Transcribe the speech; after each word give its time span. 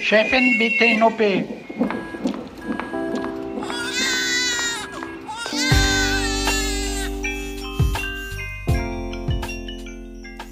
Chefin, 0.00 0.58
bitte 0.58 0.84
in 0.86 1.02
OP. 1.04 1.20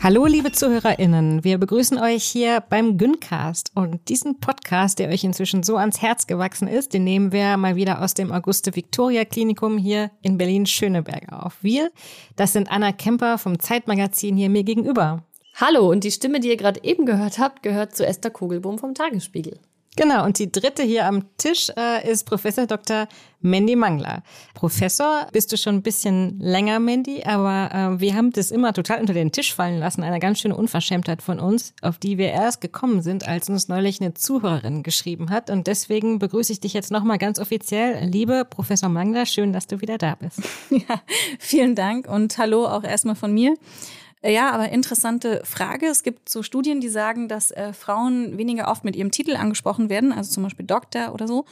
Hallo, 0.08 0.24
liebe 0.24 0.50
ZuhörerInnen. 0.50 1.44
Wir 1.44 1.58
begrüßen 1.58 1.98
euch 1.98 2.24
hier 2.24 2.62
beim 2.62 2.96
Güncast. 2.96 3.72
Und 3.74 4.08
diesen 4.08 4.40
Podcast, 4.40 4.98
der 4.98 5.10
euch 5.10 5.22
inzwischen 5.22 5.62
so 5.62 5.76
ans 5.76 6.00
Herz 6.00 6.26
gewachsen 6.26 6.66
ist, 6.66 6.94
den 6.94 7.04
nehmen 7.04 7.30
wir 7.30 7.58
mal 7.58 7.76
wieder 7.76 8.00
aus 8.00 8.14
dem 8.14 8.32
Auguste-Victoria-Klinikum 8.32 9.76
hier 9.76 10.10
in 10.22 10.38
Berlin-Schöneberg 10.38 11.30
auf. 11.30 11.58
Wir, 11.60 11.90
das 12.36 12.54
sind 12.54 12.70
Anna 12.70 12.92
Kemper 12.92 13.36
vom 13.36 13.58
Zeitmagazin 13.58 14.34
hier 14.38 14.48
mir 14.48 14.64
gegenüber. 14.64 15.24
Hallo, 15.56 15.90
und 15.90 16.04
die 16.04 16.10
Stimme, 16.10 16.40
die 16.40 16.48
ihr 16.48 16.56
gerade 16.56 16.82
eben 16.84 17.04
gehört 17.04 17.38
habt, 17.38 17.62
gehört 17.62 17.94
zu 17.94 18.06
Esther 18.06 18.30
Kugelbohm 18.30 18.78
vom 18.78 18.94
Tagesspiegel. 18.94 19.60
Genau, 19.98 20.24
und 20.24 20.38
die 20.38 20.52
dritte 20.52 20.84
hier 20.84 21.06
am 21.06 21.24
Tisch 21.38 21.72
äh, 21.76 22.08
ist 22.08 22.24
Professor 22.24 22.66
Dr. 22.66 23.08
Mandy 23.40 23.74
Mangler. 23.74 24.22
Professor 24.54 25.26
bist 25.32 25.50
du 25.50 25.56
schon 25.56 25.74
ein 25.74 25.82
bisschen 25.82 26.38
länger, 26.38 26.78
Mandy, 26.78 27.24
aber 27.24 27.70
äh, 27.74 28.00
wir 28.00 28.14
haben 28.14 28.30
das 28.30 28.52
immer 28.52 28.72
total 28.72 29.00
unter 29.00 29.12
den 29.12 29.32
Tisch 29.32 29.52
fallen 29.52 29.80
lassen. 29.80 30.04
Eine 30.04 30.20
ganz 30.20 30.38
schöne 30.38 30.54
Unverschämtheit 30.54 31.20
von 31.20 31.40
uns, 31.40 31.74
auf 31.82 31.98
die 31.98 32.16
wir 32.16 32.30
erst 32.30 32.60
gekommen 32.60 33.02
sind, 33.02 33.26
als 33.26 33.48
uns 33.48 33.66
neulich 33.66 34.00
eine 34.00 34.14
Zuhörerin 34.14 34.84
geschrieben 34.84 35.30
hat. 35.30 35.50
Und 35.50 35.66
deswegen 35.66 36.20
begrüße 36.20 36.52
ich 36.52 36.60
dich 36.60 36.74
jetzt 36.74 36.92
nochmal 36.92 37.18
ganz 37.18 37.40
offiziell. 37.40 38.04
Liebe 38.04 38.44
Professor 38.48 38.88
Mangler, 38.88 39.26
schön, 39.26 39.52
dass 39.52 39.66
du 39.66 39.80
wieder 39.80 39.98
da 39.98 40.14
bist. 40.14 40.40
Ja, 40.70 41.02
vielen 41.40 41.74
Dank 41.74 42.06
und 42.08 42.38
hallo 42.38 42.66
auch 42.66 42.84
erstmal 42.84 43.16
von 43.16 43.34
mir. 43.34 43.56
Ja, 44.22 44.50
aber 44.50 44.70
interessante 44.70 45.42
Frage. 45.44 45.86
Es 45.86 46.02
gibt 46.02 46.28
so 46.28 46.42
Studien, 46.42 46.80
die 46.80 46.88
sagen, 46.88 47.28
dass 47.28 47.50
äh, 47.50 47.72
Frauen 47.72 48.36
weniger 48.36 48.68
oft 48.68 48.84
mit 48.84 48.96
ihrem 48.96 49.10
Titel 49.10 49.36
angesprochen 49.36 49.88
werden, 49.88 50.12
also 50.12 50.32
zum 50.32 50.42
Beispiel 50.42 50.66
Doktor 50.66 51.14
oder 51.14 51.28
so, 51.28 51.44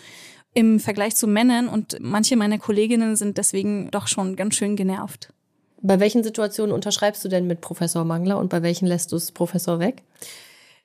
im 0.52 0.80
Vergleich 0.80 1.14
zu 1.14 1.28
Männern. 1.28 1.68
Und 1.68 1.98
manche 2.00 2.36
meiner 2.36 2.58
Kolleginnen 2.58 3.14
sind 3.14 3.38
deswegen 3.38 3.90
doch 3.90 4.08
schon 4.08 4.34
ganz 4.34 4.56
schön 4.56 4.74
genervt. 4.74 5.32
Bei 5.80 6.00
welchen 6.00 6.24
Situationen 6.24 6.74
unterschreibst 6.74 7.24
du 7.24 7.28
denn 7.28 7.46
mit 7.46 7.60
Professor 7.60 8.04
Mangler 8.04 8.38
und 8.38 8.48
bei 8.48 8.62
welchen 8.62 8.86
lässt 8.86 9.12
du 9.12 9.16
es 9.16 9.30
Professor 9.30 9.78
weg? 9.78 10.02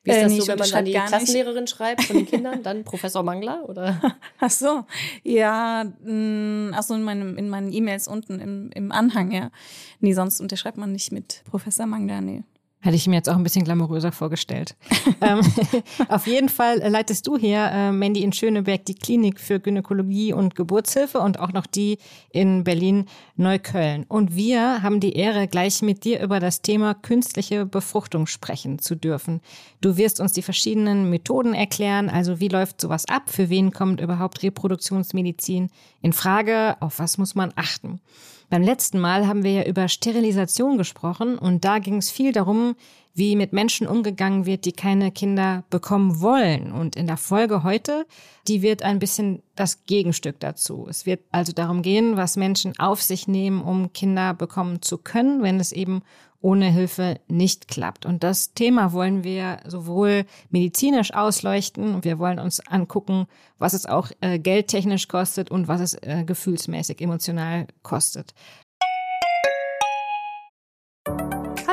Wie 0.04 0.10
ist 0.10 0.18
äh, 0.18 0.24
das 0.24 0.36
so, 0.36 0.48
wenn 0.48 0.58
man 0.58 0.72
dann 0.72 0.86
die 0.86 0.94
Klassenlehrerin 0.94 1.68
schreibt 1.68 2.04
von 2.04 2.16
den 2.16 2.26
Kindern, 2.26 2.64
dann 2.64 2.84
Professor 2.86 3.22
Mangler 3.22 3.70
oder? 3.70 4.18
Ach 4.40 4.50
so, 4.50 4.86
ja, 5.24 5.84
mm, 6.04 6.72
ach 6.74 6.84
so 6.84 6.96
in 6.96 7.04
meinem 7.04 7.38
in 7.38 7.50
meinen 7.50 7.72
E-Mails 7.72 8.08
unten 8.08 8.40
im, 8.40 8.72
im 8.74 8.92
Anhang 8.92 9.32
ja. 9.32 9.52
Nee, 10.00 10.14
sonst 10.14 10.42
unterschreibt 10.42 10.78
man 10.78 10.92
nicht 10.92 11.12
mit 11.12 11.44
Professor 11.50 11.86
Mangler, 11.86 12.22
nee. 12.22 12.44
Hätte 12.84 12.96
ich 12.96 13.08
mir 13.08 13.16
jetzt 13.16 13.30
auch 13.30 13.36
ein 13.36 13.44
bisschen 13.44 13.64
glamouröser 13.64 14.12
vorgestellt. 14.12 14.76
ähm, 15.22 15.42
auf 16.10 16.26
jeden 16.26 16.50
Fall 16.50 16.80
leitest 16.80 17.28
du 17.28 17.38
hier, 17.38 17.70
äh, 17.72 17.92
Mandy, 17.92 18.24
in 18.24 18.34
Schöneberg 18.34 18.86
die 18.86 18.96
Klinik 18.96 19.40
für 19.40 19.60
Gynäkologie 19.60 20.34
und 20.34 20.56
Geburtshilfe 20.56 21.20
und 21.20 21.40
auch 21.40 21.54
noch 21.54 21.68
die 21.68 22.00
in 22.32 22.64
Berlin-Neukölln. 22.64 24.06
Und 24.08 24.36
wir 24.36 24.82
haben 24.82 25.00
die 25.00 25.14
Ehre, 25.14 25.48
gleich 25.48 25.84
mit 25.84 26.06
dir 26.06 26.22
über 26.24 26.40
das 26.40 26.64
Thema 26.64 26.96
künstliche 26.96 27.68
Befruchtung 27.68 28.26
sprechen 28.26 28.80
zu 28.80 28.96
dürfen. 28.96 29.42
Du 29.82 29.96
wirst 29.98 30.20
uns 30.20 30.34
die 30.34 30.42
verschiedenen 30.42 31.10
Methoden 31.12 31.54
erklären, 31.54 32.10
also 32.10 32.40
wie 32.40 32.48
läuft 32.48 32.82
sowas 32.82 33.06
ab, 33.08 33.24
für 33.28 33.50
wen 33.50 33.72
kommt 33.72 34.02
überhaupt 34.02 34.42
Reproduktionsmedizin 34.42 35.70
in 36.02 36.14
Frage, 36.14 36.78
auf 36.80 36.98
was 36.98 37.20
muss 37.20 37.36
man 37.36 37.54
achten. 37.56 38.02
Beim 38.52 38.64
letzten 38.64 39.00
Mal 39.00 39.28
haben 39.28 39.46
wir 39.46 39.54
ja 39.54 39.64
über 39.64 39.88
Sterilisation 39.88 40.78
gesprochen 40.78 41.38
und 41.38 41.64
da 41.64 41.80
ging 41.80 41.96
es 41.96 42.12
viel 42.12 42.34
darum, 42.34 42.76
wie 43.14 43.38
mit 43.38 43.54
Menschen 43.54 43.88
umgegangen 43.88 44.46
wird, 44.46 44.66
die 44.66 44.74
keine 44.74 45.10
Kinder 45.10 45.64
bekommen 45.70 46.20
wollen. 46.20 46.74
Und 46.74 46.98
in 46.98 47.08
der 47.08 47.16
Folge 47.16 47.64
heute, 47.64 48.06
die 48.50 48.62
wird 48.62 48.84
ein 48.84 49.00
bisschen 49.00 49.42
das 49.56 49.86
Gegenstück 49.86 50.42
dazu. 50.42 50.86
Es 50.90 51.06
wird 51.06 51.22
also 51.32 51.54
darum 51.54 51.82
gehen, 51.82 52.18
was 52.18 52.36
Menschen 52.36 52.78
auf 52.78 53.02
sich 53.02 53.26
nehmen, 53.26 53.62
um 53.62 53.94
Kinder 53.94 54.34
bekommen 54.34 54.82
zu 54.82 54.98
können, 54.98 55.42
wenn 55.44 55.62
es 55.62 55.72
eben 55.72 56.02
ohne 56.42 56.72
Hilfe 56.72 57.20
nicht 57.28 57.68
klappt. 57.68 58.06
Und 58.06 58.24
das 58.24 58.54
Thema 58.54 58.94
wollen 58.94 59.24
wir 59.24 59.60
sowohl 59.66 60.26
medizinisch 60.50 61.14
ausleuchten 61.14 62.04
wir 62.04 62.20
wollen 62.20 62.40
uns 62.40 62.60
angucken, 62.68 63.28
was 63.58 63.74
es 63.74 63.86
auch 63.86 64.10
äh, 64.22 64.40
geldtechnisch 64.40 65.08
kostet 65.08 65.52
und 65.52 65.68
was 65.68 65.82
es 65.82 65.94
äh, 66.02 66.24
gefühlsmäßig, 66.26 67.02
emotional 67.02 67.68
kostet. 67.84 68.34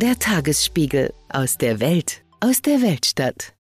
Der 0.00 0.16
Tagesspiegel 0.16 1.12
aus 1.28 1.58
der 1.58 1.80
Welt, 1.80 2.22
aus 2.38 2.62
der 2.62 2.82
Weltstadt. 2.82 3.54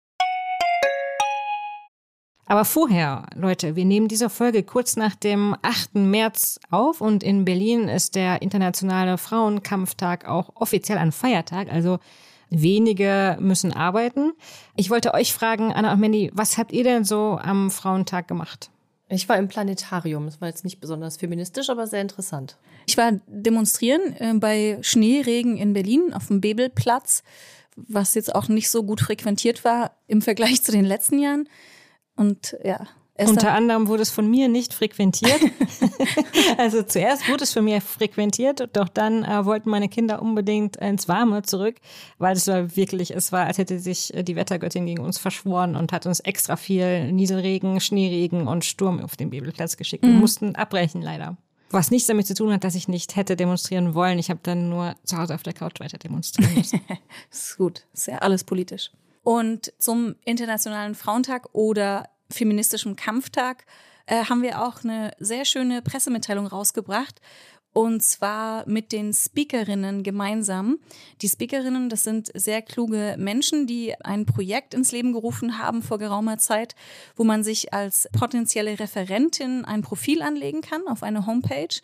Aber 2.46 2.64
vorher, 2.64 3.26
Leute, 3.34 3.76
wir 3.76 3.86
nehmen 3.86 4.08
diese 4.08 4.30
Folge 4.30 4.62
kurz 4.62 4.98
nach 4.98 5.16
dem 5.16 5.56
8. 5.64 5.96
März 5.96 6.60
auf 6.70 7.02
und 7.02 7.24
in 7.24 7.44
Berlin 7.44 7.88
ist 7.88 8.14
der 8.14 8.44
Internationale 8.44 9.18
Frauenkampftag 9.18 10.28
auch 10.28 10.52
offiziell 10.54 11.00
ein 11.00 11.12
Feiertag, 11.12 11.74
also 11.74 11.98
wenige 12.52 13.38
müssen 13.40 13.74
arbeiten. 13.74 14.34
Ich 14.76 14.92
wollte 14.92 15.16
euch 15.16 15.34
fragen, 15.34 15.74
Anna 15.74 15.94
und 15.94 16.00
Mandy, 16.00 16.30
was 16.36 16.60
habt 16.60 16.72
ihr 16.72 16.84
denn 16.84 17.04
so 17.04 17.40
am 17.42 17.72
Frauentag 17.72 18.28
gemacht? 18.28 18.70
Ich 19.10 19.28
war 19.28 19.38
im 19.38 19.48
Planetarium. 19.48 20.26
Das 20.26 20.40
war 20.40 20.50
jetzt 20.50 20.66
nicht 20.66 20.82
besonders 20.82 21.18
feministisch, 21.18 21.72
aber 21.72 21.88
sehr 21.88 22.02
interessant. 22.02 22.58
Ich 22.88 22.98
war 22.98 23.12
demonstrieren 23.28 24.16
äh, 24.18 24.34
bei 24.36 24.80
Schneeregen 24.82 25.58
in 25.58 25.74
Berlin 25.74 26.14
auf 26.14 26.28
dem 26.28 26.42
Bebelplatz, 26.42 27.22
was 27.76 28.16
jetzt 28.16 28.34
auch 28.34 28.48
nicht 28.48 28.70
so 28.70 28.84
gut 28.84 29.02
frequentiert 29.02 29.64
war 29.64 29.92
im 30.08 30.22
Vergleich 30.22 30.64
zu 30.64 30.72
den 30.72 30.86
letzten 30.86 31.20
Jahren. 31.20 31.48
Und 32.16 32.58
ja, 32.64 32.88
Esther? 33.18 33.34
Unter 33.34 33.54
anderem 33.54 33.88
wurde 33.88 34.04
es 34.04 34.12
von 34.12 34.30
mir 34.30 34.48
nicht 34.48 34.74
frequentiert. 34.74 35.40
also 36.58 36.84
zuerst 36.84 37.28
wurde 37.28 37.44
es 37.44 37.54
von 37.54 37.66
mir 37.66 37.82
frequentiert, 37.82 38.70
doch 38.74 38.88
dann 38.88 39.24
äh, 39.24 39.44
wollten 39.44 39.70
meine 39.70 39.90
Kinder 39.90 40.22
unbedingt 40.22 40.78
ins 40.78 41.08
Warme 41.08 41.42
zurück, 41.42 41.78
weil 42.20 42.36
es 42.36 42.48
war 42.48 42.76
wirklich, 42.76 43.12
es 43.12 43.32
war, 43.32 43.48
als 43.48 43.58
hätte 43.58 43.80
sich 43.80 44.14
äh, 44.14 44.24
die 44.24 44.36
Wettergöttin 44.36 44.86
gegen 44.86 45.04
uns 45.04 45.18
verschworen 45.18 45.76
und 45.76 45.92
hat 45.92 46.06
uns 46.06 46.20
extra 46.20 46.56
viel 46.56 47.12
Nieselregen, 47.12 47.80
Schneeregen 47.80 48.48
und 48.48 48.64
Sturm 48.64 49.02
auf 49.02 49.16
den 49.16 49.32
Bibelplatz 49.32 49.78
geschickt. 49.78 50.06
Mhm. 50.06 50.10
Wir 50.10 50.16
mussten 50.20 50.56
abbrechen 50.56 51.02
leider. 51.02 51.38
Was 51.70 51.92
nichts 51.92 52.08
damit 52.08 52.28
zu 52.28 52.34
tun 52.34 52.54
hat, 52.54 52.64
dass 52.64 52.76
ich 52.76 52.88
nicht 52.88 53.16
hätte 53.16 53.36
demonstrieren 53.36 53.94
wollen. 53.94 54.20
Ich 54.20 54.30
habe 54.30 54.40
dann 54.44 54.70
nur 54.70 54.96
zu 55.04 55.18
Hause 55.18 55.36
auf 55.36 55.44
der 55.44 55.54
Couch 55.54 55.80
weiter 55.80 55.98
demonstrieren 55.98 56.54
müssen. 56.56 56.82
ist 57.32 57.58
gut. 57.58 57.86
Ist 57.94 58.08
ja 58.08 58.20
alles 58.20 58.44
politisch. 58.44 58.92
Und 59.24 59.74
zum 59.78 60.16
Internationalen 60.24 60.96
Frauentag 60.96 61.50
oder 61.54 62.10
feministischem 62.30 62.96
Kampftag 62.96 63.66
äh, 64.06 64.24
haben 64.26 64.42
wir 64.42 64.64
auch 64.64 64.84
eine 64.84 65.12
sehr 65.20 65.44
schöne 65.44 65.82
Pressemitteilung 65.82 66.48
rausgebracht. 66.48 67.20
Und 67.78 68.02
zwar 68.02 68.68
mit 68.68 68.92
den 68.92 69.14
Speakerinnen 69.14 70.02
gemeinsam. 70.02 70.80
Die 71.22 71.30
Speakerinnen, 71.30 71.90
das 71.90 72.04
sind 72.04 72.32
sehr 72.34 72.64
kluge 72.64 73.14
Menschen, 73.20 73.68
die 73.68 73.94
ein 74.04 74.26
Projekt 74.26 74.74
ins 74.74 74.92
Leben 74.92 75.14
gerufen 75.14 75.60
haben 75.60 75.84
vor 75.84 76.00
geraumer 76.00 76.40
Zeit, 76.40 76.74
wo 77.16 77.24
man 77.24 77.44
sich 77.44 77.76
als 77.76 78.10
potenzielle 78.18 78.80
Referentin 78.80 79.64
ein 79.64 79.84
Profil 79.84 80.24
anlegen 80.24 80.62
kann 80.62 80.88
auf 80.88 81.04
eine 81.04 81.28
Homepage 81.28 81.80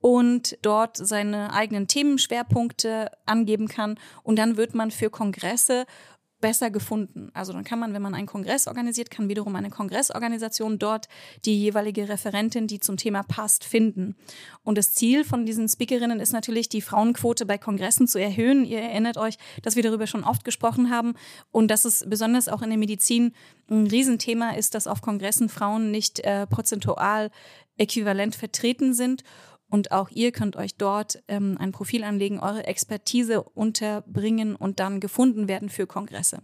und 0.00 0.58
dort 0.62 0.96
seine 0.96 1.52
eigenen 1.52 1.86
Themenschwerpunkte 1.86 3.12
angeben 3.24 3.68
kann. 3.68 3.96
Und 4.24 4.40
dann 4.40 4.56
wird 4.56 4.74
man 4.74 4.90
für 4.90 5.08
Kongresse 5.08 5.86
besser 6.40 6.70
gefunden. 6.70 7.30
Also 7.34 7.52
dann 7.52 7.64
kann 7.64 7.78
man, 7.78 7.94
wenn 7.94 8.02
man 8.02 8.14
einen 8.14 8.26
Kongress 8.26 8.66
organisiert, 8.66 9.10
kann 9.10 9.28
wiederum 9.28 9.56
eine 9.56 9.70
Kongressorganisation 9.70 10.78
dort 10.78 11.08
die 11.44 11.58
jeweilige 11.58 12.08
Referentin, 12.08 12.66
die 12.66 12.80
zum 12.80 12.96
Thema 12.96 13.22
passt, 13.22 13.64
finden. 13.64 14.16
Und 14.62 14.78
das 14.78 14.94
Ziel 14.94 15.24
von 15.24 15.46
diesen 15.46 15.68
Speakerinnen 15.68 16.20
ist 16.20 16.32
natürlich, 16.32 16.68
die 16.68 16.82
Frauenquote 16.82 17.46
bei 17.46 17.58
Kongressen 17.58 18.06
zu 18.06 18.20
erhöhen. 18.20 18.64
Ihr 18.64 18.80
erinnert 18.80 19.16
euch, 19.16 19.36
dass 19.62 19.76
wir 19.76 19.82
darüber 19.82 20.06
schon 20.06 20.24
oft 20.24 20.44
gesprochen 20.44 20.90
haben 20.90 21.14
und 21.50 21.70
dass 21.70 21.84
es 21.84 22.04
besonders 22.08 22.48
auch 22.48 22.62
in 22.62 22.70
der 22.70 22.78
Medizin 22.78 23.32
ein 23.70 23.86
Riesenthema 23.86 24.50
ist, 24.50 24.74
dass 24.74 24.86
auf 24.86 25.02
Kongressen 25.02 25.48
Frauen 25.48 25.90
nicht 25.90 26.20
äh, 26.20 26.46
prozentual 26.46 27.30
äquivalent 27.76 28.34
vertreten 28.34 28.94
sind. 28.94 29.22
Und 29.70 29.92
auch 29.92 30.08
ihr 30.10 30.32
könnt 30.32 30.56
euch 30.56 30.76
dort 30.76 31.22
ähm, 31.28 31.56
ein 31.58 31.72
Profil 31.72 32.04
anlegen, 32.04 32.40
eure 32.40 32.66
Expertise 32.66 33.42
unterbringen 33.42 34.56
und 34.56 34.80
dann 34.80 35.00
gefunden 35.00 35.46
werden 35.46 35.68
für 35.68 35.86
Kongresse 35.86 36.42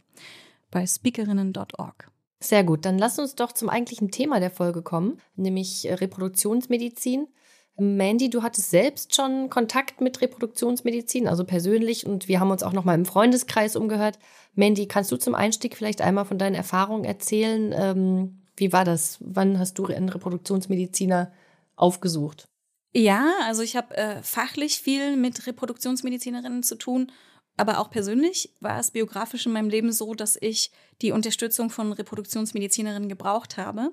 bei 0.71 0.87
speakerinnen.org. 0.87 2.11
Sehr 2.41 2.65
gut, 2.65 2.85
dann 2.85 2.99
lass 2.99 3.19
uns 3.19 3.37
doch 3.37 3.53
zum 3.53 3.71
eigentlichen 3.71 4.11
Thema 4.11 4.41
der 4.41 4.51
Folge 4.51 4.83
kommen, 4.83 5.19
nämlich 5.37 5.89
äh, 5.89 5.95
Reproduktionsmedizin. 5.95 7.29
Mandy, 7.77 8.31
du 8.31 8.43
hattest 8.43 8.71
selbst 8.71 9.17
schon 9.17 9.51
Kontakt 9.51 10.01
mit 10.01 10.21
Reproduktionsmedizin, 10.21 11.27
also 11.27 11.45
persönlich, 11.45 12.07
und 12.07 12.29
wir 12.29 12.39
haben 12.39 12.51
uns 12.51 12.63
auch 12.63 12.73
noch 12.73 12.85
mal 12.85 12.95
im 12.95 13.05
Freundeskreis 13.05 13.75
umgehört. 13.75 14.19
Mandy, 14.55 14.87
kannst 14.87 15.11
du 15.11 15.17
zum 15.17 15.35
Einstieg 15.35 15.77
vielleicht 15.77 16.01
einmal 16.01 16.25
von 16.25 16.39
deinen 16.39 16.55
Erfahrungen 16.55 17.05
erzählen? 17.05 17.75
Ähm, 17.77 18.43
wie 18.57 18.73
war 18.73 18.85
das? 18.85 19.19
Wann 19.21 19.59
hast 19.59 19.79
du 19.79 19.87
einen 19.87 20.09
Reproduktionsmediziner 20.09 21.33
aufgesucht? 21.75 22.49
Ja, 22.97 23.33
also 23.43 23.63
ich 23.63 23.75
habe 23.75 23.97
äh, 23.97 24.23
fachlich 24.23 24.79
viel 24.79 25.17
mit 25.17 25.49
Reproduktionsmedizinerinnen 25.49 26.63
zu 26.63 26.77
tun, 26.77 27.11
aber 27.57 27.81
auch 27.81 27.91
persönlich 27.91 28.53
war 28.61 28.79
es 28.79 28.93
biografisch 28.93 29.47
in 29.47 29.53
meinem 29.53 29.69
Leben 29.69 29.91
so, 29.91 30.15
dass 30.15 30.39
ich 30.41 30.71
die 31.03 31.11
Unterstützung 31.11 31.71
von 31.71 31.93
Reproduktionsmedizinerinnen 31.93 33.09
gebraucht 33.09 33.57
habe. 33.57 33.93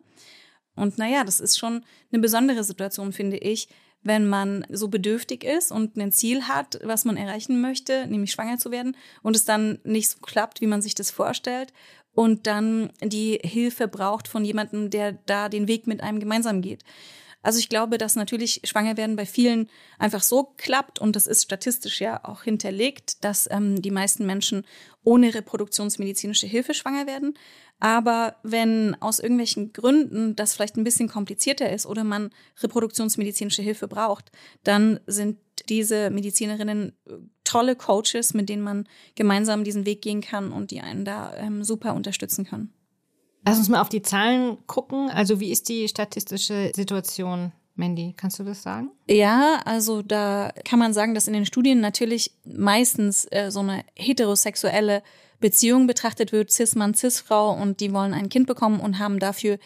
Und 0.76 1.00
naja, 1.00 1.24
das 1.24 1.40
ist 1.40 1.58
schon 1.58 1.84
eine 2.12 2.22
besondere 2.22 2.64
Situation, 2.64 3.12
finde 3.12 3.38
ich, 3.38 3.70
wenn 4.04 4.28
man 4.28 4.66
so 4.70 4.88
bedürftig 4.88 5.44
ist 5.44 5.72
und 5.72 5.98
ein 5.98 6.12
Ziel 6.12 6.44
hat, 6.48 6.80
was 6.84 7.04
man 7.04 7.18
erreichen 7.18 7.60
möchte, 7.60 8.06
nämlich 8.08 8.32
schwanger 8.32 8.60
zu 8.60 8.70
werden, 8.70 8.96
und 9.24 9.36
es 9.36 9.46
dann 9.46 9.80
nicht 9.84 10.10
so 10.10 10.20
klappt, 10.20 10.62
wie 10.62 10.68
man 10.68 10.82
sich 10.82 10.94
das 10.94 11.10
vorstellt, 11.10 11.74
und 12.14 12.46
dann 12.46 12.92
die 13.04 13.40
Hilfe 13.44 13.88
braucht 13.88 14.28
von 14.28 14.46
jemandem, 14.46 14.90
der 14.90 15.14
da 15.14 15.50
den 15.50 15.68
Weg 15.68 15.88
mit 15.88 16.02
einem 16.02 16.20
gemeinsam 16.20 16.62
geht. 16.62 16.84
Also 17.42 17.60
ich 17.60 17.70
glaube, 17.70 17.98
dass 17.98 18.16
natürlich 18.16 18.62
schwanger 18.64 18.98
werden 18.98 19.16
bei 19.16 19.26
vielen 19.26 19.70
einfach 19.98 20.24
so 20.24 20.54
klappt 20.58 21.00
und 21.00 21.16
das 21.16 21.28
ist 21.28 21.44
statistisch 21.44 22.02
ja 22.02 22.24
auch 22.24 22.44
hinterlegt, 22.44 23.24
dass 23.24 23.50
ähm, 23.52 23.82
die 23.82 23.92
meisten 23.92 24.26
Menschen 24.26 24.64
ohne 25.04 25.34
reproduktionsmedizinische 25.34 26.48
Hilfe 26.48 26.74
schwanger 26.74 27.08
werden. 27.08 27.34
Aber 27.80 28.36
wenn 28.44 28.96
aus 29.02 29.20
irgendwelchen 29.20 29.74
Gründen 29.74 30.36
das 30.36 30.54
vielleicht 30.54 30.78
ein 30.78 30.84
bisschen 30.84 31.10
komplizierter 31.10 31.72
ist 31.72 31.88
oder 31.88 32.04
man 32.04 32.30
reproduktionsmedizinische 32.62 33.64
Hilfe 33.64 33.88
braucht, 33.88 34.32
dann 34.64 35.00
sind 35.08 35.40
diese 35.68 36.12
Medizinerinnen 36.12 36.94
äh, 37.08 37.14
tolle 37.44 37.76
Coaches, 37.76 38.36
mit 38.36 38.50
denen 38.50 38.62
man 38.62 38.88
gemeinsam 39.16 39.64
diesen 39.64 39.86
Weg 39.86 40.04
gehen 40.04 40.22
kann 40.22 40.52
und 40.52 40.70
die 40.70 40.82
einen 40.82 41.06
da 41.06 41.36
ähm, 41.36 41.64
super 41.64 41.96
unterstützen 41.96 42.46
können. 42.46 42.72
Lass 43.46 43.58
uns 43.58 43.70
mal 43.70 43.82
auf 43.82 43.90
die 43.90 44.02
Zahlen 44.02 44.58
gucken. 44.68 45.10
Also 45.10 45.40
wie 45.40 45.52
ist 45.52 45.70
die 45.70 45.88
statistische 45.88 46.72
Situation? 46.76 47.52
Mandy, 47.76 48.14
kannst 48.16 48.38
du 48.38 48.44
das 48.44 48.62
sagen? 48.62 48.92
Ja, 49.08 49.62
also 49.66 50.02
da 50.02 50.52
kann 50.66 50.78
man 50.78 50.94
sagen, 50.94 51.16
dass 51.16 51.28
in 51.28 51.34
den 51.34 51.46
Studien 51.46 51.80
natürlich 51.80 52.32
meistens 52.46 53.26
äh, 53.32 53.50
so 53.50 53.62
eine 53.62 53.84
heterosexuelle 53.96 55.02
Beziehung 55.40 55.88
betrachtet 55.88 56.32
wird, 56.32 56.52
Cis-Mann, 56.52 56.94
Cis-Frau 56.94 57.54
und 57.54 57.80
die 57.80 57.94
wollen 57.94 58.14
ein 58.14 58.30
Kind 58.30 58.46
bekommen 58.46 58.80
und 58.80 59.00
haben 59.00 59.20
dafür 59.20 59.58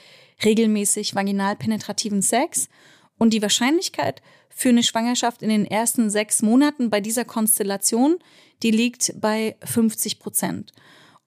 regelmäßig 0.43 1.15
vaginal 1.15 1.55
penetrativen 1.55 2.21
Sex. 2.21 2.69
Und 3.17 3.33
die 3.33 3.41
Wahrscheinlichkeit 3.41 4.21
für 4.49 4.69
eine 4.69 4.83
Schwangerschaft 4.83 5.41
in 5.41 5.49
den 5.49 5.65
ersten 5.65 6.09
sechs 6.09 6.41
Monaten 6.41 6.89
bei 6.89 7.01
dieser 7.01 7.25
Konstellation, 7.25 8.17
die 8.63 8.71
liegt 8.71 9.19
bei 9.19 9.57
50 9.63 10.19
Prozent. 10.19 10.71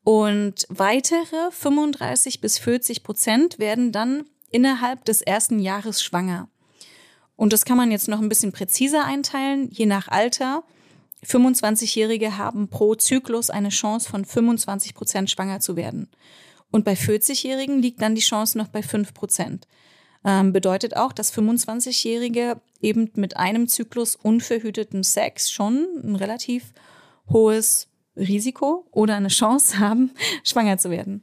Und 0.08 0.66
weitere 0.70 1.50
35 1.50 2.40
bis 2.40 2.56
40 2.56 3.02
Prozent 3.02 3.58
werden 3.58 3.93
dann 3.93 4.25
innerhalb 4.50 5.05
des 5.05 5.20
ersten 5.20 5.58
Jahres 5.58 6.02
schwanger. 6.02 6.49
Und 7.37 7.52
das 7.52 7.66
kann 7.66 7.76
man 7.76 7.90
jetzt 7.90 8.08
noch 8.08 8.19
ein 8.19 8.31
bisschen 8.31 8.50
präziser 8.50 9.05
einteilen, 9.05 9.69
je 9.70 9.84
nach 9.84 10.08
Alter. 10.08 10.64
25-Jährige 11.26 12.38
haben 12.38 12.69
pro 12.69 12.94
Zyklus 12.94 13.50
eine 13.50 13.69
Chance 13.69 14.08
von 14.08 14.25
25 14.25 14.94
Prozent 14.94 15.31
schwanger 15.31 15.60
zu 15.60 15.76
werden. 15.76 16.08
Und 16.70 16.87
bei 16.87 16.94
40-Jährigen 16.94 17.82
liegt 17.82 18.00
dann 18.00 18.14
die 18.14 18.22
Chance 18.22 18.56
noch 18.56 18.69
bei 18.69 18.82
5 18.82 19.12
Prozent. 19.12 19.69
Ähm, 20.25 20.55
bedeutet 20.55 20.96
auch, 20.96 21.12
dass 21.12 21.34
25-Jährige 21.34 22.62
eben 22.81 23.10
mit 23.14 23.37
einem 23.37 23.69
Zyklus 23.69 24.16
unverhüteten 24.16 25.02
Sex 25.02 25.50
schon 25.50 25.87
ein 26.02 26.16
relativ 26.16 26.72
hohes 27.28 27.88
Risiko 28.19 28.87
oder 28.91 29.17
eine 29.17 29.29
Chance 29.29 29.79
haben, 29.79 30.11
schwanger 30.44 30.79
zu 30.79 30.91
werden. 30.91 31.23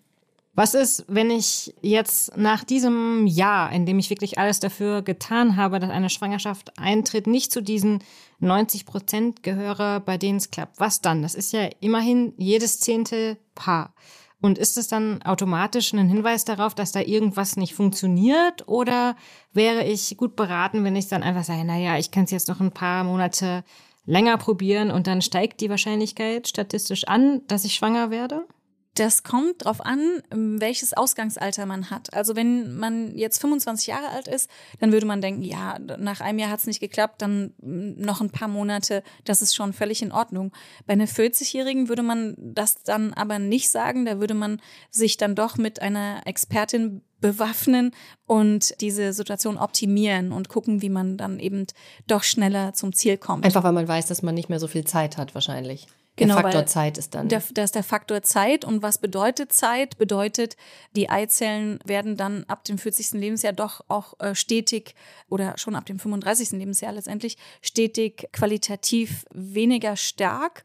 Was 0.57 0.73
ist, 0.73 1.03
wenn 1.09 1.31
ich 1.31 1.75
jetzt 1.81 2.37
nach 2.37 2.63
diesem 2.63 3.27
Jahr, 3.27 3.73
in 3.73 3.85
dem 3.85 3.99
ich 3.99 4.09
wirklich 4.09 4.37
alles 4.39 4.61
dafür 4.61 5.01
getan 5.01 5.57
habe, 5.57 5.81
dass 5.81 5.89
eine 5.89 6.09
Schwangerschaft 6.09 6.79
eintritt, 6.79 7.27
nicht 7.27 7.51
zu 7.51 7.61
diesen 7.61 7.99
90 8.39 8.85
Prozent 8.85 9.43
gehöre, 9.43 9.99
bei 9.99 10.17
denen 10.17 10.37
es 10.37 10.51
klappt? 10.51 10.79
Was 10.79 11.01
dann? 11.01 11.21
Das 11.21 11.35
ist 11.35 11.51
ja 11.51 11.67
immerhin 11.81 12.33
jedes 12.37 12.79
zehnte 12.79 13.37
Paar. 13.53 13.93
Und 14.39 14.57
ist 14.57 14.77
es 14.77 14.87
dann 14.87 15.21
automatisch 15.23 15.91
ein 15.91 16.07
Hinweis 16.07 16.45
darauf, 16.45 16.73
dass 16.73 16.93
da 16.93 17.01
irgendwas 17.01 17.57
nicht 17.57 17.73
funktioniert? 17.73 18.65
Oder 18.67 19.17
wäre 19.51 19.83
ich 19.83 20.15
gut 20.15 20.37
beraten, 20.37 20.85
wenn 20.85 20.95
ich 20.95 21.09
dann 21.09 21.23
einfach 21.23 21.43
sage, 21.43 21.65
naja, 21.65 21.97
ich 21.97 22.11
kann 22.11 22.25
es 22.25 22.31
jetzt 22.31 22.47
noch 22.47 22.61
ein 22.61 22.71
paar 22.71 23.03
Monate 23.03 23.65
länger 24.05 24.37
probieren 24.37 24.91
und 24.91 25.07
dann 25.07 25.21
steigt 25.21 25.61
die 25.61 25.69
Wahrscheinlichkeit 25.69 26.47
statistisch 26.47 27.07
an, 27.07 27.41
dass 27.47 27.65
ich 27.65 27.75
schwanger 27.75 28.09
werde? 28.09 28.45
Das 28.95 29.23
kommt 29.23 29.65
drauf 29.65 29.85
an, 29.85 30.23
ähm, 30.31 30.59
welches 30.61 30.93
Ausgangsalter 30.93 31.65
man 31.65 31.89
hat. 31.89 32.13
Also 32.13 32.35
wenn 32.37 32.77
man 32.77 33.15
jetzt 33.17 33.39
25 33.41 33.87
Jahre 33.87 34.09
alt 34.09 34.29
ist, 34.29 34.49
dann 34.79 34.93
würde 34.93 35.05
man 35.05 35.21
denken, 35.21 35.41
ja, 35.41 35.77
nach 35.79 36.21
einem 36.21 36.39
Jahr 36.39 36.49
hat 36.49 36.61
es 36.61 36.67
nicht 36.67 36.79
geklappt, 36.79 37.21
dann 37.21 37.53
mm, 37.61 38.01
noch 38.01 38.21
ein 38.21 38.29
paar 38.29 38.47
Monate, 38.47 39.03
das 39.25 39.41
ist 39.41 39.53
schon 39.53 39.73
völlig 39.73 40.01
in 40.01 40.13
Ordnung. 40.13 40.53
Bei 40.85 40.93
einer 40.93 41.07
40-Jährigen 41.07 41.89
würde 41.89 42.03
man 42.03 42.35
das 42.37 42.83
dann 42.83 43.13
aber 43.13 43.37
nicht 43.37 43.69
sagen, 43.69 44.05
da 44.05 44.21
würde 44.21 44.33
man 44.33 44.61
sich 44.89 45.17
dann 45.17 45.35
doch 45.35 45.57
mit 45.57 45.81
einer 45.81 46.21
Expertin 46.25 47.01
bewaffnen 47.19 47.91
und 48.27 48.79
diese 48.79 49.11
Situation 49.11 49.57
optimieren 49.57 50.31
und 50.31 50.47
gucken, 50.47 50.81
wie 50.81 50.89
man 50.89 51.17
dann 51.17 51.39
eben 51.39 51.65
doch 52.07 52.23
schneller 52.23 52.73
zum 52.73 52.93
Ziel 52.93 53.17
kommt. 53.17 53.43
Einfach 53.43 53.63
weil 53.63 53.73
man 53.73 53.87
weiß, 53.87 54.05
dass 54.05 54.21
man 54.21 54.35
nicht 54.35 54.47
mehr 54.47 54.59
so 54.59 54.67
viel 54.67 54.85
Zeit 54.85 55.17
hat 55.17 55.35
wahrscheinlich. 55.35 55.87
Genau, 56.17 56.35
der 56.35 56.43
Faktor 56.43 56.65
Zeit 56.65 56.97
ist 56.97 57.13
dann. 57.13 57.27
Der, 57.27 57.43
das 57.53 57.65
ist 57.65 57.75
der 57.75 57.83
Faktor 57.83 58.21
Zeit. 58.21 58.63
Und 58.63 58.81
was 58.81 58.97
bedeutet 58.97 59.51
Zeit? 59.51 59.97
Bedeutet, 59.97 60.55
die 60.95 61.09
Eizellen 61.09 61.79
werden 61.83 62.15
dann 62.15 62.45
ab 62.47 62.63
dem 62.63 62.77
40. 62.77 63.11
Lebensjahr 63.11 63.53
doch 63.53 63.81
auch 63.89 64.17
äh, 64.19 64.33
stetig 64.33 64.95
oder 65.29 65.57
schon 65.57 65.75
ab 65.75 65.85
dem 65.85 65.99
35. 65.99 66.51
Lebensjahr 66.51 66.93
letztendlich 66.93 67.37
stetig 67.61 68.29
qualitativ 68.31 69.25
weniger 69.33 69.97
stark. 69.97 70.63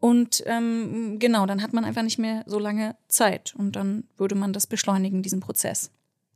Und 0.00 0.42
ähm, 0.46 1.18
genau, 1.18 1.46
dann 1.46 1.62
hat 1.62 1.72
man 1.72 1.84
einfach 1.84 2.02
nicht 2.02 2.18
mehr 2.18 2.42
so 2.46 2.58
lange 2.58 2.96
Zeit. 3.08 3.54
Und 3.56 3.76
dann 3.76 4.04
würde 4.16 4.34
man 4.34 4.52
das 4.52 4.66
beschleunigen, 4.66 5.22
diesen 5.22 5.40
Prozess. 5.40 5.90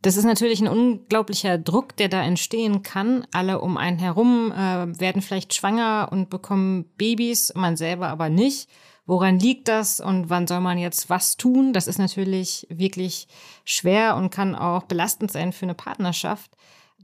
Das 0.04 0.18
ist 0.18 0.24
natürlich 0.24 0.60
ein 0.60 0.68
unglaublicher 0.68 1.56
Druck, 1.56 1.96
der 1.96 2.10
da 2.10 2.22
entstehen 2.22 2.82
kann. 2.82 3.26
Alle 3.32 3.62
um 3.62 3.78
einen 3.78 3.98
herum 3.98 4.52
äh, 4.52 5.00
werden 5.00 5.22
vielleicht 5.22 5.54
schwanger 5.54 6.10
und 6.12 6.28
bekommen 6.28 6.84
Babys, 6.98 7.54
man 7.54 7.78
selber 7.78 8.08
aber 8.08 8.28
nicht. 8.28 8.68
Woran 9.06 9.38
liegt 9.38 9.66
das 9.66 10.00
und 10.00 10.28
wann 10.28 10.46
soll 10.46 10.60
man 10.60 10.76
jetzt 10.76 11.08
was 11.08 11.38
tun? 11.38 11.72
Das 11.72 11.86
ist 11.86 11.96
natürlich 11.96 12.66
wirklich 12.68 13.28
schwer 13.64 14.16
und 14.16 14.28
kann 14.28 14.54
auch 14.54 14.82
belastend 14.82 15.32
sein 15.32 15.54
für 15.54 15.64
eine 15.64 15.74
Partnerschaft. 15.74 16.50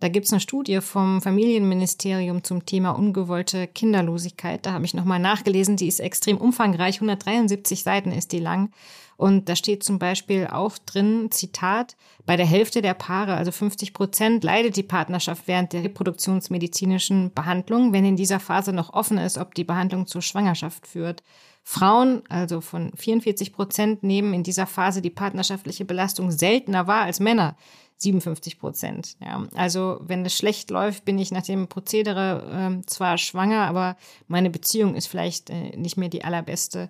Da 0.01 0.09
gibt's 0.09 0.33
eine 0.33 0.41
Studie 0.41 0.81
vom 0.81 1.21
Familienministerium 1.21 2.43
zum 2.43 2.65
Thema 2.65 2.93
ungewollte 2.93 3.67
Kinderlosigkeit. 3.67 4.65
Da 4.65 4.73
habe 4.73 4.87
ich 4.87 4.95
nochmal 4.95 5.19
nachgelesen. 5.19 5.77
Die 5.77 5.89
ist 5.89 6.01
extrem 6.01 6.39
umfangreich. 6.39 6.97
173 6.97 7.83
Seiten 7.83 8.11
ist 8.11 8.33
die 8.33 8.39
lang. 8.39 8.71
Und 9.19 9.51
da 9.51 9.57
steht 9.57 9.85
zum 9.85 9.99
Beispiel 9.99 10.47
auch 10.47 10.79
drin, 10.79 11.31
Zitat, 11.31 11.95
bei 12.25 12.39
der 12.39 12.47
Hälfte 12.47 12.81
der 12.81 12.95
Paare, 12.95 13.35
also 13.35 13.53
50 13.53 13.93
Prozent, 13.93 14.43
leidet 14.43 14.77
die 14.77 14.83
Partnerschaft 14.83 15.47
während 15.47 15.75
der 15.75 15.85
reproduktionsmedizinischen 15.85 17.31
Behandlung, 17.35 17.93
wenn 17.93 18.07
in 18.07 18.17
dieser 18.17 18.41
Phase 18.41 18.73
noch 18.73 18.95
offen 18.95 19.19
ist, 19.19 19.37
ob 19.37 19.55
die 19.55 19.65
Behandlung 19.65 20.07
zur 20.07 20.23
Schwangerschaft 20.23 20.87
führt. 20.87 21.23
Frauen, 21.63 22.23
also 22.31 22.63
von 22.63 22.93
44 22.97 23.53
Prozent, 23.53 24.03
nehmen 24.03 24.33
in 24.33 24.43
dieser 24.43 24.67
Phase 24.67 25.03
die 25.03 25.11
partnerschaftliche 25.11 25.85
Belastung 25.85 26.31
seltener 26.31 26.87
wahr 26.87 27.03
als 27.03 27.21
Männer. 27.21 27.57
57 28.01 28.59
Prozent. 28.59 29.17
Ja. 29.21 29.47
Also 29.55 30.01
wenn 30.01 30.25
es 30.25 30.35
schlecht 30.35 30.71
läuft, 30.71 31.05
bin 31.05 31.19
ich 31.19 31.31
nach 31.31 31.43
dem 31.43 31.69
Prozedere 31.69 32.81
äh, 32.81 32.87
zwar 32.87 33.19
schwanger, 33.19 33.67
aber 33.67 33.97
meine 34.27 34.51
Beziehung 34.51 34.95
ist 34.95 35.07
vielleicht 35.07 35.51
äh, 35.51 35.77
nicht 35.77 35.97
mehr 35.97 36.09
die 36.09 36.25
allerbeste. 36.25 36.89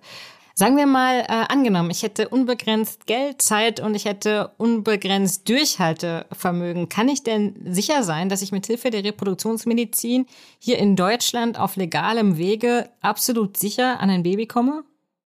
Sagen 0.53 0.77
wir 0.77 0.85
mal, 0.85 1.21
äh, 1.21 1.45
angenommen, 1.49 1.89
ich 1.91 2.03
hätte 2.03 2.29
unbegrenzt 2.29 3.07
Geld, 3.07 3.41
Zeit 3.41 3.79
und 3.79 3.95
ich 3.95 4.05
hätte 4.05 4.51
unbegrenzt 4.57 5.47
Durchhaltevermögen. 5.49 6.89
Kann 6.89 7.09
ich 7.09 7.23
denn 7.23 7.55
sicher 7.65 8.03
sein, 8.03 8.29
dass 8.29 8.41
ich 8.41 8.51
mit 8.51 8.67
Hilfe 8.67 8.89
der 8.89 9.03
Reproduktionsmedizin 9.03 10.25
hier 10.59 10.77
in 10.77 10.95
Deutschland 10.95 11.57
auf 11.59 11.77
legalem 11.77 12.37
Wege 12.37 12.89
absolut 13.01 13.57
sicher 13.57 13.99
an 13.99 14.09
ein 14.09 14.23
Baby 14.23 14.45
komme? 14.45 14.83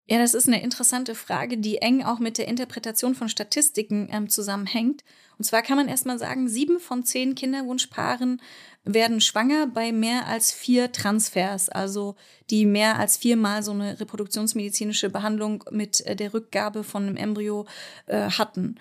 Ja, 0.08 0.20
das 0.20 0.36
ist 0.36 0.48
eine 0.48 0.62
interessante 0.62 1.16
Frage, 1.16 1.58
die 1.58 1.78
eng 1.78 2.04
auch 2.04 2.20
mit 2.20 2.38
der 2.38 2.48
Interpretation 2.48 3.16
von 3.16 3.28
Statistiken 3.28 4.08
ähm, 4.12 4.30
zusammenhängt. 4.30 5.04
Und 5.38 5.46
zwar 5.46 5.62
kann 5.62 5.78
man 5.78 5.88
erstmal 5.88 6.20
sagen, 6.20 6.48
sieben 6.48 6.80
von 6.80 7.04
zehn 7.04 7.36
Kinderwunschpaaren 7.36 8.42
werden 8.86 9.20
schwanger 9.20 9.68
bei 9.68 9.92
mehr 9.92 10.28
als 10.28 10.52
vier 10.52 10.92
Transfers, 10.92 11.70
also 11.70 12.16
die 12.50 12.66
mehr 12.66 13.00
als 13.00 13.18
viermal 13.18 13.64
so 13.64 13.72
eine 13.72 14.00
reproduktionsmedizinische 14.00 15.10
Behandlung 15.10 15.64
mit 15.72 16.02
äh, 16.02 16.16
der 16.16 16.34
Rückgabe 16.34 16.84
von 16.84 17.04
einem 17.04 17.18
Embryo 17.18 17.66
äh, 18.06 18.30
hatten. 18.30 18.76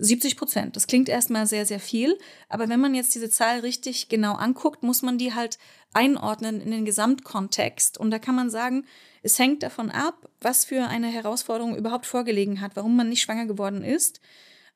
70 0.00 0.36
Prozent. 0.36 0.76
Das 0.76 0.86
klingt 0.86 1.08
erstmal 1.08 1.46
sehr, 1.48 1.66
sehr 1.66 1.80
viel. 1.80 2.16
Aber 2.48 2.68
wenn 2.68 2.78
man 2.78 2.94
jetzt 2.94 3.16
diese 3.16 3.30
Zahl 3.30 3.60
richtig 3.60 4.08
genau 4.08 4.34
anguckt, 4.34 4.84
muss 4.84 5.02
man 5.02 5.18
die 5.18 5.34
halt 5.34 5.58
einordnen 5.92 6.60
in 6.60 6.70
den 6.70 6.84
Gesamtkontext. 6.84 7.98
Und 7.98 8.12
da 8.12 8.20
kann 8.20 8.36
man 8.36 8.48
sagen, 8.48 8.86
es 9.22 9.38
hängt 9.38 9.64
davon 9.64 9.90
ab, 9.90 10.28
was 10.40 10.64
für 10.64 10.86
eine 10.86 11.08
Herausforderung 11.08 11.76
überhaupt 11.76 12.06
vorgelegen 12.06 12.60
hat, 12.60 12.76
warum 12.76 12.96
man 12.96 13.08
nicht 13.08 13.22
schwanger 13.22 13.46
geworden 13.46 13.82
ist. 13.82 14.20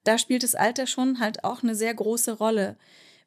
Da 0.05 0.19
spielt 0.19 0.43
das 0.43 0.55
Alter 0.55 0.87
schon 0.87 1.21
halt 1.21 1.45
auch 1.45 1.63
eine 1.63 1.75
sehr 1.75 1.95
große 1.95 2.33
Rolle. 2.33 2.77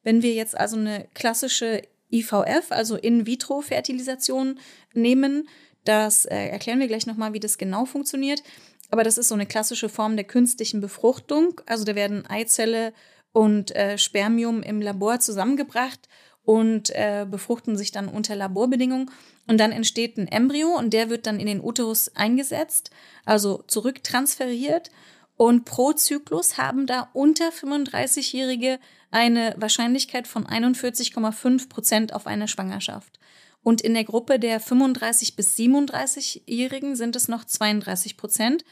Wenn 0.02 0.22
wir 0.22 0.34
jetzt 0.34 0.56
also 0.56 0.76
eine 0.76 1.08
klassische 1.14 1.82
IVF, 2.10 2.70
also 2.70 2.96
In-vitro-Fertilisation 2.96 4.58
nehmen, 4.94 5.48
das 5.84 6.24
äh, 6.24 6.48
erklären 6.48 6.80
wir 6.80 6.88
gleich 6.88 7.06
nochmal, 7.06 7.32
wie 7.32 7.40
das 7.40 7.58
genau 7.58 7.84
funktioniert. 7.84 8.42
Aber 8.90 9.02
das 9.02 9.18
ist 9.18 9.28
so 9.28 9.34
eine 9.34 9.46
klassische 9.46 9.88
Form 9.88 10.16
der 10.16 10.24
künstlichen 10.24 10.80
Befruchtung. 10.80 11.60
Also 11.66 11.84
da 11.84 11.94
werden 11.94 12.26
Eizelle 12.26 12.92
und 13.32 13.74
äh, 13.74 13.98
Spermium 13.98 14.62
im 14.62 14.80
Labor 14.80 15.20
zusammengebracht 15.20 16.08
und 16.44 16.90
äh, 16.90 17.26
befruchten 17.28 17.76
sich 17.76 17.90
dann 17.90 18.08
unter 18.08 18.36
Laborbedingungen. 18.36 19.10
Und 19.48 19.58
dann 19.58 19.72
entsteht 19.72 20.16
ein 20.16 20.28
Embryo 20.28 20.68
und 20.76 20.92
der 20.92 21.10
wird 21.10 21.26
dann 21.26 21.40
in 21.40 21.46
den 21.46 21.60
Uterus 21.60 22.14
eingesetzt, 22.14 22.90
also 23.24 23.62
zurücktransferiert. 23.66 24.90
Und 25.36 25.64
pro 25.64 25.92
Zyklus 25.92 26.56
haben 26.56 26.86
da 26.86 27.10
unter 27.12 27.50
35-Jährige 27.50 28.78
eine 29.10 29.54
Wahrscheinlichkeit 29.58 30.26
von 30.26 30.46
41,5 30.46 31.68
Prozent 31.68 32.14
auf 32.14 32.26
eine 32.26 32.48
Schwangerschaft. 32.48 33.18
Und 33.62 33.80
in 33.80 33.94
der 33.94 34.04
Gruppe 34.04 34.38
der 34.38 34.60
35 34.60 35.36
bis 35.36 35.56
37-Jährigen 35.56 36.96
sind 36.96 37.16
es 37.16 37.28
noch 37.28 37.44
32 37.44 38.16
Prozent. 38.16 38.64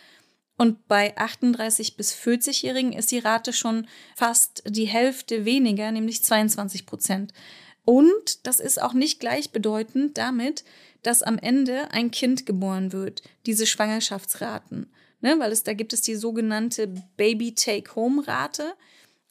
Und 0.56 0.87
bei 0.87 1.16
38 1.16 1.97
bis 1.97 2.14
40-Jährigen 2.14 2.92
ist 2.92 3.11
die 3.11 3.18
Rate 3.18 3.52
schon 3.52 3.88
fast 4.14 4.62
die 4.66 4.85
Hälfte 4.85 5.44
weniger, 5.44 5.90
nämlich 5.90 6.23
22 6.23 6.87
Prozent. 6.87 7.33
Und 7.85 8.47
das 8.47 8.61
ist 8.61 8.80
auch 8.80 8.94
nicht 8.94 9.21
gleichbedeutend 9.21 10.16
damit, 10.16 10.64
dass 11.02 11.23
am 11.23 11.38
Ende 11.38 11.90
ein 11.90 12.11
Kind 12.11 12.47
geboren 12.47 12.92
wird, 12.92 13.23
diese 13.47 13.66
Schwangerschaftsraten. 13.66 14.90
Ne? 15.25 15.37
Weil 15.38 15.52
es, 15.52 15.62
da 15.62 15.73
gibt 15.73 15.95
es 15.95 16.02
die 16.02 16.16
sogenannte 16.16 16.87
Baby-Take-Home-Rate. 17.16 18.75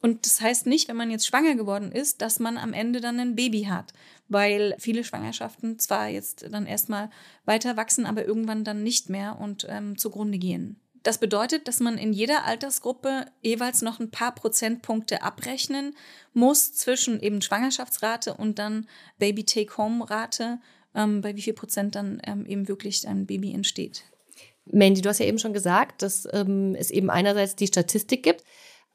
Und 0.01 0.25
das 0.25 0.41
heißt 0.41 0.65
nicht, 0.65 0.89
wenn 0.89 0.95
man 0.95 1.11
jetzt 1.11 1.27
schwanger 1.27 1.53
geworden 1.53 1.91
ist, 1.91 2.23
dass 2.23 2.39
man 2.39 2.57
am 2.57 2.73
Ende 2.73 2.99
dann 2.99 3.19
ein 3.19 3.35
Baby 3.35 3.65
hat, 3.65 3.93
weil 4.27 4.75
viele 4.79 5.03
Schwangerschaften 5.03 5.77
zwar 5.77 6.07
jetzt 6.09 6.47
dann 6.51 6.65
erstmal 6.65 7.11
weiter 7.45 7.77
wachsen, 7.77 8.07
aber 8.07 8.25
irgendwann 8.25 8.63
dann 8.63 8.81
nicht 8.81 9.11
mehr 9.11 9.37
und 9.39 9.67
ähm, 9.69 9.95
zugrunde 9.95 10.39
gehen. 10.39 10.79
Das 11.03 11.19
bedeutet, 11.19 11.67
dass 11.67 11.79
man 11.79 11.99
in 11.99 12.11
jeder 12.11 12.43
Altersgruppe 12.45 13.27
jeweils 13.43 13.83
noch 13.83 13.99
ein 13.99 14.09
paar 14.09 14.33
Prozentpunkte 14.33 15.21
abrechnen 15.21 15.95
muss 16.33 16.73
zwischen 16.73 17.19
eben 17.19 17.43
Schwangerschaftsrate 17.43 18.33
und 18.33 18.57
dann 18.57 18.87
Baby-Take-Home-Rate, 19.19 20.59
ähm, 20.95 21.21
bei 21.21 21.35
wie 21.35 21.43
viel 21.43 21.53
Prozent 21.53 21.93
dann 21.93 22.19
ähm, 22.25 22.47
eben 22.47 22.67
wirklich 22.67 23.07
ein 23.07 23.27
Baby 23.27 23.53
entsteht. 23.53 24.05
Mandy, 24.65 25.01
du 25.01 25.09
hast 25.09 25.19
ja 25.19 25.25
eben 25.25 25.39
schon 25.39 25.53
gesagt, 25.53 26.01
dass 26.01 26.27
ähm, 26.31 26.75
es 26.77 26.91
eben 26.91 27.09
einerseits 27.09 27.55
die 27.55 27.67
Statistik 27.67 28.23
gibt, 28.23 28.43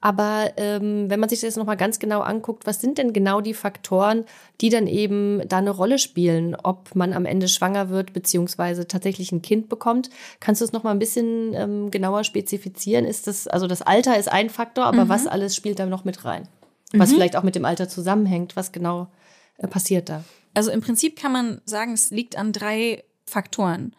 aber 0.01 0.53
ähm, 0.57 1.11
wenn 1.11 1.19
man 1.19 1.29
sich 1.29 1.41
das 1.41 1.57
nochmal 1.57 1.77
ganz 1.77 1.99
genau 1.99 2.21
anguckt, 2.21 2.67
was 2.67 2.81
sind 2.81 2.99
denn 2.99 3.13
genau 3.13 3.41
die 3.41 3.55
Faktoren, 3.55 4.25
die 4.61 4.69
dann 4.69 4.87
eben 4.87 5.43
da 5.49 5.59
eine 5.59 5.71
Rolle 5.71 5.99
spielen, 5.99 6.55
ob 6.55 6.95
man 6.95 7.13
am 7.13 7.25
Ende 7.25 7.49
schwanger 7.49 7.89
wird 7.89 8.13
beziehungsweise 8.13 8.87
tatsächlich 8.87 9.33
ein 9.33 9.43
Kind 9.43 9.69
bekommt? 9.69 10.09
Kannst 10.39 10.61
du 10.61 10.65
es 10.65 10.73
nochmal 10.73 10.95
ein 10.95 11.01
bisschen 11.01 11.53
ähm, 11.55 11.91
genauer 11.91 12.23
spezifizieren? 12.23 13.05
Ist 13.05 13.27
das, 13.27 13.49
also 13.49 13.67
das 13.67 13.83
Alter 13.83 14.17
ist 14.17 14.31
ein 14.31 14.51
Faktor, 14.51 14.85
aber 14.85 15.07
mhm. 15.07 15.09
was 15.09 15.27
alles 15.27 15.57
spielt 15.57 15.81
da 15.81 15.87
noch 15.87 16.05
mit 16.05 16.25
rein? 16.25 16.47
Was 16.93 17.11
mhm. 17.11 17.15
vielleicht 17.17 17.37
auch 17.37 17.43
mit 17.43 17.57
dem 17.57 17.65
Alter 17.65 17.89
zusammenhängt, 17.89 18.55
was 18.55 18.71
genau 18.71 19.09
äh, 19.57 19.67
passiert 19.67 20.09
da? 20.09 20.23
Also 20.55 20.71
im 20.71 20.81
Prinzip 20.81 21.19
kann 21.19 21.33
man 21.33 21.61
sagen, 21.65 21.93
es 21.93 22.13
liegt 22.13 22.39
an 22.39 22.53
drei 22.53 23.03
Faktoren. 23.27 23.95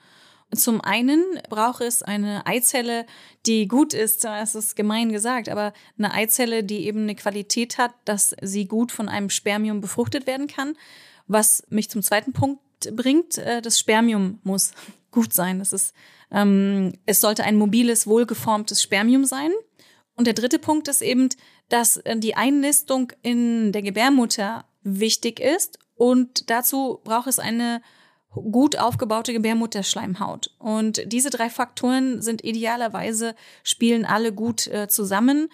Zum 0.56 0.82
einen 0.82 1.24
braucht 1.48 1.82
es 1.82 2.02
eine 2.02 2.46
Eizelle, 2.48 3.06
die 3.46 3.68
gut 3.68 3.94
ist, 3.94 4.24
das 4.24 4.56
ist 4.56 4.76
gemein 4.76 5.12
gesagt, 5.12 5.48
aber 5.48 5.74
eine 5.98 6.12
Eizelle, 6.12 6.64
die 6.64 6.88
eben 6.88 7.04
eine 7.04 7.14
Qualität 7.14 7.78
hat, 7.78 7.94
dass 8.06 8.36
sie 8.42 8.66
gut 8.66 8.92
von 8.92 9.10
einem 9.10 9.30
Spermium 9.30 9.80
befruchtet 9.80 10.26
werden 10.26 10.48
kann. 10.48 10.76
Was 11.28 11.64
mich 11.70 11.92
zum 11.92 12.02
zweiten 12.02 12.34
Punkt 12.34 12.62
bringt, 12.96 13.38
äh, 13.38 13.62
das 13.62 13.78
Spermium 13.78 14.40
muss 14.44 14.72
gut 15.12 15.34
sein. 15.34 15.60
Das 15.60 15.72
ist, 15.72 15.94
ähm, 16.32 16.94
es 17.06 17.22
sollte 17.22 17.44
ein 17.44 17.56
mobiles, 17.56 18.08
wohlgeformtes 18.08 18.82
Spermium 18.82 19.26
sein. 19.26 19.52
Und 20.16 20.26
der 20.26 20.34
dritte 20.34 20.58
Punkt 20.58 20.88
ist 20.88 21.02
eben, 21.02 21.30
dass 21.70 21.98
äh, 21.98 22.18
die 22.18 22.36
Einnistung 22.36 23.14
in 23.22 23.72
der 23.72 23.84
Gebärmutter 23.84 24.66
wichtig 24.82 25.40
ist 25.40 25.78
und 25.96 26.50
dazu 26.50 27.02
braucht 27.04 27.28
es 27.28 27.38
eine 27.38 27.82
gut 28.32 28.78
aufgebaute 28.78 29.34
Gebärmutterschleimhaut. 29.34 30.52
Und 30.60 31.02
diese 31.12 31.30
drei 31.30 31.50
Faktoren 31.50 32.22
sind 32.22 32.44
idealerweise, 32.44 33.36
spielen 33.64 34.06
alle 34.06 34.32
gut 34.34 34.68
äh, 34.68 34.88
zusammen. 34.88 35.50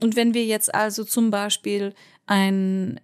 Und 0.00 0.16
wenn 0.16 0.34
wir 0.34 0.44
jetzt 0.44 0.74
also 0.74 1.04
zum 1.04 1.30
Beispiel 1.30 1.94
ein 2.26 3.00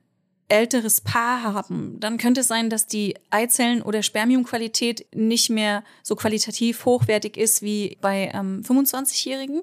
älteres 0.48 1.00
Paar 1.00 1.42
haben, 1.42 1.98
dann 1.98 2.18
könnte 2.18 2.42
es 2.42 2.48
sein, 2.48 2.70
dass 2.70 2.86
die 2.86 3.16
Eizellen- 3.30 3.82
oder 3.82 4.02
Spermiumqualität 4.02 5.06
nicht 5.12 5.50
mehr 5.50 5.82
so 6.02 6.14
qualitativ 6.14 6.84
hochwertig 6.84 7.36
ist 7.36 7.62
wie 7.62 7.98
bei 8.00 8.30
ähm, 8.32 8.62
25-Jährigen. 8.62 9.62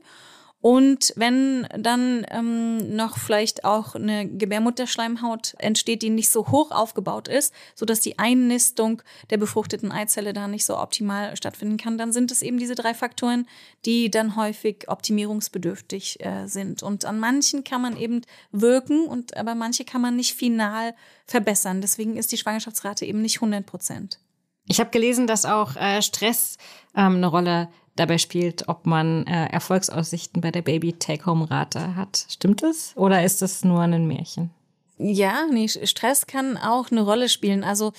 Und 0.63 1.11
wenn 1.17 1.67
dann 1.77 2.25
ähm, 2.29 2.95
noch 2.95 3.17
vielleicht 3.17 3.65
auch 3.65 3.95
eine 3.95 4.29
Gebärmutterschleimhaut 4.29 5.55
entsteht, 5.57 6.01
die 6.01 6.09
nicht 6.09 6.29
so 6.29 6.47
hoch 6.47 6.71
aufgebaut 6.71 7.27
ist, 7.27 7.53
so 7.75 7.85
dass 7.85 7.99
die 7.99 8.17
Einnistung 8.17 9.01
der 9.29 9.35
befruchteten 9.35 9.91
Eizelle 9.91 10.31
da 10.31 10.47
nicht 10.47 10.65
so 10.65 10.79
optimal 10.79 11.35
stattfinden 11.35 11.75
kann, 11.75 11.97
dann 11.97 12.13
sind 12.13 12.31
es 12.31 12.41
eben 12.41 12.59
diese 12.59 12.75
drei 12.75 12.93
Faktoren, 12.93 13.45
die 13.83 14.09
dann 14.09 14.37
häufig 14.37 14.85
optimierungsbedürftig 14.87 16.23
äh, 16.23 16.47
sind. 16.47 16.81
Und 16.81 17.03
an 17.03 17.19
manchen 17.19 17.65
kann 17.65 17.81
man 17.81 17.97
eben 17.97 18.21
wirken 18.53 19.05
und 19.05 19.35
aber 19.35 19.55
manche 19.55 19.83
kann 19.83 19.99
man 19.99 20.15
nicht 20.15 20.33
final 20.33 20.95
verbessern. 21.25 21.81
Deswegen 21.81 22.15
ist 22.15 22.31
die 22.31 22.37
Schwangerschaftsrate 22.37 23.05
eben 23.05 23.21
nicht 23.21 23.35
100 23.35 23.65
Prozent. 23.65 24.17
Ich 24.65 24.79
habe 24.79 24.91
gelesen, 24.91 25.27
dass 25.27 25.43
auch 25.43 25.75
äh, 25.75 26.01
Stress 26.01 26.57
ähm, 26.95 27.17
eine 27.17 27.27
Rolle 27.27 27.67
dabei 27.95 28.17
spielt, 28.17 28.67
ob 28.67 28.85
man 28.85 29.27
äh, 29.27 29.47
Erfolgsaussichten 29.47 30.41
bei 30.41 30.51
der 30.51 30.61
Baby-Take-Home-Rate 30.61 31.95
hat. 31.95 32.25
Stimmt 32.29 32.63
das? 32.63 32.93
Oder 32.95 33.23
ist 33.23 33.41
das 33.41 33.63
nur 33.63 33.81
ein 33.81 34.07
Märchen? 34.07 34.51
Ja, 34.97 35.45
nee, 35.51 35.67
Stress 35.67 36.27
kann 36.27 36.57
auch 36.57 36.91
eine 36.91 37.01
Rolle 37.01 37.29
spielen. 37.29 37.63
Also 37.63 37.93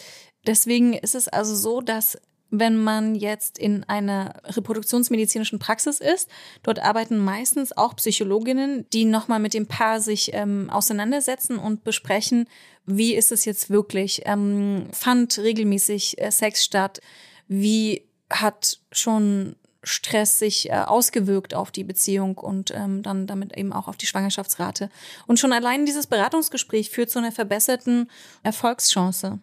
deswegen 0.46 0.94
ist 0.94 1.14
es 1.14 1.28
also 1.28 1.54
so, 1.54 1.80
dass 1.80 2.18
wenn 2.50 2.82
man 2.82 3.14
jetzt 3.14 3.58
in 3.58 3.84
einer 3.84 4.34
reproduktionsmedizinischen 4.44 5.58
Praxis 5.58 6.00
ist, 6.00 6.30
dort 6.62 6.78
arbeiten 6.78 7.18
meistens 7.18 7.76
auch 7.76 7.96
Psychologinnen, 7.96 8.86
die 8.92 9.04
nochmal 9.04 9.40
mit 9.40 9.54
dem 9.54 9.66
Paar 9.66 10.00
sich 10.00 10.30
ähm, 10.32 10.70
auseinandersetzen 10.70 11.58
und 11.58 11.84
besprechen, 11.84 12.48
wie 12.86 13.14
ist 13.14 13.32
es 13.32 13.44
jetzt 13.44 13.70
wirklich? 13.70 14.22
Ähm, 14.24 14.86
fand 14.92 15.38
regelmäßig 15.38 16.20
äh, 16.20 16.30
Sex 16.30 16.64
statt? 16.64 17.00
Wie 17.48 18.06
hat 18.30 18.78
schon 18.92 19.56
Stress 19.84 20.38
sich 20.38 20.70
äh, 20.70 20.74
ausgewirkt 20.74 21.54
auf 21.54 21.70
die 21.70 21.84
Beziehung 21.84 22.38
und 22.38 22.72
ähm, 22.74 23.02
dann 23.02 23.26
damit 23.26 23.56
eben 23.56 23.72
auch 23.72 23.88
auf 23.88 23.96
die 23.96 24.06
Schwangerschaftsrate. 24.06 24.90
Und 25.26 25.38
schon 25.38 25.52
allein 25.52 25.86
dieses 25.86 26.06
Beratungsgespräch 26.06 26.90
führt 26.90 27.10
zu 27.10 27.18
einer 27.18 27.32
verbesserten 27.32 28.10
Erfolgschance. 28.42 29.38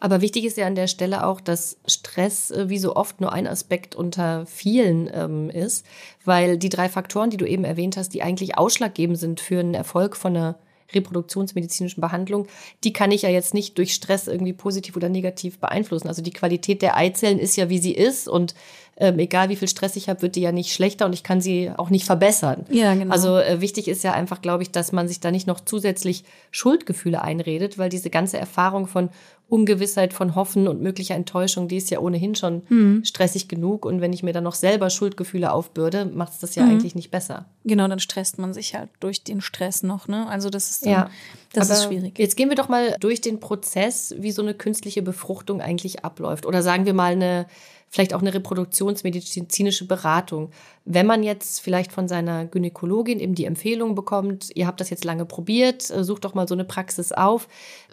Aber 0.00 0.20
wichtig 0.20 0.44
ist 0.44 0.56
ja 0.56 0.66
an 0.66 0.74
der 0.74 0.86
Stelle 0.86 1.26
auch, 1.26 1.40
dass 1.40 1.78
Stress 1.86 2.50
äh, 2.50 2.68
wie 2.68 2.78
so 2.78 2.94
oft 2.96 3.20
nur 3.20 3.32
ein 3.32 3.46
Aspekt 3.46 3.94
unter 3.94 4.44
vielen 4.46 5.10
ähm, 5.12 5.50
ist, 5.50 5.86
weil 6.24 6.58
die 6.58 6.68
drei 6.68 6.88
Faktoren, 6.88 7.30
die 7.30 7.36
du 7.36 7.46
eben 7.46 7.64
erwähnt 7.64 7.96
hast, 7.96 8.10
die 8.10 8.22
eigentlich 8.22 8.58
ausschlaggebend 8.58 9.18
sind 9.18 9.40
für 9.40 9.60
einen 9.60 9.74
Erfolg 9.74 10.16
von 10.16 10.36
einer 10.36 10.58
reproduktionsmedizinischen 10.94 12.00
Behandlung, 12.00 12.46
die 12.84 12.92
kann 12.92 13.10
ich 13.10 13.22
ja 13.22 13.28
jetzt 13.28 13.54
nicht 13.54 13.78
durch 13.78 13.94
Stress 13.94 14.26
irgendwie 14.26 14.52
positiv 14.52 14.96
oder 14.96 15.08
negativ 15.08 15.58
beeinflussen. 15.58 16.08
Also 16.08 16.22
die 16.22 16.32
Qualität 16.32 16.82
der 16.82 16.96
Eizellen 16.96 17.38
ist 17.38 17.56
ja, 17.56 17.68
wie 17.68 17.78
sie 17.78 17.92
ist 17.92 18.28
und 18.28 18.54
ähm, 18.96 19.18
egal 19.18 19.48
wie 19.48 19.56
viel 19.56 19.68
Stress 19.68 19.96
ich 19.96 20.08
habe, 20.08 20.22
wird 20.22 20.36
die 20.36 20.40
ja 20.40 20.52
nicht 20.52 20.72
schlechter 20.72 21.06
und 21.06 21.12
ich 21.12 21.24
kann 21.24 21.40
sie 21.40 21.70
auch 21.76 21.90
nicht 21.90 22.04
verbessern. 22.04 22.64
Ja, 22.70 22.94
genau. 22.94 23.12
Also 23.12 23.38
äh, 23.38 23.60
wichtig 23.60 23.88
ist 23.88 24.04
ja 24.04 24.12
einfach, 24.12 24.40
glaube 24.40 24.62
ich, 24.62 24.70
dass 24.70 24.92
man 24.92 25.08
sich 25.08 25.20
da 25.20 25.30
nicht 25.30 25.46
noch 25.46 25.60
zusätzlich 25.60 26.24
Schuldgefühle 26.52 27.20
einredet, 27.22 27.76
weil 27.76 27.88
diese 27.88 28.10
ganze 28.10 28.38
Erfahrung 28.38 28.86
von 28.86 29.08
Ungewissheit 29.48 30.12
von 30.12 30.34
Hoffen 30.34 30.66
und 30.68 30.80
möglicher 30.80 31.14
Enttäuschung, 31.14 31.68
die 31.68 31.76
ist 31.76 31.90
ja 31.90 31.98
ohnehin 32.00 32.34
schon 32.34 32.62
Mhm. 32.68 33.04
stressig 33.04 33.46
genug. 33.46 33.84
Und 33.84 34.00
wenn 34.00 34.12
ich 34.12 34.22
mir 34.22 34.32
dann 34.32 34.44
noch 34.44 34.54
selber 34.54 34.88
Schuldgefühle 34.90 35.52
aufbürde, 35.52 36.06
macht 36.06 36.32
es 36.32 36.38
das 36.40 36.54
ja 36.54 36.64
Mhm. 36.64 36.70
eigentlich 36.70 36.94
nicht 36.94 37.10
besser. 37.10 37.44
Genau, 37.64 37.86
dann 37.86 37.98
stresst 38.00 38.38
man 38.38 38.52
sich 38.54 38.74
halt 38.74 38.88
durch 39.00 39.22
den 39.22 39.40
Stress 39.40 39.82
noch, 39.82 40.08
ne? 40.08 40.26
Also 40.28 40.50
das 40.50 40.70
ist 40.70 40.84
dann, 40.86 40.92
Ja, 40.92 41.10
das 41.52 41.70
ist 41.70 41.84
schwierig. 41.84 42.18
Jetzt 42.18 42.36
gehen 42.36 42.48
wir 42.48 42.56
doch 42.56 42.68
mal 42.68 42.96
durch 43.00 43.20
den 43.20 43.38
Prozess, 43.38 44.14
wie 44.18 44.32
so 44.32 44.42
eine 44.42 44.54
künstliche 44.54 45.02
Befruchtung 45.02 45.60
eigentlich 45.60 46.04
abläuft. 46.04 46.46
Oder 46.46 46.62
sagen 46.62 46.86
wir 46.86 46.94
mal 46.94 47.12
eine, 47.12 47.46
vielleicht 47.94 48.12
auch 48.12 48.22
eine 48.22 48.34
reproduktionsmedizinische 48.34 49.86
Beratung. 49.86 50.50
Wenn 50.84 51.06
man 51.06 51.22
jetzt 51.22 51.60
vielleicht 51.60 51.92
von 51.92 52.08
seiner 52.08 52.44
Gynäkologin 52.44 53.20
eben 53.20 53.36
die 53.36 53.44
Empfehlung 53.44 53.94
bekommt, 53.94 54.50
ihr 54.56 54.66
habt 54.66 54.80
das 54.80 54.90
jetzt 54.90 55.04
lange 55.04 55.24
probiert, 55.26 55.90
äh, 55.90 56.02
sucht 56.02 56.24
doch 56.24 56.34
mal 56.34 56.48
so 56.48 56.54
eine 56.54 56.64
Praxis 56.64 57.12
auf, 57.12 57.46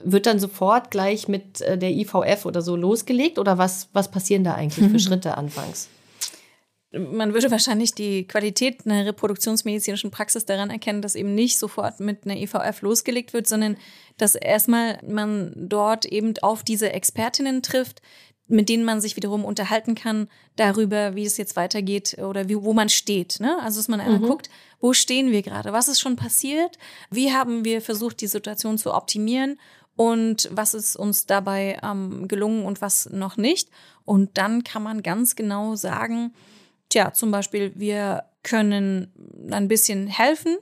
wird 0.03 0.25
dann 0.25 0.39
sofort 0.39 0.89
gleich 0.89 1.27
mit 1.27 1.61
äh, 1.61 1.77
der 1.77 1.91
IVF 1.91 2.47
oder 2.47 2.63
so 2.63 2.75
losgelegt? 2.75 3.37
Oder 3.37 3.59
was, 3.59 3.89
was 3.93 4.09
passieren 4.09 4.43
da 4.43 4.55
eigentlich 4.55 4.89
für 4.89 4.99
Schritte 5.07 5.37
anfangs? 5.37 5.87
man 6.93 7.33
würde 7.33 7.49
wahrscheinlich 7.51 7.93
die 7.93 8.27
Qualität 8.27 8.85
einer 8.85 9.05
reproduktionsmedizinischen 9.05 10.11
Praxis 10.11 10.43
daran 10.43 10.69
erkennen, 10.69 11.01
dass 11.01 11.15
eben 11.15 11.33
nicht 11.33 11.57
sofort 11.57 12.01
mit 12.01 12.25
einer 12.25 12.35
IVF 12.35 12.81
losgelegt 12.81 13.31
wird, 13.31 13.47
sondern 13.47 13.77
dass 14.17 14.35
erstmal 14.35 14.99
man 15.07 15.53
dort 15.55 16.05
eben 16.05 16.33
auf 16.41 16.63
diese 16.63 16.91
Expertinnen 16.91 17.63
trifft, 17.63 18.01
mit 18.51 18.69
denen 18.69 18.83
man 18.83 19.01
sich 19.01 19.15
wiederum 19.15 19.45
unterhalten 19.45 19.95
kann 19.95 20.27
darüber, 20.55 21.15
wie 21.15 21.25
es 21.25 21.37
jetzt 21.37 21.55
weitergeht 21.55 22.17
oder 22.19 22.49
wie, 22.49 22.61
wo 22.61 22.73
man 22.73 22.89
steht. 22.89 23.39
Ne? 23.39 23.57
Also 23.61 23.79
dass 23.79 23.87
man 23.87 23.99
einmal 23.99 24.19
guckt, 24.19 24.49
wo 24.79 24.93
stehen 24.93 25.31
wir 25.31 25.41
gerade, 25.41 25.73
was 25.73 25.87
ist 25.87 25.99
schon 25.99 26.15
passiert, 26.15 26.77
wie 27.09 27.31
haben 27.31 27.65
wir 27.65 27.81
versucht, 27.81 28.21
die 28.21 28.27
Situation 28.27 28.77
zu 28.77 28.93
optimieren 28.93 29.59
und 29.95 30.49
was 30.51 30.73
ist 30.73 30.95
uns 30.95 31.25
dabei 31.25 31.79
ähm, 31.83 32.27
gelungen 32.27 32.65
und 32.65 32.81
was 32.81 33.09
noch 33.09 33.37
nicht. 33.37 33.69
Und 34.05 34.37
dann 34.37 34.63
kann 34.63 34.83
man 34.83 35.03
ganz 35.03 35.35
genau 35.35 35.75
sagen, 35.75 36.33
Tja, 36.91 37.13
zum 37.13 37.31
Beispiel, 37.31 37.71
wir 37.75 38.25
können 38.43 39.13
ein 39.49 39.69
bisschen 39.69 40.07
helfen 40.07 40.57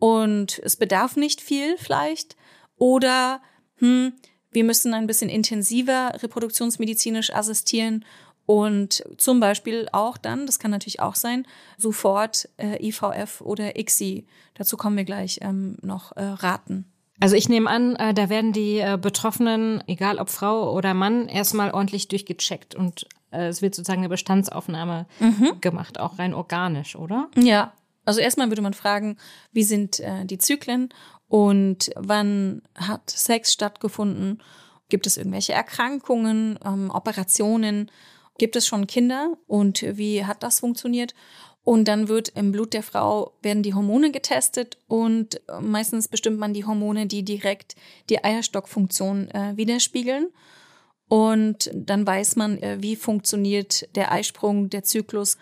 und 0.00 0.60
es 0.64 0.74
bedarf 0.74 1.16
nicht 1.16 1.40
viel 1.40 1.76
vielleicht. 1.78 2.36
Oder 2.78 3.40
hm, 3.76 4.12
wir 4.50 4.64
müssen 4.64 4.94
ein 4.94 5.06
bisschen 5.06 5.28
intensiver 5.28 6.12
reproduktionsmedizinisch 6.22 7.32
assistieren 7.32 8.04
und 8.46 9.04
zum 9.18 9.40
Beispiel 9.40 9.88
auch 9.92 10.16
dann, 10.16 10.46
das 10.46 10.58
kann 10.58 10.70
natürlich 10.70 11.00
auch 11.00 11.16
sein, 11.16 11.46
sofort 11.76 12.48
äh, 12.56 12.82
IVF 12.82 13.42
oder 13.42 13.78
ICSI, 13.78 14.26
dazu 14.54 14.78
kommen 14.78 14.96
wir 14.96 15.04
gleich 15.04 15.40
ähm, 15.42 15.76
noch 15.82 16.16
äh, 16.16 16.22
raten. 16.22 16.86
Also 17.20 17.36
ich 17.36 17.48
nehme 17.48 17.68
an, 17.68 17.96
äh, 17.96 18.14
da 18.14 18.30
werden 18.30 18.52
die 18.52 18.78
äh, 18.78 18.96
Betroffenen, 19.00 19.84
egal 19.86 20.18
ob 20.18 20.30
Frau 20.30 20.72
oder 20.72 20.94
Mann, 20.94 21.28
erstmal 21.28 21.72
ordentlich 21.72 22.08
durchgecheckt 22.08 22.74
und 22.74 23.06
äh, 23.32 23.48
es 23.48 23.60
wird 23.60 23.74
sozusagen 23.74 24.00
eine 24.00 24.08
Bestandsaufnahme 24.08 25.06
gemacht, 25.60 26.00
auch 26.00 26.18
rein 26.18 26.32
organisch, 26.32 26.96
oder? 26.96 27.28
Ja, 27.36 27.74
also 28.06 28.20
erstmal 28.20 28.48
würde 28.48 28.62
man 28.62 28.72
fragen, 28.72 29.18
wie 29.52 29.64
sind 29.64 30.00
äh, 30.00 30.24
die 30.24 30.38
Zyklen 30.38 30.88
und 31.28 31.90
wann 31.94 32.62
hat 32.74 33.10
Sex 33.10 33.52
stattgefunden? 33.52 34.42
Gibt 34.88 35.06
es 35.06 35.18
irgendwelche 35.18 35.52
Erkrankungen, 35.52 36.58
ähm, 36.64 36.90
Operationen? 36.90 37.90
Gibt 38.38 38.56
es 38.56 38.66
schon 38.66 38.86
Kinder 38.86 39.36
und 39.46 39.82
wie 39.82 40.24
hat 40.24 40.42
das 40.42 40.60
funktioniert? 40.60 41.14
Und 41.64 41.86
dann 41.86 42.08
wird 42.08 42.30
im 42.30 42.50
Blut 42.50 42.72
der 42.72 42.82
Frau 42.82 43.34
werden 43.42 43.62
die 43.62 43.74
Hormone 43.74 44.10
getestet 44.10 44.78
und 44.86 45.36
äh, 45.48 45.60
meistens 45.60 46.08
bestimmt 46.08 46.38
man 46.38 46.54
die 46.54 46.64
Hormone, 46.64 47.06
die 47.06 47.24
direkt 47.24 47.76
die 48.08 48.24
Eierstockfunktion 48.24 49.28
äh, 49.32 49.54
widerspiegeln. 49.56 50.28
Und 51.08 51.70
dann 51.74 52.06
weiß 52.06 52.36
man, 52.36 52.56
äh, 52.62 52.78
wie 52.80 52.96
funktioniert 52.96 53.94
der 53.96 54.12
Eisprung, 54.12 54.70
der 54.70 54.82
Zyklus. 54.82 55.36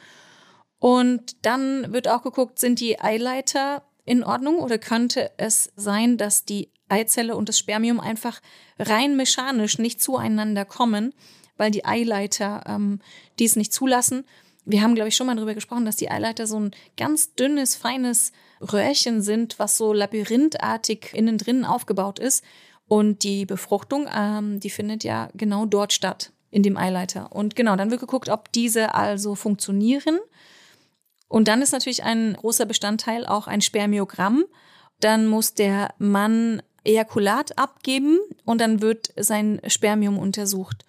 Und 0.80 1.44
dann 1.46 1.92
wird 1.92 2.08
auch 2.08 2.22
geguckt, 2.22 2.58
sind 2.58 2.80
die 2.80 3.00
Eileiter 3.00 3.84
in 4.06 4.24
Ordnung 4.24 4.60
oder 4.60 4.78
könnte 4.78 5.30
es 5.36 5.70
sein, 5.76 6.16
dass 6.16 6.44
die 6.44 6.70
Eizelle 6.88 7.36
und 7.36 7.48
das 7.48 7.58
Spermium 7.58 8.00
einfach 8.00 8.40
rein 8.78 9.16
mechanisch 9.16 9.78
nicht 9.78 10.00
zueinander 10.00 10.64
kommen, 10.64 11.12
weil 11.56 11.70
die 11.70 11.84
Eileiter 11.84 12.64
ähm, 12.66 13.00
dies 13.38 13.56
nicht 13.56 13.72
zulassen. 13.72 14.24
Wir 14.64 14.82
haben, 14.82 14.94
glaube 14.94 15.08
ich, 15.08 15.16
schon 15.16 15.26
mal 15.26 15.36
darüber 15.36 15.54
gesprochen, 15.54 15.84
dass 15.84 15.96
die 15.96 16.10
Eileiter 16.10 16.46
so 16.46 16.58
ein 16.58 16.70
ganz 16.96 17.34
dünnes, 17.34 17.74
feines 17.76 18.32
Röhrchen 18.60 19.22
sind, 19.22 19.58
was 19.58 19.76
so 19.76 19.92
labyrinthartig 19.92 21.12
innen 21.12 21.38
drin 21.38 21.64
aufgebaut 21.64 22.18
ist. 22.18 22.44
Und 22.88 23.24
die 23.24 23.46
Befruchtung, 23.46 24.08
ähm, 24.14 24.60
die 24.60 24.70
findet 24.70 25.02
ja 25.02 25.28
genau 25.34 25.66
dort 25.66 25.92
statt, 25.92 26.32
in 26.50 26.62
dem 26.62 26.76
Eileiter. 26.76 27.32
Und 27.32 27.56
genau, 27.56 27.74
dann 27.76 27.90
wird 27.90 28.00
geguckt, 28.00 28.28
ob 28.28 28.52
diese 28.52 28.94
also 28.94 29.34
funktionieren. 29.34 30.18
Und 31.28 31.48
dann 31.48 31.62
ist 31.62 31.72
natürlich 31.72 32.04
ein 32.04 32.34
großer 32.34 32.66
Bestandteil 32.66 33.26
auch 33.26 33.46
ein 33.46 33.60
Spermiogramm. 33.60 34.44
Dann 35.00 35.26
muss 35.26 35.54
der 35.54 35.94
Mann 35.98 36.62
Ejakulat 36.84 37.58
abgeben 37.58 38.18
und 38.44 38.60
dann 38.60 38.80
wird 38.80 39.12
sein 39.16 39.60
Spermium 39.66 40.18
untersucht. 40.18 40.84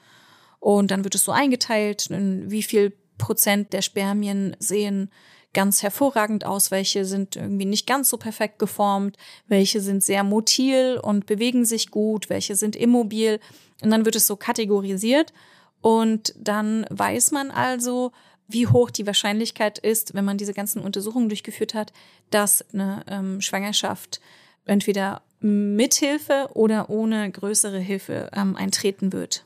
Und 0.59 0.91
dann 0.91 1.03
wird 1.03 1.15
es 1.15 1.25
so 1.25 1.31
eingeteilt, 1.31 2.07
in 2.07 2.51
wie 2.51 2.63
viel 2.63 2.93
Prozent 3.17 3.73
der 3.73 3.81
Spermien 3.81 4.55
sehen 4.59 5.09
ganz 5.53 5.81
hervorragend 5.81 6.45
aus, 6.45 6.69
welche 6.69 7.03
sind 7.03 7.35
irgendwie 7.35 7.65
nicht 7.65 7.87
ganz 7.87 8.09
so 8.09 8.17
perfekt 8.17 8.59
geformt, 8.59 9.17
welche 9.47 9.81
sind 9.81 10.03
sehr 10.03 10.23
motil 10.23 10.99
und 11.01 11.25
bewegen 11.25 11.65
sich 11.65 11.89
gut, 11.89 12.29
welche 12.29 12.55
sind 12.55 12.75
immobil. 12.75 13.39
Und 13.81 13.89
dann 13.89 14.05
wird 14.05 14.15
es 14.15 14.27
so 14.27 14.35
kategorisiert 14.35 15.33
und 15.81 16.33
dann 16.37 16.85
weiß 16.89 17.31
man 17.31 17.49
also, 17.49 18.11
wie 18.47 18.67
hoch 18.67 18.89
die 18.89 19.05
Wahrscheinlichkeit 19.05 19.77
ist, 19.77 20.13
wenn 20.13 20.25
man 20.25 20.37
diese 20.37 20.53
ganzen 20.53 20.81
Untersuchungen 20.81 21.29
durchgeführt 21.29 21.73
hat, 21.73 21.93
dass 22.29 22.65
eine 22.73 23.03
ähm, 23.07 23.41
Schwangerschaft 23.41 24.21
entweder 24.65 25.21
mit 25.39 25.93
Hilfe 25.93 26.49
oder 26.53 26.89
ohne 26.89 27.29
größere 27.29 27.79
Hilfe 27.79 28.29
ähm, 28.33 28.55
eintreten 28.55 29.13
wird. 29.13 29.43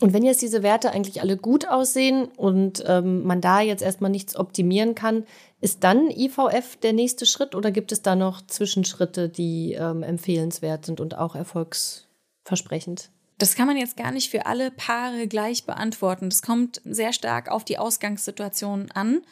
Und 0.00 0.12
wenn 0.12 0.24
jetzt 0.24 0.42
diese 0.42 0.64
Werte 0.64 0.90
eigentlich 0.90 1.20
alle 1.20 1.36
gut 1.36 1.68
aussehen 1.68 2.24
und 2.36 2.82
ähm, 2.86 3.22
man 3.22 3.40
da 3.40 3.60
jetzt 3.60 3.82
erstmal 3.82 4.10
nichts 4.10 4.34
optimieren 4.34 4.94
kann, 4.96 5.24
ist 5.60 5.84
dann 5.84 6.10
IVF 6.10 6.76
der 6.82 6.92
nächste 6.92 7.24
Schritt 7.24 7.54
oder 7.54 7.70
gibt 7.70 7.92
es 7.92 8.02
da 8.02 8.16
noch 8.16 8.44
Zwischenschritte, 8.44 9.28
die 9.28 9.74
ähm, 9.74 10.02
empfehlenswert 10.02 10.86
sind 10.86 11.00
und 11.00 11.16
auch 11.16 11.36
erfolgsversprechend? 11.36 13.10
Das 13.42 13.56
kann 13.56 13.66
man 13.66 13.76
jetzt 13.76 13.96
gar 13.96 14.12
nicht 14.12 14.30
für 14.30 14.46
alle 14.46 14.70
Paare 14.70 15.26
gleich 15.26 15.64
beantworten. 15.64 16.30
Das 16.30 16.42
kommt 16.42 16.80
sehr 16.84 17.12
stark 17.12 17.50
auf 17.50 17.64
die 17.64 17.76
Ausgangssituation 17.76 18.92
an. 18.92 19.22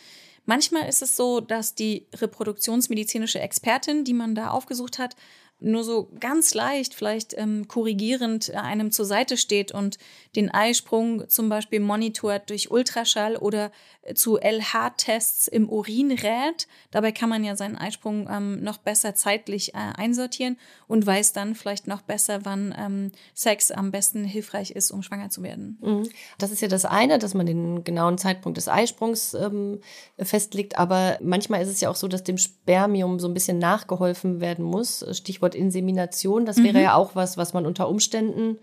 Manchmal 0.47 0.89
ist 0.89 1.01
es 1.01 1.15
so, 1.17 1.41
dass 1.41 1.77
die 1.77 2.09
reproduktionsmedizinische 2.17 3.39
Expertin, 3.39 4.03
die 4.03 4.15
man 4.15 4.35
da 4.35 4.51
aufgesucht 4.51 4.99
hat, 4.99 5.15
nur 5.61 5.85
so 5.85 6.11
ganz 6.19 6.55
leicht, 6.55 6.93
vielleicht 6.93 7.39
ähm, 7.39 7.69
korrigierend 7.69 8.53
einem 8.53 8.91
zur 8.91 9.05
Seite 9.05 9.37
steht 9.37 9.71
und 9.71 9.97
den 10.35 10.51
Eisprung 10.51 11.29
zum 11.29 11.49
Beispiel 11.49 11.79
monitort 11.79 12.51
durch 12.51 12.69
Ultraschall 12.69 13.37
oder 13.37 13.71
zu 14.15 14.39
LH-Tests 14.39 15.49
im 15.49 15.69
Urin 15.69 16.13
rät. 16.13 16.67
Dabei 16.91 17.13
kann 17.13 17.29
man 17.29 17.45
ja 17.45 17.57
seinen 17.57 17.77
Eisprung 17.77 18.29
ähm, 18.31 18.63
noch 18.63 18.79
besser 18.79 19.15
zeitlich 19.15 19.75
äh, 19.75 19.79
einsortieren 19.97 20.57
und 20.87 21.07
weiß 21.07 21.33
dann 21.33 21.55
vielleicht 21.55 21.87
noch 21.87 22.03
besser, 22.03 22.41
wann 22.45 22.75
ähm, 22.79 23.13
Sex 23.35 23.71
am 23.71 23.91
besten 23.91 24.25
hilfreich 24.25 24.71
ist, 24.73 24.91
um 24.91 25.03
schwanger 25.03 25.31
zu 25.31 25.43
werden. 25.43 25.79
Mhm. 25.81 26.09
Das 26.39 26.51
ist 26.51 26.63
ja 26.63 26.69
das 26.69 26.85
eine, 26.85 27.19
dass 27.19 27.35
man 27.35 27.47
den 27.47 27.85
genauen 27.85 28.19
Zeitpunkt 28.19 28.57
des 28.57 28.69
Eisprungs 28.69 29.35
ähm, 29.35 29.81
festlegt, 30.19 30.79
aber 30.79 31.19
manchmal 31.23 31.63
ist 31.63 31.69
es 31.69 31.81
ja 31.81 31.91
auch 31.91 31.97
so, 31.97 32.09
dass 32.09 32.25
dem 32.25 32.39
Spermium 32.39 33.21
so 33.21 33.29
ein 33.29 33.35
bisschen 33.35 33.59
nachgeholfen 33.59 34.41
werden 34.41 34.65
muss. 34.65 35.05
Stichwort 35.13 35.55
Insemination, 35.55 36.47
das 36.47 36.63
wäre 36.63 36.81
ja 36.83 36.95
auch 36.95 37.15
was, 37.15 37.37
was 37.37 37.53
man 37.53 37.67
unter 37.67 37.89
Umständen 37.89 38.59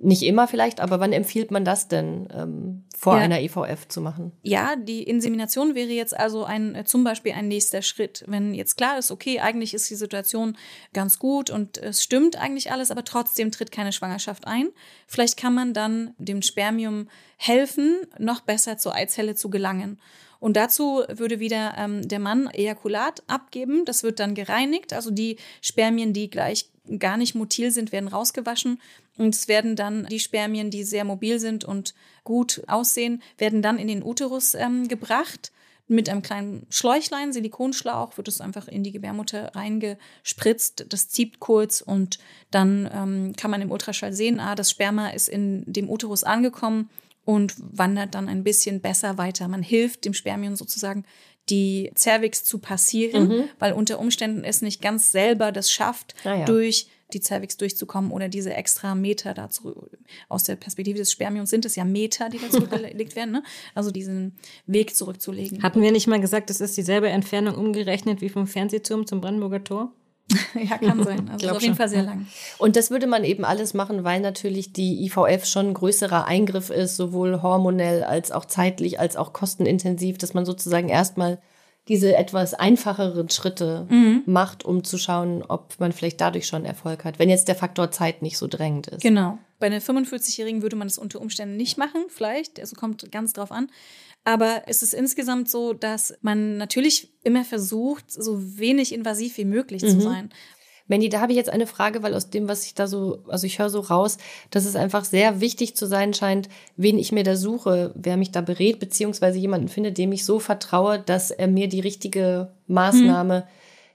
nicht 0.00 0.22
immer 0.22 0.46
vielleicht, 0.46 0.80
aber 0.80 1.00
wann 1.00 1.12
empfiehlt 1.12 1.50
man 1.50 1.64
das 1.64 1.88
denn 1.88 2.28
ähm, 2.32 2.84
vor 2.96 3.16
Ja. 3.16 3.22
einer 3.22 3.40
IVF 3.40 3.88
zu 3.88 4.00
machen? 4.00 4.30
Ja, 4.42 4.76
die 4.76 5.02
Insemination 5.02 5.74
wäre 5.74 5.90
jetzt 5.90 6.16
also 6.16 6.44
ein 6.44 6.76
äh, 6.76 6.84
zum 6.84 7.02
Beispiel 7.02 7.32
ein 7.32 7.48
nächster 7.48 7.82
Schritt. 7.82 8.24
Wenn 8.28 8.54
jetzt 8.54 8.76
klar 8.76 8.96
ist, 8.98 9.10
okay, 9.10 9.40
eigentlich 9.40 9.74
ist 9.74 9.90
die 9.90 9.96
Situation 9.96 10.56
ganz 10.92 11.18
gut 11.18 11.50
und 11.50 11.78
es 11.78 12.02
stimmt 12.02 12.36
eigentlich 12.36 12.70
alles, 12.70 12.92
aber 12.92 13.04
trotzdem 13.04 13.50
tritt 13.50 13.72
keine 13.72 13.92
Schwangerschaft 13.92 14.46
ein. 14.46 14.68
Vielleicht 15.08 15.36
kann 15.36 15.54
man 15.54 15.74
dann 15.74 16.14
dem 16.18 16.42
Spermium 16.42 17.08
helfen, 17.36 17.96
noch 18.18 18.40
besser 18.40 18.78
zur 18.78 18.94
Eizelle 18.94 19.34
zu 19.34 19.50
gelangen. 19.50 20.00
Und 20.40 20.56
dazu 20.56 21.02
würde 21.08 21.40
wieder 21.40 21.74
ähm, 21.76 22.06
der 22.06 22.20
Mann 22.20 22.48
Ejakulat 22.48 23.22
abgeben. 23.26 23.84
Das 23.84 24.02
wird 24.02 24.20
dann 24.20 24.34
gereinigt. 24.34 24.92
Also 24.92 25.10
die 25.10 25.36
Spermien, 25.60 26.12
die 26.12 26.30
gleich 26.30 26.68
gar 26.98 27.16
nicht 27.16 27.34
motil 27.34 27.70
sind, 27.70 27.92
werden 27.92 28.08
rausgewaschen. 28.08 28.80
Und 29.16 29.34
es 29.34 29.48
werden 29.48 29.74
dann 29.74 30.06
die 30.06 30.20
Spermien, 30.20 30.70
die 30.70 30.84
sehr 30.84 31.04
mobil 31.04 31.40
sind 31.40 31.64
und 31.64 31.94
gut 32.22 32.62
aussehen, 32.68 33.22
werden 33.36 33.62
dann 33.62 33.78
in 33.78 33.88
den 33.88 34.02
Uterus 34.02 34.54
ähm, 34.54 34.86
gebracht. 34.88 35.52
mit 35.90 36.10
einem 36.10 36.20
kleinen 36.20 36.66
Schläuchlein, 36.68 37.32
Silikonschlauch, 37.32 38.18
wird 38.18 38.28
es 38.28 38.42
einfach 38.42 38.68
in 38.68 38.84
die 38.84 38.92
Gebärmutter 38.92 39.54
reingespritzt. 39.54 40.84
Das 40.90 41.08
zieht 41.08 41.40
kurz 41.40 41.80
und 41.80 42.18
dann 42.50 42.88
ähm, 42.92 43.32
kann 43.36 43.50
man 43.50 43.62
im 43.62 43.70
Ultraschall 43.70 44.12
sehen, 44.12 44.38
ah, 44.38 44.54
das 44.54 44.70
Sperma 44.70 45.08
ist 45.08 45.28
in 45.28 45.64
dem 45.66 45.88
Uterus 45.88 46.24
angekommen 46.24 46.90
und 47.28 47.56
wandert 47.58 48.14
dann 48.14 48.26
ein 48.26 48.42
bisschen 48.42 48.80
besser 48.80 49.18
weiter. 49.18 49.48
Man 49.48 49.62
hilft 49.62 50.06
dem 50.06 50.14
Spermium 50.14 50.56
sozusagen, 50.56 51.04
die 51.50 51.92
Cervix 51.94 52.42
zu 52.42 52.58
passieren, 52.58 53.28
mhm. 53.28 53.44
weil 53.58 53.74
unter 53.74 53.98
Umständen 53.98 54.44
es 54.44 54.62
nicht 54.62 54.80
ganz 54.80 55.12
selber 55.12 55.52
das 55.52 55.70
schafft, 55.70 56.14
ah 56.24 56.36
ja. 56.36 56.44
durch 56.46 56.88
die 57.12 57.20
Cervix 57.20 57.58
durchzukommen 57.58 58.12
oder 58.12 58.30
diese 58.30 58.54
extra 58.54 58.94
Meter 58.94 59.34
dazu. 59.34 59.90
Aus 60.30 60.44
der 60.44 60.56
Perspektive 60.56 60.96
des 60.96 61.12
Spermiums 61.12 61.50
sind 61.50 61.66
es 61.66 61.76
ja 61.76 61.84
Meter, 61.84 62.30
die 62.30 62.38
dazu 62.38 62.66
gelegt 62.66 63.14
werden, 63.14 63.32
ne? 63.32 63.42
Also 63.74 63.90
diesen 63.90 64.32
Weg 64.66 64.96
zurückzulegen. 64.96 65.62
Hatten 65.62 65.82
wir 65.82 65.92
nicht 65.92 66.06
mal 66.06 66.22
gesagt, 66.22 66.48
das 66.48 66.62
ist 66.62 66.78
dieselbe 66.78 67.10
Entfernung 67.10 67.56
umgerechnet 67.56 68.22
wie 68.22 68.30
vom 68.30 68.46
Fernsehturm 68.46 69.06
zum 69.06 69.20
Brandenburger 69.20 69.64
Tor? 69.64 69.92
ja, 70.54 70.76
kann 70.78 71.02
sein. 71.02 71.30
Also 71.30 71.48
auf 71.50 71.62
jeden 71.62 71.74
Fall 71.74 71.88
sehr 71.88 72.02
lang. 72.02 72.26
Und 72.58 72.76
das 72.76 72.90
würde 72.90 73.06
man 73.06 73.24
eben 73.24 73.44
alles 73.44 73.72
machen, 73.74 74.04
weil 74.04 74.20
natürlich 74.20 74.72
die 74.72 75.04
IVF 75.06 75.46
schon 75.46 75.68
ein 75.68 75.74
größerer 75.74 76.26
Eingriff 76.26 76.70
ist, 76.70 76.96
sowohl 76.96 77.42
hormonell 77.42 78.04
als 78.04 78.30
auch 78.30 78.44
zeitlich, 78.44 79.00
als 79.00 79.16
auch 79.16 79.32
kostenintensiv, 79.32 80.18
dass 80.18 80.34
man 80.34 80.44
sozusagen 80.44 80.88
erstmal 80.88 81.38
diese 81.88 82.14
etwas 82.16 82.54
einfacheren 82.54 83.30
Schritte 83.30 83.86
mhm. 83.88 84.22
macht, 84.26 84.64
um 84.64 84.84
zu 84.84 84.98
schauen, 84.98 85.42
ob 85.42 85.74
man 85.78 85.92
vielleicht 85.92 86.20
dadurch 86.20 86.46
schon 86.46 86.64
Erfolg 86.64 87.04
hat, 87.04 87.18
wenn 87.18 87.30
jetzt 87.30 87.48
der 87.48 87.54
Faktor 87.54 87.90
Zeit 87.90 88.22
nicht 88.22 88.38
so 88.38 88.46
drängend 88.46 88.88
ist. 88.88 89.02
Genau. 89.02 89.38
Bei 89.58 89.66
einer 89.66 89.80
45-Jährigen 89.80 90.62
würde 90.62 90.76
man 90.76 90.86
das 90.86 90.98
unter 90.98 91.20
Umständen 91.20 91.56
nicht 91.56 91.78
machen, 91.78 92.04
vielleicht. 92.08 92.60
Also 92.60 92.76
kommt 92.76 93.10
ganz 93.10 93.32
drauf 93.32 93.50
an. 93.50 93.70
Aber 94.24 94.62
es 94.66 94.82
ist 94.82 94.92
insgesamt 94.92 95.48
so, 95.48 95.72
dass 95.72 96.14
man 96.20 96.58
natürlich 96.58 97.10
immer 97.24 97.44
versucht, 97.44 98.10
so 98.10 98.58
wenig 98.58 98.92
invasiv 98.92 99.38
wie 99.38 99.46
möglich 99.46 99.82
mhm. 99.82 99.88
zu 99.88 100.00
sein. 100.00 100.30
Mandy, 100.88 101.10
da 101.10 101.20
habe 101.20 101.32
ich 101.32 101.36
jetzt 101.36 101.50
eine 101.50 101.66
Frage, 101.66 102.02
weil 102.02 102.14
aus 102.14 102.30
dem, 102.30 102.48
was 102.48 102.64
ich 102.64 102.74
da 102.74 102.86
so, 102.86 103.22
also 103.28 103.46
ich 103.46 103.58
höre 103.58 103.70
so 103.70 103.80
raus, 103.80 104.16
dass 104.50 104.64
es 104.64 104.74
einfach 104.74 105.04
sehr 105.04 105.40
wichtig 105.40 105.76
zu 105.76 105.86
sein 105.86 106.14
scheint, 106.14 106.48
wen 106.76 106.98
ich 106.98 107.12
mir 107.12 107.24
da 107.24 107.36
suche, 107.36 107.92
wer 107.94 108.16
mich 108.16 108.32
da 108.32 108.40
berät, 108.40 108.78
beziehungsweise 108.80 109.38
jemanden 109.38 109.68
finde, 109.68 109.92
dem 109.92 110.12
ich 110.12 110.24
so 110.24 110.38
vertraue, 110.38 110.98
dass 110.98 111.30
er 111.30 111.46
mir 111.46 111.68
die 111.68 111.80
richtige 111.80 112.52
Maßnahme 112.66 113.42
hm. 113.42 113.46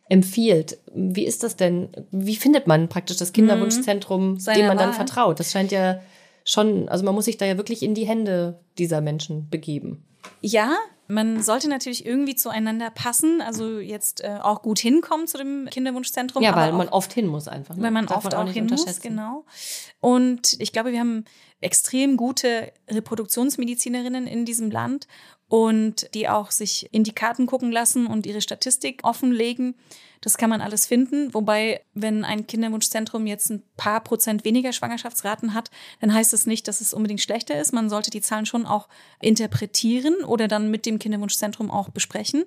empfiehlt. 0.10 0.78
Wie 0.94 1.26
ist 1.26 1.44
das 1.44 1.56
denn? 1.56 1.90
Wie 2.12 2.36
findet 2.36 2.68
man 2.68 2.90
praktisch 2.90 3.18
das 3.18 3.34
Kinderwunschzentrum, 3.34 4.38
hm. 4.38 4.54
dem 4.54 4.68
man 4.68 4.78
dann 4.78 4.94
vertraut? 4.94 5.40
Das 5.40 5.52
scheint 5.52 5.72
ja 5.72 6.00
schon, 6.46 6.88
also 6.90 7.04
man 7.04 7.16
muss 7.16 7.26
sich 7.26 7.38
da 7.38 7.46
ja 7.46 7.58
wirklich 7.58 7.82
in 7.82 7.96
die 7.96 8.08
Hände 8.08 8.60
dieser 8.78 9.02
Menschen 9.02 9.50
begeben. 9.50 10.04
Ja, 10.42 10.76
man 11.08 11.42
sollte 11.42 11.70
natürlich 11.70 12.06
irgendwie 12.06 12.36
zueinander 12.36 12.90
passen, 12.90 13.42
also 13.42 13.80
jetzt 13.80 14.24
äh, 14.24 14.40
auch 14.42 14.62
gut 14.62 14.80
hinkommen 14.80 15.28
zu 15.28 15.38
dem 15.38 15.68
Kinderwunschzentrum. 15.70 16.42
Ja, 16.44 16.56
weil 16.56 16.72
man 16.72 16.90
oft 16.90 17.14
hin 17.14 17.28
muss 17.28 17.48
einfach. 17.48 17.76
Ne? 17.76 17.84
Weil 17.84 17.92
man 17.92 18.06
Darf 18.06 18.18
oft 18.18 18.32
man 18.32 18.34
auch, 18.36 18.50
auch 18.50 18.54
hin 18.54 18.68
muss, 18.68 19.02
genau. 19.02 19.46
Und 20.00 20.56
ich 20.60 20.72
glaube, 20.72 20.92
wir 20.92 21.00
haben 21.00 21.26
extrem 21.62 22.18
gute 22.18 22.72
Reproduktionsmedizinerinnen 22.90 24.28
in 24.28 24.46
diesem 24.46 24.70
Land 24.70 25.08
und 25.54 26.12
die 26.16 26.28
auch 26.28 26.50
sich 26.50 26.90
in 26.92 27.04
die 27.04 27.12
Karten 27.12 27.46
gucken 27.46 27.72
lassen 27.72 28.08
und 28.08 28.26
ihre 28.26 28.42
Statistik 28.42 29.02
offenlegen. 29.04 29.76
Das 30.20 30.40
kann 30.40 30.50
man 30.50 30.62
alles 30.62 30.88
finden. 30.88 31.32
Wobei, 31.32 31.82
wenn 31.94 32.26
ein 32.26 32.48
Kinderwunschzentrum 32.48 33.28
jetzt 33.28 33.52
ein 33.52 33.62
paar 33.78 34.02
Prozent 34.04 34.46
weniger 34.46 34.74
Schwangerschaftsraten 34.74 35.54
hat, 35.54 35.70
dann 36.02 36.12
heißt 36.12 36.34
das 36.34 36.48
nicht, 36.48 36.68
dass 36.68 36.82
es 36.82 36.92
unbedingt 36.92 37.22
schlechter 37.22 37.56
ist. 37.62 37.72
Man 37.72 37.88
sollte 37.88 38.10
die 38.10 38.22
Zahlen 38.22 38.48
schon 38.48 38.66
auch 38.66 38.90
interpretieren 39.22 40.24
oder 40.26 40.48
dann 40.48 40.72
mit 40.72 40.88
dem 40.88 40.98
Kinderwunschzentrum 40.98 41.70
auch 41.70 41.90
besprechen. 41.90 42.46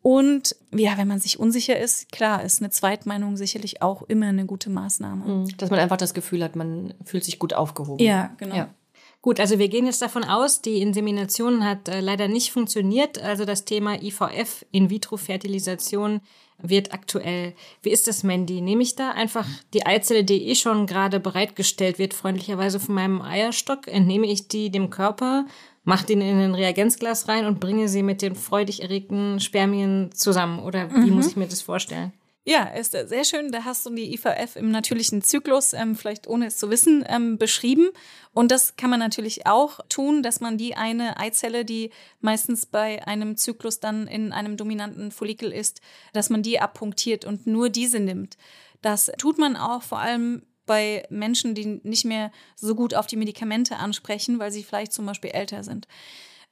Und 0.00 0.56
ja, 0.74 0.98
wenn 0.98 1.06
man 1.06 1.20
sich 1.20 1.38
unsicher 1.38 1.78
ist, 1.78 2.10
klar, 2.10 2.42
ist 2.42 2.60
eine 2.60 2.70
Zweitmeinung 2.70 3.36
sicherlich 3.36 3.82
auch 3.82 4.02
immer 4.02 4.26
eine 4.26 4.46
gute 4.46 4.68
Maßnahme. 4.68 5.24
Mhm. 5.24 5.56
Dass 5.58 5.70
man 5.70 5.78
einfach 5.78 5.96
das 5.96 6.12
Gefühl 6.12 6.42
hat, 6.42 6.56
man 6.56 6.92
fühlt 7.04 7.22
sich 7.22 7.38
gut 7.38 7.54
aufgehoben. 7.54 8.04
Ja, 8.04 8.34
genau. 8.36 8.56
Ja. 8.56 8.74
Gut, 9.22 9.38
also 9.38 9.60
wir 9.60 9.68
gehen 9.68 9.86
jetzt 9.86 10.02
davon 10.02 10.24
aus, 10.24 10.62
die 10.62 10.82
Insemination 10.82 11.64
hat 11.64 11.88
äh, 11.88 12.00
leider 12.00 12.26
nicht 12.26 12.50
funktioniert. 12.50 13.22
Also 13.22 13.44
das 13.44 13.64
Thema 13.64 14.02
IVF, 14.02 14.66
In-vitro-Fertilisation, 14.72 16.20
wird 16.58 16.92
aktuell. 16.92 17.54
Wie 17.82 17.90
ist 17.90 18.08
das, 18.08 18.24
Mandy? 18.24 18.60
Nehme 18.60 18.82
ich 18.82 18.96
da 18.96 19.10
einfach 19.10 19.46
die 19.74 19.86
Eizelle, 19.86 20.24
die 20.24 20.48
eh 20.48 20.54
schon 20.54 20.86
gerade 20.86 21.20
bereitgestellt 21.20 21.98
wird, 21.98 22.14
freundlicherweise 22.14 22.80
von 22.80 22.94
meinem 22.94 23.22
Eierstock, 23.22 23.88
entnehme 23.88 24.26
ich 24.26 24.48
die 24.48 24.70
dem 24.70 24.90
Körper, 24.90 25.46
mache 25.84 26.06
den 26.06 26.20
in 26.20 26.38
ein 26.38 26.54
Reagenzglas 26.54 27.28
rein 27.28 27.46
und 27.46 27.60
bringe 27.60 27.88
sie 27.88 28.02
mit 28.02 28.22
den 28.22 28.34
freudig 28.34 28.82
erregten 28.82 29.40
Spermien 29.40 30.10
zusammen? 30.12 30.60
Oder 30.60 30.90
wie 30.90 31.10
mhm. 31.10 31.16
muss 31.16 31.28
ich 31.28 31.36
mir 31.36 31.46
das 31.46 31.62
vorstellen? 31.62 32.12
Ja, 32.44 32.64
ist 32.64 32.90
sehr 32.90 33.24
schön. 33.24 33.52
Da 33.52 33.64
hast 33.64 33.86
du 33.86 33.90
die 33.90 34.12
IVF 34.14 34.56
im 34.56 34.72
natürlichen 34.72 35.22
Zyklus, 35.22 35.74
ähm, 35.74 35.94
vielleicht 35.94 36.26
ohne 36.26 36.46
es 36.46 36.56
zu 36.56 36.70
wissen, 36.70 37.04
ähm, 37.08 37.38
beschrieben. 37.38 37.90
Und 38.32 38.50
das 38.50 38.74
kann 38.74 38.90
man 38.90 38.98
natürlich 38.98 39.46
auch 39.46 39.78
tun, 39.88 40.24
dass 40.24 40.40
man 40.40 40.58
die 40.58 40.74
eine 40.74 41.18
Eizelle, 41.18 41.64
die 41.64 41.90
meistens 42.20 42.66
bei 42.66 43.06
einem 43.06 43.36
Zyklus 43.36 43.78
dann 43.78 44.08
in 44.08 44.32
einem 44.32 44.56
dominanten 44.56 45.12
Follikel 45.12 45.52
ist, 45.52 45.80
dass 46.14 46.30
man 46.30 46.42
die 46.42 46.58
abpunktiert 46.58 47.24
und 47.24 47.46
nur 47.46 47.70
diese 47.70 48.00
nimmt. 48.00 48.36
Das 48.80 49.12
tut 49.18 49.38
man 49.38 49.56
auch 49.56 49.82
vor 49.84 50.00
allem 50.00 50.42
bei 50.66 51.06
Menschen, 51.10 51.54
die 51.54 51.80
nicht 51.84 52.04
mehr 52.04 52.32
so 52.56 52.74
gut 52.74 52.94
auf 52.94 53.06
die 53.06 53.16
Medikamente 53.16 53.76
ansprechen, 53.76 54.40
weil 54.40 54.50
sie 54.50 54.64
vielleicht 54.64 54.92
zum 54.92 55.06
Beispiel 55.06 55.30
älter 55.30 55.62
sind. 55.62 55.86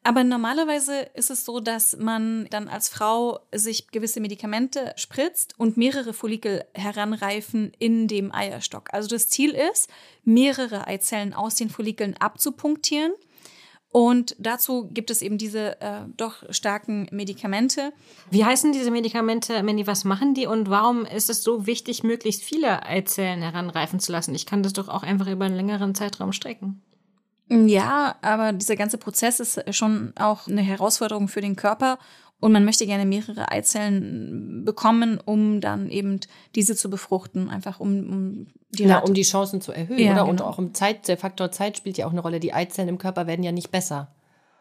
Aber 0.03 0.25
normalerweise 0.25 1.01
ist 1.15 1.31
es 1.31 1.45
so, 1.45 1.61
dass 1.61 1.97
man 1.97 2.47
dann 2.51 2.69
als 2.69 2.89
Frau 2.89 3.41
sich 3.53 3.89
gewisse 3.89 4.21
Medikamente 4.21 4.95
spritzt 4.97 5.55
und 5.59 5.77
mehrere 5.77 6.15
Follikel 6.15 6.65
heranreifen 6.73 7.73
in 7.79 8.09
dem 8.09 8.35
Eierstock. 8.35 8.89
Also 8.95 9.09
das 9.09 9.29
Ziel 9.29 9.51
ist, 9.51 9.91
mehrere 10.25 10.87
Eizellen 10.87 11.35
aus 11.35 11.57
den 11.57 11.69
Follikeln 11.69 12.17
abzupunktieren. 12.19 13.13
Und 13.93 14.37
dazu 14.39 14.89
gibt 14.89 15.11
es 15.11 15.21
eben 15.21 15.37
diese 15.37 15.81
äh, 15.81 16.03
doch 16.17 16.45
starken 16.51 17.09
Medikamente. 17.11 17.93
Wie 18.31 18.45
heißen 18.45 18.73
diese 18.73 18.93
Medikamente, 18.93 19.63
Mandy? 19.65 19.87
Was 19.87 20.05
machen 20.05 20.33
die 20.33 20.47
und 20.47 20.71
warum 20.71 21.05
ist 21.05 21.29
es 21.29 21.43
so 21.43 21.67
wichtig, 21.67 22.05
möglichst 22.05 22.43
viele 22.43 22.85
Eizellen 22.85 23.43
heranreifen 23.43 23.99
zu 23.99 24.13
lassen? 24.13 24.35
Ich 24.35 24.47
kann 24.47 24.63
das 24.63 24.73
doch 24.73 24.89
auch 24.89 25.03
einfach 25.03 25.27
über 25.27 25.45
einen 25.45 25.57
längeren 25.57 25.97
Zeitraum 25.97 26.33
strecken. 26.33 26.81
Ja, 27.51 28.15
aber 28.23 28.53
dieser 28.53 28.77
ganze 28.77 28.97
Prozess 28.97 29.41
ist 29.41 29.75
schon 29.75 30.13
auch 30.17 30.47
eine 30.47 30.63
Herausforderung 30.63 31.27
für 31.27 31.41
den 31.41 31.57
Körper 31.57 31.99
und 32.41 32.53
man 32.53 32.65
möchte 32.65 32.87
gerne 32.87 33.05
mehrere 33.05 33.51
Eizellen 33.51 34.65
bekommen, 34.65 35.21
um 35.23 35.61
dann 35.61 35.91
eben 35.91 36.21
diese 36.55 36.75
zu 36.75 36.89
befruchten, 36.89 37.51
einfach 37.51 37.81
um, 37.81 37.89
um 37.89 38.47
die 38.71 38.87
Na, 38.87 39.01
um 39.01 39.13
die 39.13 39.23
Chancen 39.23 39.61
zu 39.61 39.73
erhöhen, 39.73 39.99
ja, 39.99 40.13
oder? 40.13 40.21
Genau. 40.23 40.31
Und 40.31 40.43
auch 40.43 40.59
im 40.59 40.73
Zeit, 40.73 41.09
der 41.09 41.19
Faktor 41.19 41.51
Zeit 41.51 41.77
spielt 41.77 41.99
ja 41.99 42.07
auch 42.07 42.13
eine 42.13 42.21
Rolle. 42.21 42.41
Die 42.41 42.55
Eizellen 42.55 42.89
im 42.89 42.99
Körper 42.99 43.27
werden 43.27 43.43
ja 43.43 43.53
nicht 43.53 43.71
besser. 43.71 44.15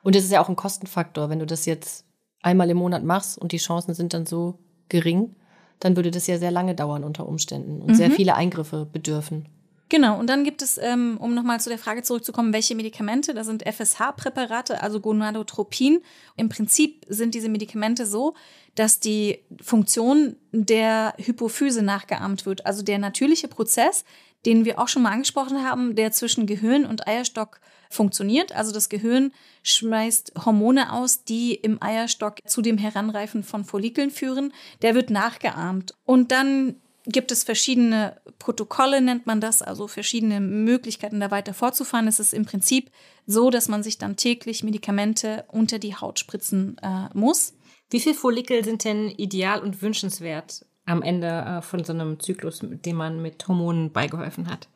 Und 0.03 0.15
das 0.15 0.23
ist 0.23 0.31
ja 0.31 0.41
auch 0.41 0.49
ein 0.49 0.55
Kostenfaktor. 0.55 1.29
Wenn 1.29 1.39
du 1.39 1.45
das 1.45 1.65
jetzt 1.65 2.05
einmal 2.41 2.69
im 2.69 2.77
Monat 2.77 3.03
machst 3.03 3.37
und 3.37 3.51
die 3.51 3.57
Chancen 3.57 3.93
sind 3.93 4.13
dann 4.13 4.25
so 4.25 4.59
gering, 4.89 5.35
dann 5.79 5.95
würde 5.95 6.11
das 6.11 6.27
ja 6.27 6.37
sehr 6.37 6.51
lange 6.51 6.75
dauern 6.75 7.03
unter 7.03 7.27
Umständen 7.27 7.81
und 7.81 7.91
mhm. 7.91 7.95
sehr 7.95 8.11
viele 8.11 8.35
Eingriffe 8.35 8.85
bedürfen. 8.91 9.47
Genau, 9.89 10.19
und 10.19 10.27
dann 10.27 10.43
gibt 10.43 10.61
es, 10.61 10.77
ähm, 10.77 11.17
um 11.19 11.33
nochmal 11.33 11.59
zu 11.59 11.69
der 11.69 11.79
Frage 11.79 12.03
zurückzukommen, 12.03 12.53
welche 12.53 12.75
Medikamente, 12.75 13.33
da 13.33 13.43
sind 13.43 13.63
FSH-Präparate, 13.63 14.83
also 14.83 14.99
Gonadotropin. 14.99 16.01
Im 16.37 16.47
Prinzip 16.47 17.05
sind 17.09 17.33
diese 17.33 17.49
Medikamente 17.49 18.05
so, 18.05 18.35
dass 18.75 18.99
die 18.99 19.39
Funktion 19.59 20.35
der 20.51 21.15
Hypophyse 21.17 21.81
nachgeahmt 21.81 22.45
wird, 22.45 22.67
also 22.67 22.83
der 22.83 22.99
natürliche 22.99 23.47
Prozess, 23.47 24.05
den 24.45 24.63
wir 24.63 24.79
auch 24.79 24.87
schon 24.87 25.01
mal 25.01 25.11
angesprochen 25.11 25.63
haben, 25.67 25.95
der 25.95 26.11
zwischen 26.11 26.45
Gehirn 26.45 26.85
und 26.85 27.07
Eierstock 27.07 27.59
funktioniert. 27.89 28.51
Also 28.51 28.71
das 28.71 28.89
Gehirn 28.89 29.31
schmeißt 29.63 30.33
Hormone 30.45 30.93
aus, 30.93 31.23
die 31.23 31.55
im 31.55 31.81
Eierstock 31.81 32.35
zu 32.47 32.61
dem 32.61 32.77
Heranreifen 32.77 33.43
von 33.43 33.65
Follikeln 33.65 34.11
führen. 34.11 34.53
Der 34.83 34.93
wird 34.93 35.09
nachgeahmt. 35.09 35.95
Und 36.05 36.31
dann 36.31 36.75
gibt 37.09 37.31
es 37.31 37.43
verschiedene 37.43 38.19
Protokolle, 38.37 39.01
nennt 39.01 39.25
man 39.25 39.41
das, 39.41 39.61
also 39.61 39.87
verschiedene 39.87 40.39
Möglichkeiten, 40.39 41.19
da 41.19 41.31
weiter 41.31 41.53
fortzufahren. 41.53 42.07
Es 42.07 42.19
ist 42.19 42.33
im 42.33 42.45
Prinzip 42.45 42.91
so, 43.25 43.49
dass 43.49 43.67
man 43.67 43.83
sich 43.83 43.97
dann 43.97 44.15
täglich 44.15 44.63
Medikamente 44.63 45.45
unter 45.49 45.79
die 45.79 45.95
Haut 45.95 46.19
spritzen 46.19 46.77
äh, 46.81 47.09
muss. 47.13 47.53
Wie 47.89 47.99
viele 47.99 48.15
Follikel 48.15 48.63
sind 48.63 48.83
denn 48.83 49.09
ideal 49.09 49.61
und 49.61 49.81
wünschenswert 49.81 50.65
am 50.85 51.01
Ende 51.01 51.27
äh, 51.27 51.61
von 51.61 51.83
so 51.83 51.93
einem 51.93 52.19
Zyklus, 52.19 52.59
dem 52.61 52.95
man 52.95 53.21
mit 53.21 53.47
Hormonen 53.47 53.91
beigeholfen 53.91 54.49
hat? 54.49 54.67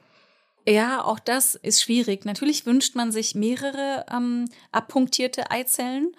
Ja, 0.68 1.04
auch 1.04 1.20
das 1.20 1.56
ist 1.56 1.82
schwierig. 1.82 2.26
Natürlich 2.26 2.66
wünscht 2.66 2.96
man 2.96 3.12
sich 3.12 3.36
mehrere 3.36 4.06
ähm, 4.12 4.46
abpunktierte 4.72 5.52
Eizellen 5.52 6.16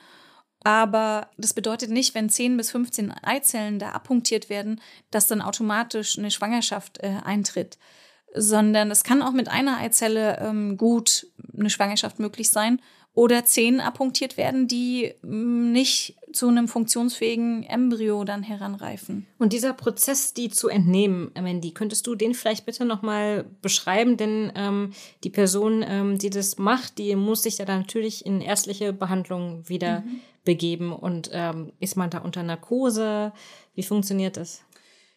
aber 0.64 1.28
das 1.36 1.52
bedeutet 1.52 1.90
nicht, 1.90 2.14
wenn 2.14 2.30
10 2.30 2.56
bis 2.56 2.70
15 2.70 3.12
Eizellen 3.22 3.78
da 3.78 3.90
abpunktiert 3.90 4.48
werden, 4.48 4.80
dass 5.10 5.26
dann 5.26 5.42
automatisch 5.42 6.18
eine 6.18 6.30
Schwangerschaft 6.30 6.98
äh, 7.02 7.18
eintritt. 7.22 7.78
Sondern 8.34 8.90
es 8.90 9.04
kann 9.04 9.22
auch 9.22 9.32
mit 9.32 9.48
einer 9.48 9.76
Eizelle 9.76 10.38
ähm, 10.40 10.76
gut 10.76 11.26
eine 11.56 11.70
Schwangerschaft 11.70 12.18
möglich 12.18 12.50
sein 12.50 12.80
oder 13.12 13.44
10 13.44 13.80
abpunktiert 13.80 14.36
werden, 14.36 14.66
die 14.66 15.12
mm, 15.22 15.70
nicht 15.70 16.16
zu 16.32 16.48
einem 16.48 16.66
funktionsfähigen 16.66 17.62
Embryo 17.62 18.24
dann 18.24 18.42
heranreifen. 18.42 19.26
Und 19.38 19.52
dieser 19.52 19.72
Prozess, 19.74 20.34
die 20.34 20.48
zu 20.48 20.68
entnehmen, 20.68 21.30
Mandy, 21.40 21.72
könntest 21.72 22.06
du 22.06 22.16
den 22.16 22.34
vielleicht 22.34 22.66
bitte 22.66 22.84
nochmal 22.84 23.44
beschreiben? 23.62 24.16
Denn 24.16 24.50
ähm, 24.56 24.94
die 25.22 25.30
Person, 25.30 25.84
ähm, 25.86 26.18
die 26.18 26.30
das 26.30 26.58
macht, 26.58 26.98
die 26.98 27.14
muss 27.14 27.44
sich 27.44 27.58
ja 27.58 27.66
dann 27.66 27.80
natürlich 27.80 28.26
in 28.26 28.40
ärztliche 28.40 28.92
Behandlung 28.92 29.68
wieder 29.68 30.00
mhm. 30.00 30.20
Begeben. 30.44 30.92
Und 30.92 31.30
ähm, 31.32 31.72
ist 31.80 31.96
man 31.96 32.10
da 32.10 32.18
unter 32.18 32.42
Narkose? 32.42 33.32
Wie 33.74 33.82
funktioniert 33.82 34.36
das? 34.36 34.62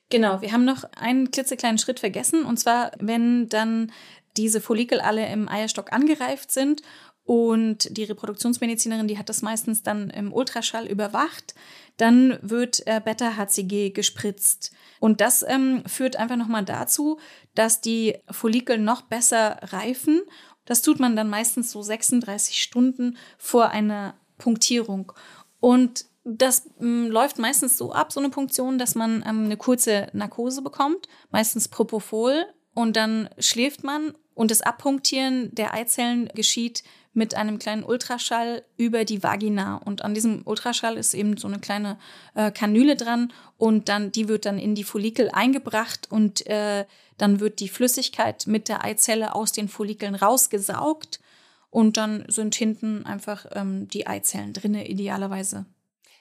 Genau, 0.10 0.42
wir 0.42 0.54
haben 0.54 0.66
noch 0.66 0.86
einen 0.96 1.32
klitzekleinen 1.32 1.78
Schritt 1.78 2.00
vergessen. 2.00 2.46
Und 2.46 2.58
zwar, 2.58 2.92
wenn 3.00 3.50
dann 3.50 3.92
diese 4.38 4.62
Follikel 4.62 5.02
alle 5.02 5.28
im 5.28 5.50
Eierstock 5.50 5.92
angereift 5.92 6.52
sind 6.52 6.82
und 7.26 7.98
die 7.98 8.06
Reproduktionsmedizinerin, 8.06 9.08
die 9.08 9.18
hat 9.18 9.28
das 9.28 9.42
meistens 9.42 9.84
dann 9.84 10.10
im 10.10 10.32
Ultraschall 10.32 10.88
überwacht. 10.88 11.56
Dann 11.98 12.40
wird 12.42 12.88
äh, 12.88 13.02
Beta-HCG 13.04 13.90
gespritzt. 13.90 14.72
Und 15.00 15.20
das 15.20 15.44
ähm, 15.46 15.84
führt 15.86 16.16
einfach 16.16 16.38
nochmal 16.38 16.64
dazu, 16.64 17.20
dass 17.54 17.82
die 17.82 18.16
Follikel 18.32 18.78
noch 18.78 19.02
besser 19.02 19.60
reifen. 19.62 20.22
Das 20.64 20.82
tut 20.82 21.00
man 21.00 21.16
dann 21.18 21.30
meistens 21.30 21.72
so 21.72 21.82
36 21.82 22.62
Stunden 22.62 23.18
vor 23.38 23.70
einer 23.70 24.16
Punktierung. 24.38 25.12
Und 25.60 26.06
das 26.24 26.70
ähm, 26.80 27.10
läuft 27.10 27.40
meistens 27.40 27.78
so 27.78 27.94
ab, 27.94 28.12
so 28.12 28.20
eine 28.20 28.30
Punktion, 28.30 28.78
dass 28.78 28.96
man 28.96 29.24
ähm, 29.28 29.46
eine 29.46 29.58
kurze 29.58 30.08
Narkose 30.14 30.62
bekommt, 30.62 31.08
meistens 31.32 31.68
Propofol. 31.68 32.46
Und 32.74 32.96
dann 32.96 33.30
schläft 33.40 33.84
man 33.84 34.14
und 34.36 34.52
das 34.52 34.62
Abpunktieren 34.62 35.54
der 35.56 35.74
Eizellen 35.74 36.30
geschieht 36.36 36.84
mit 37.14 37.34
einem 37.34 37.58
kleinen 37.58 37.84
Ultraschall 37.84 38.64
über 38.76 39.04
die 39.04 39.24
Vagina. 39.24 39.78
Und 39.78 40.04
an 40.04 40.14
diesem 40.14 40.44
Ultraschall 40.46 40.98
ist 40.98 41.16
eben 41.16 41.38
so 41.38 41.48
eine 41.48 41.58
kleine 41.58 41.98
äh, 42.36 42.52
Kanüle 42.52 42.96
dran 42.96 43.34
und 43.58 43.90
dann, 43.90 44.12
die 44.12 44.28
wird 44.28 44.46
dann 44.46 44.60
in 44.60 44.76
die 44.76 44.84
Follikel 44.84 45.32
eingebracht 45.34 46.12
und 46.12 46.46
äh, 46.46 46.86
dann 47.18 47.40
wird 47.40 47.60
die 47.60 47.70
Flüssigkeit 47.70 48.46
mit 48.46 48.70
der 48.70 48.86
Eizelle 48.86 49.34
aus 49.34 49.52
den 49.52 49.68
Follikeln 49.68 50.14
rausgesaugt 50.14 51.20
und 51.78 51.96
dann 51.96 52.26
sind 52.28 52.56
hinten 52.56 53.06
einfach 53.06 53.46
ähm, 53.52 53.88
die 53.88 54.08
Eizellen 54.08 54.52
drinne 54.52 54.90
idealerweise. 54.90 55.68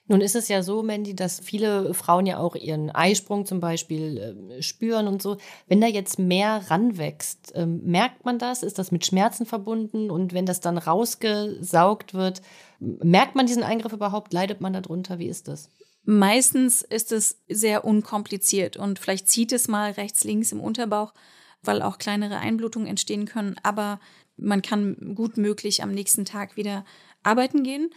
Nun 0.06 0.20
ist 0.20 0.36
es 0.36 0.48
ja 0.48 0.62
so, 0.62 0.82
Mandy, 0.82 1.16
dass 1.16 1.40
viele 1.40 1.94
Frauen 1.94 2.26
ja 2.26 2.36
auch 2.36 2.56
ihren 2.56 2.90
Eisprung 2.90 3.46
zum 3.46 3.58
Beispiel 3.58 4.18
äh, 4.58 4.62
spüren 4.62 5.08
und 5.08 5.22
so. 5.22 5.38
Wenn 5.66 5.80
da 5.80 5.86
jetzt 5.86 6.18
mehr 6.18 6.60
ranwächst, 6.68 7.54
äh, 7.54 7.64
merkt 7.64 8.26
man 8.26 8.38
das? 8.38 8.62
Ist 8.62 8.78
das 8.78 8.92
mit 8.92 9.06
Schmerzen 9.06 9.46
verbunden? 9.46 10.10
Und 10.10 10.34
wenn 10.34 10.44
das 10.44 10.60
dann 10.60 10.76
rausgesaugt 10.76 12.12
wird, 12.12 12.42
merkt 12.78 13.34
man 13.34 13.46
diesen 13.46 13.62
Eingriff 13.62 13.94
überhaupt? 13.94 14.34
Leidet 14.34 14.60
man 14.60 14.74
darunter? 14.74 15.18
Wie 15.18 15.28
ist 15.28 15.48
das? 15.48 15.70
Meistens 16.04 16.82
ist 16.82 17.12
es 17.12 17.40
sehr 17.48 17.86
unkompliziert 17.86 18.76
und 18.76 18.98
vielleicht 18.98 19.30
zieht 19.30 19.52
es 19.52 19.68
mal 19.68 19.92
rechts, 19.92 20.22
links 20.22 20.52
im 20.52 20.60
Unterbauch, 20.60 21.14
weil 21.62 21.80
auch 21.80 21.96
kleinere 21.96 22.36
Einblutungen 22.40 22.86
entstehen 22.86 23.24
können. 23.24 23.56
Aber 23.62 24.00
man 24.36 24.62
kann 24.62 25.14
gut 25.14 25.36
möglich 25.36 25.82
am 25.82 25.92
nächsten 25.92 26.24
Tag 26.24 26.56
wieder 26.56 26.84
arbeiten 27.22 27.62
gehen. 27.62 27.90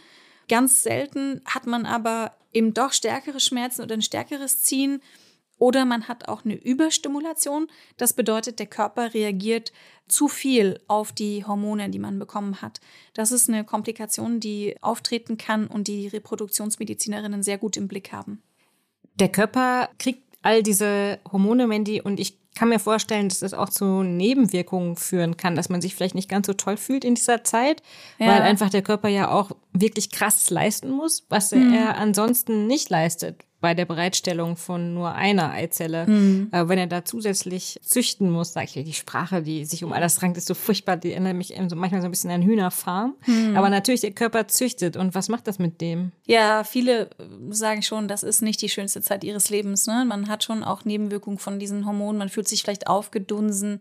Ganz 0.48 0.82
selten 0.82 1.40
hat 1.44 1.66
man 1.66 1.86
aber 1.86 2.34
eben 2.52 2.74
doch 2.74 2.92
stärkere 2.92 3.40
Schmerzen 3.40 3.82
oder 3.82 3.94
ein 3.94 4.02
stärkeres 4.02 4.62
Ziehen. 4.62 5.00
Oder 5.58 5.84
man 5.84 6.08
hat 6.08 6.26
auch 6.26 6.44
eine 6.44 6.54
Überstimulation. 6.54 7.68
Das 7.98 8.14
bedeutet, 8.14 8.58
der 8.58 8.66
Körper 8.66 9.12
reagiert 9.12 9.72
zu 10.08 10.26
viel 10.26 10.80
auf 10.88 11.12
die 11.12 11.44
Hormone, 11.44 11.90
die 11.90 11.98
man 11.98 12.18
bekommen 12.18 12.62
hat. 12.62 12.80
Das 13.12 13.30
ist 13.30 13.48
eine 13.48 13.64
Komplikation, 13.64 14.40
die 14.40 14.76
auftreten 14.80 15.36
kann 15.36 15.66
und 15.66 15.86
die 15.86 16.08
Reproduktionsmedizinerinnen 16.08 17.42
sehr 17.42 17.58
gut 17.58 17.76
im 17.76 17.88
Blick 17.88 18.10
haben. 18.10 18.42
Der 19.16 19.28
Körper 19.28 19.90
kriegt 19.98 20.24
all 20.40 20.62
diese 20.62 21.18
Hormone, 21.30 21.66
Mandy, 21.66 22.00
und 22.00 22.18
ich 22.18 22.39
kann 22.54 22.68
mir 22.68 22.78
vorstellen, 22.78 23.28
dass 23.28 23.40
das 23.40 23.54
auch 23.54 23.68
zu 23.68 24.02
Nebenwirkungen 24.02 24.96
führen 24.96 25.36
kann, 25.36 25.54
dass 25.54 25.68
man 25.68 25.80
sich 25.80 25.94
vielleicht 25.94 26.14
nicht 26.14 26.28
ganz 26.28 26.46
so 26.46 26.52
toll 26.52 26.76
fühlt 26.76 27.04
in 27.04 27.14
dieser 27.14 27.44
Zeit, 27.44 27.82
ja. 28.18 28.26
weil 28.26 28.42
einfach 28.42 28.70
der 28.70 28.82
Körper 28.82 29.08
ja 29.08 29.30
auch 29.30 29.52
wirklich 29.72 30.10
krass 30.10 30.50
leisten 30.50 30.90
muss, 30.90 31.26
was 31.28 31.52
mhm. 31.52 31.72
er 31.72 31.96
ansonsten 31.96 32.66
nicht 32.66 32.90
leistet 32.90 33.44
bei 33.60 33.74
der 33.74 33.84
Bereitstellung 33.84 34.56
von 34.56 34.94
nur 34.94 35.14
einer 35.14 35.50
Eizelle. 35.50 36.06
Mhm. 36.06 36.48
Äh, 36.50 36.68
wenn 36.68 36.78
er 36.78 36.86
da 36.86 37.04
zusätzlich 37.04 37.78
züchten 37.82 38.30
muss, 38.30 38.54
sage 38.54 38.66
ich, 38.66 38.84
die 38.84 38.92
Sprache, 38.94 39.42
die 39.42 39.64
sich 39.64 39.84
um 39.84 39.92
alles 39.92 40.22
rankt, 40.22 40.38
ist 40.38 40.46
so 40.46 40.54
furchtbar, 40.54 40.96
die 40.96 41.12
erinnert 41.12 41.36
mich 41.36 41.54
so 41.68 41.76
manchmal 41.76 42.00
so 42.00 42.06
ein 42.06 42.10
bisschen 42.10 42.30
an 42.30 42.42
Hühnerfarm. 42.42 43.14
Mhm. 43.26 43.56
Aber 43.56 43.68
natürlich, 43.68 44.00
der 44.00 44.12
Körper 44.12 44.48
züchtet. 44.48 44.96
Und 44.96 45.14
was 45.14 45.28
macht 45.28 45.46
das 45.46 45.58
mit 45.58 45.80
dem? 45.80 46.12
Ja, 46.26 46.64
viele 46.64 47.02
äh, 47.02 47.08
sagen 47.50 47.82
schon, 47.82 48.08
das 48.08 48.22
ist 48.22 48.40
nicht 48.40 48.62
die 48.62 48.70
schönste 48.70 49.02
Zeit 49.02 49.24
ihres 49.24 49.50
Lebens. 49.50 49.86
Ne? 49.86 50.04
Man 50.06 50.28
hat 50.28 50.42
schon 50.42 50.64
auch 50.64 50.84
Nebenwirkungen 50.84 51.38
von 51.38 51.58
diesen 51.58 51.86
Hormonen. 51.86 52.18
Man 52.18 52.30
fühlt 52.30 52.48
sich 52.48 52.62
vielleicht 52.62 52.86
aufgedunsen. 52.86 53.80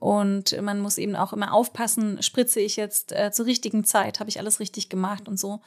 Und 0.00 0.60
man 0.60 0.80
muss 0.80 0.98
eben 0.98 1.14
auch 1.14 1.32
immer 1.32 1.54
aufpassen, 1.54 2.20
spritze 2.24 2.58
ich 2.58 2.74
jetzt 2.74 3.12
äh, 3.12 3.30
zur 3.30 3.46
richtigen 3.46 3.84
Zeit, 3.84 4.18
habe 4.18 4.28
ich 4.28 4.40
alles 4.40 4.58
richtig 4.58 4.88
gemacht 4.88 5.28
und 5.28 5.38
so. 5.38 5.60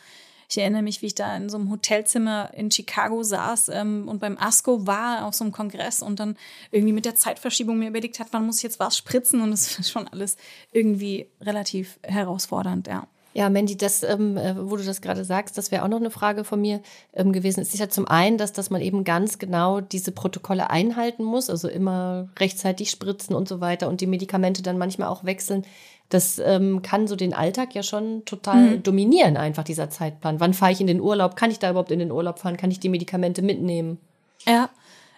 Ich 0.49 0.57
erinnere 0.57 0.81
mich, 0.81 1.01
wie 1.01 1.07
ich 1.07 1.15
da 1.15 1.35
in 1.35 1.49
so 1.49 1.57
einem 1.57 1.71
Hotelzimmer 1.71 2.51
in 2.53 2.71
Chicago 2.71 3.23
saß 3.23 3.69
ähm, 3.69 4.07
und 4.07 4.19
beim 4.19 4.37
ASCO 4.37 4.85
war 4.87 5.25
auf 5.25 5.33
so 5.33 5.43
einem 5.43 5.53
Kongress 5.53 6.01
und 6.01 6.19
dann 6.19 6.37
irgendwie 6.71 6.93
mit 6.93 7.05
der 7.05 7.15
Zeitverschiebung 7.15 7.77
mir 7.77 7.89
überlegt 7.89 8.19
hat, 8.19 8.27
wann 8.31 8.45
muss 8.45 8.57
ich 8.57 8.63
jetzt 8.63 8.79
was 8.79 8.97
spritzen 8.97 9.41
und 9.41 9.51
es 9.51 9.79
ist 9.79 9.89
schon 9.89 10.07
alles 10.07 10.37
irgendwie 10.71 11.27
relativ 11.41 11.99
herausfordernd, 12.03 12.87
ja. 12.87 13.07
Ja, 13.35 13.49
Mandy, 13.49 13.75
das, 13.75 14.01
ähm, 14.01 14.37
äh, 14.37 14.55
wo 14.57 14.77
du 14.77 14.83
das 14.85 15.01
gerade 15.01 15.25
sagst, 15.25 15.57
das 15.57 15.69
wäre 15.69 15.83
auch 15.83 15.89
noch 15.89 15.97
eine 15.99 16.09
Frage 16.09 16.45
von 16.45 16.61
mir 16.61 16.79
ähm, 17.13 17.33
gewesen. 17.33 17.59
Es 17.59 17.73
ist 17.73 17.81
ja 17.81 17.89
zum 17.89 18.07
einen, 18.07 18.37
dass, 18.37 18.53
dass 18.53 18.69
man 18.69 18.79
eben 18.79 19.03
ganz 19.03 19.39
genau 19.39 19.81
diese 19.81 20.13
Protokolle 20.13 20.69
einhalten 20.69 21.25
muss, 21.25 21.49
also 21.49 21.67
immer 21.67 22.29
rechtzeitig 22.39 22.89
spritzen 22.89 23.35
und 23.35 23.49
so 23.49 23.59
weiter 23.59 23.89
und 23.89 23.99
die 23.99 24.07
Medikamente 24.07 24.63
dann 24.63 24.77
manchmal 24.77 25.09
auch 25.09 25.25
wechseln. 25.25 25.65
Das 26.09 26.39
ähm, 26.39 26.81
kann 26.81 27.07
so 27.07 27.15
den 27.15 27.33
Alltag 27.33 27.73
ja 27.73 27.81
schon 27.81 28.25
total 28.25 28.77
mhm. 28.77 28.83
dominieren, 28.83 29.37
einfach 29.37 29.63
dieser 29.63 29.89
Zeitplan. 29.89 30.39
Wann 30.39 30.53
fahre 30.53 30.71
ich 30.71 30.81
in 30.81 30.87
den 30.87 31.01
Urlaub? 31.01 31.35
Kann 31.35 31.51
ich 31.51 31.59
da 31.59 31.69
überhaupt 31.69 31.91
in 31.91 31.99
den 31.99 32.11
Urlaub 32.11 32.39
fahren? 32.39 32.57
Kann 32.57 32.71
ich 32.71 32.79
die 32.79 32.89
Medikamente 32.89 33.41
mitnehmen? 33.41 33.97
Ja. 34.45 34.69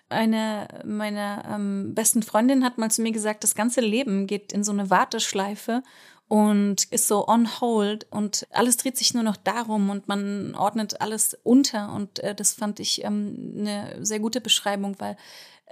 Eine 0.09 0.69
meiner 0.85 1.43
ähm, 1.53 1.93
besten 1.93 2.23
Freundinnen 2.23 2.63
hat 2.63 2.77
mal 2.77 2.89
zu 2.89 3.01
mir 3.01 3.11
gesagt, 3.11 3.43
das 3.43 3.55
ganze 3.55 3.81
Leben 3.81 4.25
geht 4.25 4.53
in 4.53 4.63
so 4.63 4.71
eine 4.71 4.89
Warteschleife 4.89 5.83
und 6.29 6.85
ist 6.85 7.07
so 7.07 7.27
on 7.27 7.59
hold 7.59 8.07
und 8.09 8.47
alles 8.51 8.77
dreht 8.77 8.97
sich 8.97 9.13
nur 9.13 9.23
noch 9.23 9.35
darum 9.37 9.89
und 9.89 10.07
man 10.07 10.55
ordnet 10.55 11.01
alles 11.01 11.37
unter 11.43 11.93
und 11.93 12.19
äh, 12.19 12.35
das 12.35 12.53
fand 12.53 12.79
ich 12.79 13.03
ähm, 13.03 13.55
eine 13.59 13.97
sehr 13.99 14.19
gute 14.19 14.39
Beschreibung, 14.39 14.95
weil 14.99 15.17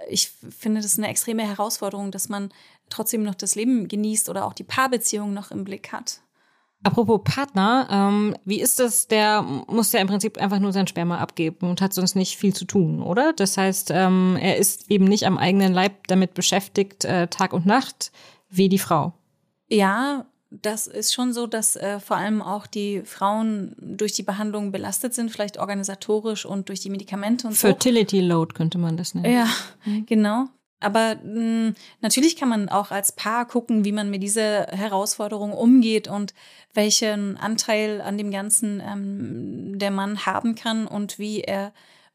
ich 0.08 0.28
finde 0.28 0.80
das 0.80 0.98
eine 0.98 1.08
extreme 1.08 1.46
Herausforderung, 1.46 2.10
dass 2.10 2.28
man 2.28 2.50
trotzdem 2.90 3.22
noch 3.22 3.34
das 3.34 3.54
Leben 3.54 3.88
genießt 3.88 4.28
oder 4.28 4.44
auch 4.44 4.52
die 4.52 4.64
Paarbeziehung 4.64 5.32
noch 5.32 5.50
im 5.50 5.64
Blick 5.64 5.92
hat. 5.92 6.20
Apropos 6.82 7.20
Partner, 7.24 7.88
ähm, 7.90 8.36
wie 8.44 8.60
ist 8.60 8.78
das? 8.78 9.08
Der 9.08 9.42
muss 9.42 9.92
ja 9.92 10.00
im 10.00 10.06
Prinzip 10.06 10.38
einfach 10.38 10.60
nur 10.60 10.72
sein 10.72 10.86
Sperma 10.86 11.18
abgeben 11.18 11.68
und 11.68 11.80
hat 11.80 11.92
sonst 11.92 12.14
nicht 12.14 12.36
viel 12.36 12.54
zu 12.54 12.64
tun, 12.64 13.02
oder? 13.02 13.32
Das 13.32 13.56
heißt, 13.56 13.90
ähm, 13.92 14.36
er 14.40 14.56
ist 14.56 14.90
eben 14.90 15.06
nicht 15.06 15.26
am 15.26 15.38
eigenen 15.38 15.72
Leib 15.72 16.06
damit 16.06 16.34
beschäftigt, 16.34 17.04
äh, 17.04 17.26
Tag 17.28 17.52
und 17.52 17.66
Nacht, 17.66 18.12
wie 18.50 18.68
die 18.68 18.78
Frau. 18.78 19.14
Ja, 19.68 20.26
das 20.50 20.86
ist 20.86 21.12
schon 21.12 21.32
so, 21.32 21.46
dass 21.46 21.76
äh, 21.76 21.98
vor 21.98 22.16
allem 22.16 22.40
auch 22.40 22.66
die 22.66 23.02
Frauen 23.04 23.74
durch 23.80 24.12
die 24.12 24.22
Behandlung 24.22 24.70
belastet 24.70 25.12
sind, 25.12 25.30
vielleicht 25.30 25.58
organisatorisch 25.58 26.46
und 26.46 26.68
durch 26.68 26.80
die 26.80 26.90
Medikamente 26.90 27.48
und 27.48 27.54
Fertility 27.54 27.56
so. 27.56 28.18
Fertility 28.18 28.20
Load 28.20 28.54
könnte 28.54 28.78
man 28.78 28.96
das 28.96 29.14
nennen. 29.14 29.32
Ja, 29.32 29.48
mhm. 29.84 30.06
genau. 30.06 30.46
Aber 30.80 31.16
mh, 31.22 31.72
natürlich 32.00 32.36
kann 32.36 32.48
man 32.48 32.68
auch 32.68 32.90
als 32.90 33.12
Paar 33.12 33.46
gucken, 33.46 33.84
wie 33.84 33.92
man 33.92 34.10
mit 34.10 34.22
dieser 34.22 34.66
Herausforderung 34.66 35.52
umgeht 35.52 36.06
und 36.08 36.34
welchen 36.74 37.36
Anteil 37.38 38.00
an 38.00 38.18
dem 38.18 38.30
Ganzen 38.30 38.82
ähm, 38.86 39.78
der 39.78 39.90
Mann 39.90 40.26
haben 40.26 40.54
kann 40.54 40.86
und 40.86 41.18
wie 41.18 41.40
er 41.40 41.72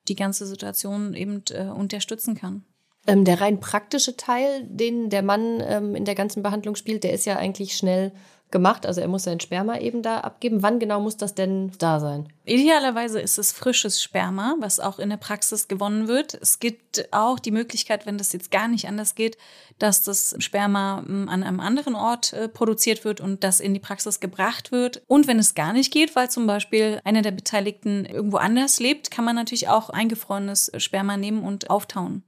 die 0.07 0.15
ganze 0.15 0.45
Situation 0.45 1.13
eben 1.13 1.43
äh, 1.51 1.63
unterstützen 1.65 2.35
kann. 2.35 2.63
Ähm, 3.07 3.25
der 3.25 3.41
rein 3.41 3.59
praktische 3.59 4.15
Teil, 4.15 4.63
den 4.67 5.09
der 5.09 5.23
Mann 5.23 5.59
ähm, 5.61 5.95
in 5.95 6.05
der 6.05 6.15
ganzen 6.15 6.43
Behandlung 6.43 6.75
spielt, 6.75 7.03
der 7.03 7.13
ist 7.13 7.25
ja 7.25 7.37
eigentlich 7.37 7.75
schnell 7.75 8.11
gemacht. 8.51 8.85
Also 8.85 9.01
er 9.01 9.07
muss 9.07 9.23
sein 9.23 9.39
Sperma 9.39 9.77
eben 9.77 10.01
da 10.01 10.19
abgeben. 10.19 10.61
Wann 10.61 10.79
genau 10.79 10.99
muss 10.99 11.17
das 11.17 11.33
denn 11.33 11.71
da 11.79 11.99
sein? 11.99 12.31
Idealerweise 12.45 13.19
ist 13.19 13.37
es 13.37 13.51
frisches 13.51 14.01
Sperma, 14.01 14.55
was 14.59 14.79
auch 14.79 14.99
in 14.99 15.09
der 15.09 15.17
Praxis 15.17 15.67
gewonnen 15.67 16.07
wird. 16.07 16.33
Es 16.33 16.59
gibt 16.59 17.07
auch 17.11 17.39
die 17.39 17.51
Möglichkeit, 17.51 18.05
wenn 18.05 18.17
das 18.17 18.33
jetzt 18.33 18.51
gar 18.51 18.67
nicht 18.67 18.87
anders 18.87 19.15
geht, 19.15 19.37
dass 19.79 20.03
das 20.03 20.35
Sperma 20.39 21.03
hm, 21.05 21.29
an 21.29 21.43
einem 21.43 21.59
anderen 21.59 21.95
Ort 21.95 22.33
äh, 22.33 22.47
produziert 22.47 23.05
wird 23.05 23.21
und 23.21 23.43
das 23.43 23.59
in 23.59 23.73
die 23.73 23.79
Praxis 23.79 24.19
gebracht 24.19 24.71
wird. 24.71 25.01
Und 25.07 25.27
wenn 25.27 25.39
es 25.39 25.55
gar 25.55 25.73
nicht 25.73 25.91
geht, 25.91 26.15
weil 26.15 26.29
zum 26.29 26.47
Beispiel 26.47 27.01
einer 27.03 27.21
der 27.21 27.31
Beteiligten 27.31 28.05
irgendwo 28.05 28.37
anders 28.37 28.79
lebt, 28.79 29.11
kann 29.11 29.25
man 29.25 29.35
natürlich 29.35 29.69
auch 29.69 29.89
eingefrorenes 29.89 30.71
Sperma 30.77 31.17
nehmen 31.17 31.43
und 31.43 31.69
auftauen. 31.69 32.23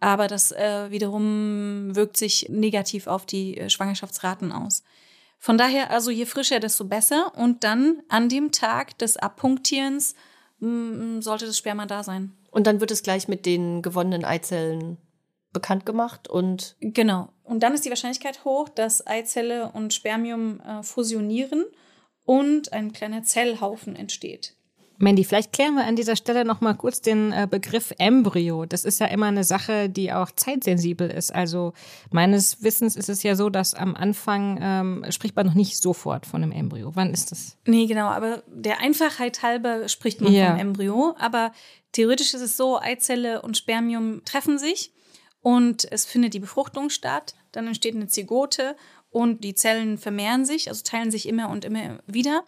Aber 0.00 0.28
das 0.28 0.52
äh, 0.52 0.90
wiederum 0.90 1.94
wirkt 1.94 2.16
sich 2.16 2.48
negativ 2.50 3.06
auf 3.06 3.24
die 3.26 3.56
äh, 3.56 3.70
Schwangerschaftsraten 3.70 4.52
aus. 4.52 4.82
Von 5.38 5.58
daher, 5.58 5.90
also 5.90 6.10
je 6.10 6.26
frischer, 6.26 6.60
desto 6.60 6.84
besser. 6.84 7.32
Und 7.36 7.64
dann 7.64 8.02
an 8.08 8.28
dem 8.28 8.52
Tag 8.52 8.98
des 8.98 9.16
Abpunktierens 9.16 10.14
mm, 10.60 11.20
sollte 11.20 11.46
das 11.46 11.58
Sperma 11.58 11.86
da 11.86 12.02
sein. 12.02 12.32
Und 12.50 12.66
dann 12.66 12.80
wird 12.80 12.90
es 12.90 13.02
gleich 13.02 13.28
mit 13.28 13.46
den 13.46 13.82
gewonnenen 13.82 14.24
Eizellen 14.24 14.98
bekannt 15.52 15.86
gemacht 15.86 16.28
und 16.28 16.76
Genau. 16.80 17.28
Und 17.42 17.62
dann 17.62 17.72
ist 17.72 17.84
die 17.84 17.90
Wahrscheinlichkeit 17.90 18.44
hoch, 18.44 18.68
dass 18.68 19.06
Eizelle 19.06 19.70
und 19.72 19.94
Spermium 19.94 20.60
äh, 20.60 20.82
fusionieren 20.82 21.64
und 22.24 22.72
ein 22.72 22.92
kleiner 22.92 23.22
Zellhaufen 23.22 23.96
entsteht. 23.96 24.56
Mandy, 24.98 25.24
vielleicht 25.24 25.52
klären 25.52 25.74
wir 25.74 25.84
an 25.84 25.96
dieser 25.96 26.16
Stelle 26.16 26.44
noch 26.44 26.60
mal 26.60 26.74
kurz 26.74 27.00
den 27.00 27.32
äh, 27.32 27.46
Begriff 27.50 27.92
Embryo. 27.98 28.64
Das 28.66 28.84
ist 28.84 28.98
ja 29.00 29.06
immer 29.06 29.26
eine 29.26 29.44
Sache, 29.44 29.88
die 29.88 30.12
auch 30.12 30.30
zeitsensibel 30.30 31.10
ist. 31.10 31.34
Also 31.34 31.72
meines 32.10 32.62
Wissens 32.62 32.96
ist 32.96 33.08
es 33.08 33.22
ja 33.22 33.34
so, 33.36 33.50
dass 33.50 33.74
am 33.74 33.94
Anfang 33.94 34.58
ähm, 34.60 35.04
spricht 35.10 35.36
man 35.36 35.46
noch 35.46 35.54
nicht 35.54 35.76
sofort 35.76 36.26
von 36.26 36.42
einem 36.42 36.52
Embryo. 36.52 36.92
Wann 36.94 37.12
ist 37.12 37.30
das? 37.30 37.56
Nee, 37.66 37.86
genau, 37.86 38.06
aber 38.06 38.42
der 38.46 38.80
Einfachheit 38.80 39.42
halber 39.42 39.88
spricht 39.88 40.20
man 40.20 40.32
Ja. 40.32 40.50
vom 40.50 40.58
Embryo. 40.60 41.14
Aber 41.18 41.52
theoretisch 41.92 42.34
ist 42.34 42.40
es 42.42 42.56
so, 42.56 42.80
Eizelle 42.80 43.42
und 43.42 43.56
Spermium 43.56 44.22
treffen 44.24 44.58
sich 44.58 44.92
und 45.42 45.86
es 45.92 46.04
findet 46.04 46.34
die 46.34 46.40
Befruchtung 46.40 46.90
statt. 46.90 47.34
Dann 47.52 47.66
entsteht 47.66 47.94
eine 47.94 48.08
Zygote 48.08 48.76
und 49.10 49.44
die 49.44 49.54
Zellen 49.54 49.96
vermehren 49.96 50.44
sich, 50.44 50.68
also 50.68 50.82
teilen 50.84 51.10
sich 51.10 51.28
immer 51.28 51.48
und 51.48 51.64
immer 51.64 52.00
wieder. 52.06 52.42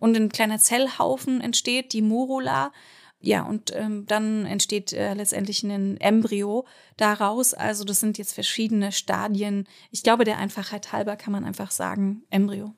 Und 0.00 0.16
ein 0.16 0.30
kleiner 0.30 0.58
Zellhaufen 0.58 1.40
entsteht, 1.40 1.92
die 1.92 2.02
Morula. 2.02 2.72
Ja, 3.20 3.42
und 3.42 3.72
ähm, 3.76 4.06
dann 4.06 4.46
entsteht 4.46 4.92
äh, 4.92 5.14
letztendlich 5.14 5.62
ein 5.62 6.00
Embryo 6.00 6.66
daraus. 6.96 7.54
Also 7.54 7.84
das 7.84 8.00
sind 8.00 8.18
jetzt 8.18 8.34
verschiedene 8.34 8.90
Stadien. 8.90 9.68
Ich 9.92 10.02
glaube, 10.02 10.24
der 10.24 10.38
Einfachheit 10.38 10.92
halber 10.92 11.16
kann 11.16 11.32
man 11.32 11.44
einfach 11.44 11.70
sagen, 11.70 12.24
Embryo. 12.30 12.74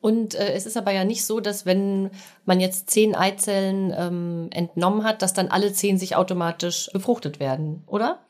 Und 0.00 0.34
äh, 0.34 0.52
es 0.54 0.64
ist 0.64 0.76
aber 0.76 0.92
ja 0.92 1.04
nicht 1.04 1.24
so, 1.26 1.40
dass 1.40 1.66
wenn 1.66 2.10
man 2.46 2.60
jetzt 2.60 2.88
zehn 2.88 3.14
Eizellen 3.14 3.92
ähm, 3.94 4.48
entnommen 4.52 5.04
hat, 5.04 5.22
dass 5.22 5.34
dann 5.34 5.48
alle 5.48 5.72
zehn 5.72 5.98
sich 5.98 6.16
automatisch 6.16 6.88
befruchtet 6.92 7.38
werden, 7.38 7.82
oder? 7.86 8.24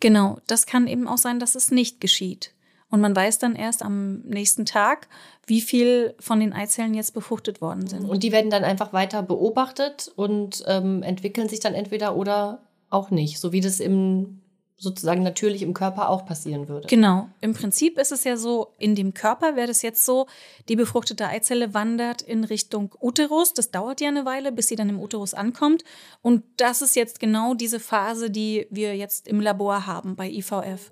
Genau, 0.00 0.38
das 0.46 0.66
kann 0.66 0.86
eben 0.86 1.06
auch 1.06 1.18
sein, 1.18 1.38
dass 1.38 1.54
es 1.54 1.70
nicht 1.70 2.00
geschieht. 2.00 2.54
Und 2.92 3.00
man 3.00 3.16
weiß 3.16 3.38
dann 3.38 3.56
erst 3.56 3.82
am 3.82 4.20
nächsten 4.20 4.66
Tag, 4.66 5.08
wie 5.46 5.62
viel 5.62 6.14
von 6.20 6.38
den 6.38 6.52
Eizellen 6.52 6.92
jetzt 6.92 7.14
befruchtet 7.14 7.60
worden 7.60 7.86
sind. 7.86 8.08
Und 8.08 8.22
die 8.22 8.32
werden 8.32 8.50
dann 8.50 8.64
einfach 8.64 8.92
weiter 8.92 9.22
beobachtet 9.22 10.12
und 10.14 10.62
ähm, 10.68 11.02
entwickeln 11.02 11.48
sich 11.48 11.58
dann 11.58 11.74
entweder 11.74 12.14
oder 12.14 12.60
auch 12.90 13.10
nicht, 13.10 13.40
so 13.40 13.50
wie 13.52 13.60
das 13.60 13.80
im 13.80 14.42
sozusagen 14.82 15.22
natürlich 15.22 15.62
im 15.62 15.74
Körper 15.74 16.08
auch 16.08 16.26
passieren 16.26 16.68
würde. 16.68 16.88
Genau. 16.88 17.28
Im 17.40 17.54
Prinzip 17.54 17.98
ist 17.98 18.10
es 18.10 18.24
ja 18.24 18.36
so, 18.36 18.72
in 18.78 18.96
dem 18.96 19.14
Körper 19.14 19.54
wäre 19.54 19.68
das 19.68 19.80
jetzt 19.82 20.04
so, 20.04 20.26
die 20.68 20.74
befruchtete 20.74 21.28
Eizelle 21.28 21.72
wandert 21.72 22.20
in 22.20 22.42
Richtung 22.42 22.92
Uterus. 23.00 23.54
Das 23.54 23.70
dauert 23.70 24.00
ja 24.00 24.08
eine 24.08 24.24
Weile, 24.24 24.50
bis 24.50 24.66
sie 24.66 24.74
dann 24.74 24.88
im 24.88 24.98
Uterus 24.98 25.34
ankommt. 25.34 25.84
Und 26.20 26.42
das 26.56 26.82
ist 26.82 26.96
jetzt 26.96 27.20
genau 27.20 27.54
diese 27.54 27.78
Phase, 27.78 28.28
die 28.28 28.66
wir 28.70 28.96
jetzt 28.96 29.28
im 29.28 29.40
Labor 29.40 29.86
haben 29.86 30.16
bei 30.16 30.28
IVF. 30.28 30.90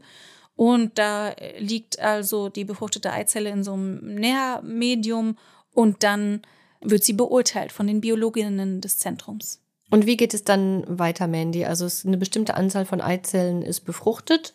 Und 0.60 0.98
da 0.98 1.34
liegt 1.58 2.00
also 2.00 2.50
die 2.50 2.66
befruchtete 2.66 3.10
Eizelle 3.10 3.48
in 3.48 3.64
so 3.64 3.72
einem 3.72 4.16
Nährmedium 4.16 5.38
und 5.72 6.02
dann 6.02 6.42
wird 6.82 7.02
sie 7.02 7.14
beurteilt 7.14 7.72
von 7.72 7.86
den 7.86 8.02
Biologinnen 8.02 8.82
des 8.82 8.98
Zentrums. 8.98 9.62
Und 9.90 10.04
wie 10.04 10.18
geht 10.18 10.34
es 10.34 10.44
dann 10.44 10.84
weiter, 10.86 11.28
Mandy? 11.28 11.64
Also 11.64 11.88
eine 12.06 12.18
bestimmte 12.18 12.58
Anzahl 12.58 12.84
von 12.84 13.00
Eizellen 13.00 13.62
ist 13.62 13.86
befruchtet 13.86 14.52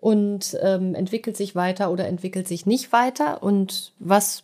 und 0.00 0.58
ähm, 0.60 0.96
entwickelt 0.96 1.36
sich 1.36 1.54
weiter 1.54 1.92
oder 1.92 2.08
entwickelt 2.08 2.48
sich 2.48 2.66
nicht 2.66 2.90
weiter. 2.90 3.44
Und 3.44 3.92
was 4.00 4.42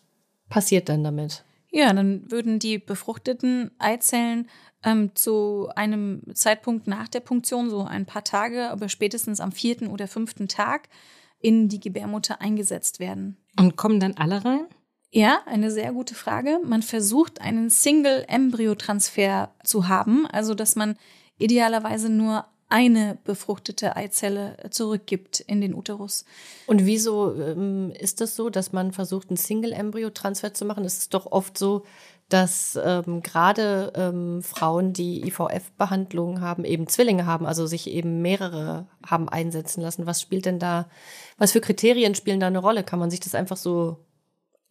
passiert 0.49 0.88
dann 0.88 1.03
damit? 1.03 1.42
Ja, 1.73 1.92
dann 1.92 2.31
würden 2.31 2.61
die 2.61 2.79
befruchteten 2.79 3.73
Eizellen 3.81 4.49
ähm, 4.84 5.14
zu 5.14 5.68
einem 5.76 6.22
Zeitpunkt 6.34 6.86
nach 6.86 7.08
der 7.08 7.20
Punktion, 7.20 7.70
so 7.70 7.82
ein 7.82 8.06
paar 8.06 8.24
Tage, 8.24 8.70
aber 8.70 8.88
spätestens 8.88 9.40
am 9.40 9.52
vierten 9.52 9.88
oder 9.88 10.08
fünften 10.08 10.48
Tag, 10.48 10.88
in 11.40 11.68
die 11.68 11.80
Gebärmutter 11.80 12.40
eingesetzt 12.40 13.00
werden. 13.00 13.36
Und 13.58 13.76
kommen 13.76 14.00
dann 14.00 14.14
alle 14.14 14.44
rein? 14.44 14.66
Ja, 15.10 15.40
eine 15.46 15.70
sehr 15.70 15.92
gute 15.92 16.14
Frage. 16.14 16.60
Man 16.64 16.82
versucht 16.82 17.40
einen 17.40 17.68
Single-Embryo-Transfer 17.68 19.52
zu 19.64 19.88
haben, 19.88 20.26
also 20.26 20.54
dass 20.54 20.76
man 20.76 20.96
idealerweise 21.38 22.08
nur 22.10 22.46
eine 22.68 23.18
befruchtete 23.24 23.96
Eizelle 23.96 24.56
zurückgibt 24.70 25.40
in 25.40 25.60
den 25.60 25.74
Uterus. 25.74 26.24
Und 26.68 26.86
wieso 26.86 27.34
ähm, 27.34 27.92
ist 27.98 28.20
das 28.20 28.36
so, 28.36 28.48
dass 28.48 28.72
man 28.72 28.92
versucht, 28.92 29.28
einen 29.28 29.36
Single-Embryo-Transfer 29.36 30.54
zu 30.54 30.64
machen? 30.64 30.84
Es 30.84 30.98
ist 30.98 31.14
doch 31.14 31.26
oft 31.26 31.58
so, 31.58 31.84
dass 32.30 32.78
ähm, 32.82 33.22
gerade 33.22 33.92
ähm, 33.94 34.42
Frauen, 34.42 34.92
die 34.92 35.26
IVF-Behandlungen 35.26 36.40
haben, 36.40 36.64
eben 36.64 36.86
Zwillinge 36.86 37.26
haben, 37.26 37.44
also 37.44 37.66
sich 37.66 37.90
eben 37.90 38.22
mehrere 38.22 38.86
haben 39.04 39.28
einsetzen 39.28 39.82
lassen. 39.82 40.06
Was 40.06 40.20
spielt 40.22 40.46
denn 40.46 40.58
da, 40.58 40.88
was 41.38 41.52
für 41.52 41.60
Kriterien 41.60 42.14
spielen 42.14 42.40
da 42.40 42.46
eine 42.46 42.60
Rolle? 42.60 42.84
Kann 42.84 42.98
man 42.98 43.10
sich 43.10 43.20
das 43.20 43.34
einfach 43.34 43.56
so 43.56 43.98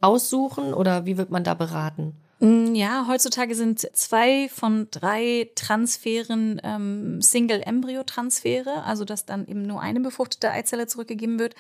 aussuchen 0.01 0.73
oder 0.73 1.05
wie 1.05 1.17
wird 1.17 1.29
man 1.29 1.43
da 1.43 1.53
beraten? 1.53 2.15
Mm, 2.39 2.73
Ja, 2.73 3.05
heutzutage 3.07 3.53
sind 3.55 3.79
zwei 3.95 4.47
von 4.49 4.87
drei 4.91 5.51
Transferen 5.55 6.61
ähm, 6.63 7.21
Single-Embryo-Transfere, 7.21 8.83
also 8.83 9.03
dass 9.03 9.25
dann 9.25 9.45
eben 9.45 9.63
nur 9.63 9.81
eine 9.81 9.99
befruchtete 9.99 10.49
Eizelle 10.51 10.87
zurückgegeben 10.87 11.39
wird, 11.39 11.55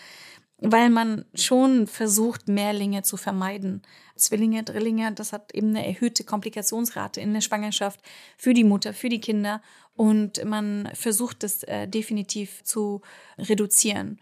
weil 0.61 0.89
man 0.89 1.25
schon 1.33 1.87
versucht, 1.87 2.47
Mehrlinge 2.47 3.03
zu 3.03 3.17
vermeiden. 3.17 3.81
Zwillinge, 4.15 4.63
Drillinge, 4.63 5.13
das 5.13 5.31
hat 5.31 5.53
eben 5.53 5.69
eine 5.69 5.87
erhöhte 5.87 6.23
Komplikationsrate 6.23 7.21
in 7.21 7.33
der 7.33 7.41
Schwangerschaft 7.41 8.01
für 8.37 8.53
die 8.53 8.65
Mutter, 8.65 8.93
für 8.93 9.09
die 9.09 9.21
Kinder 9.21 9.61
und 9.95 10.43
man 10.45 10.89
versucht 10.93 11.43
das 11.43 11.63
äh, 11.63 11.87
definitiv 11.87 12.63
zu 12.63 13.01
reduzieren. 13.37 14.19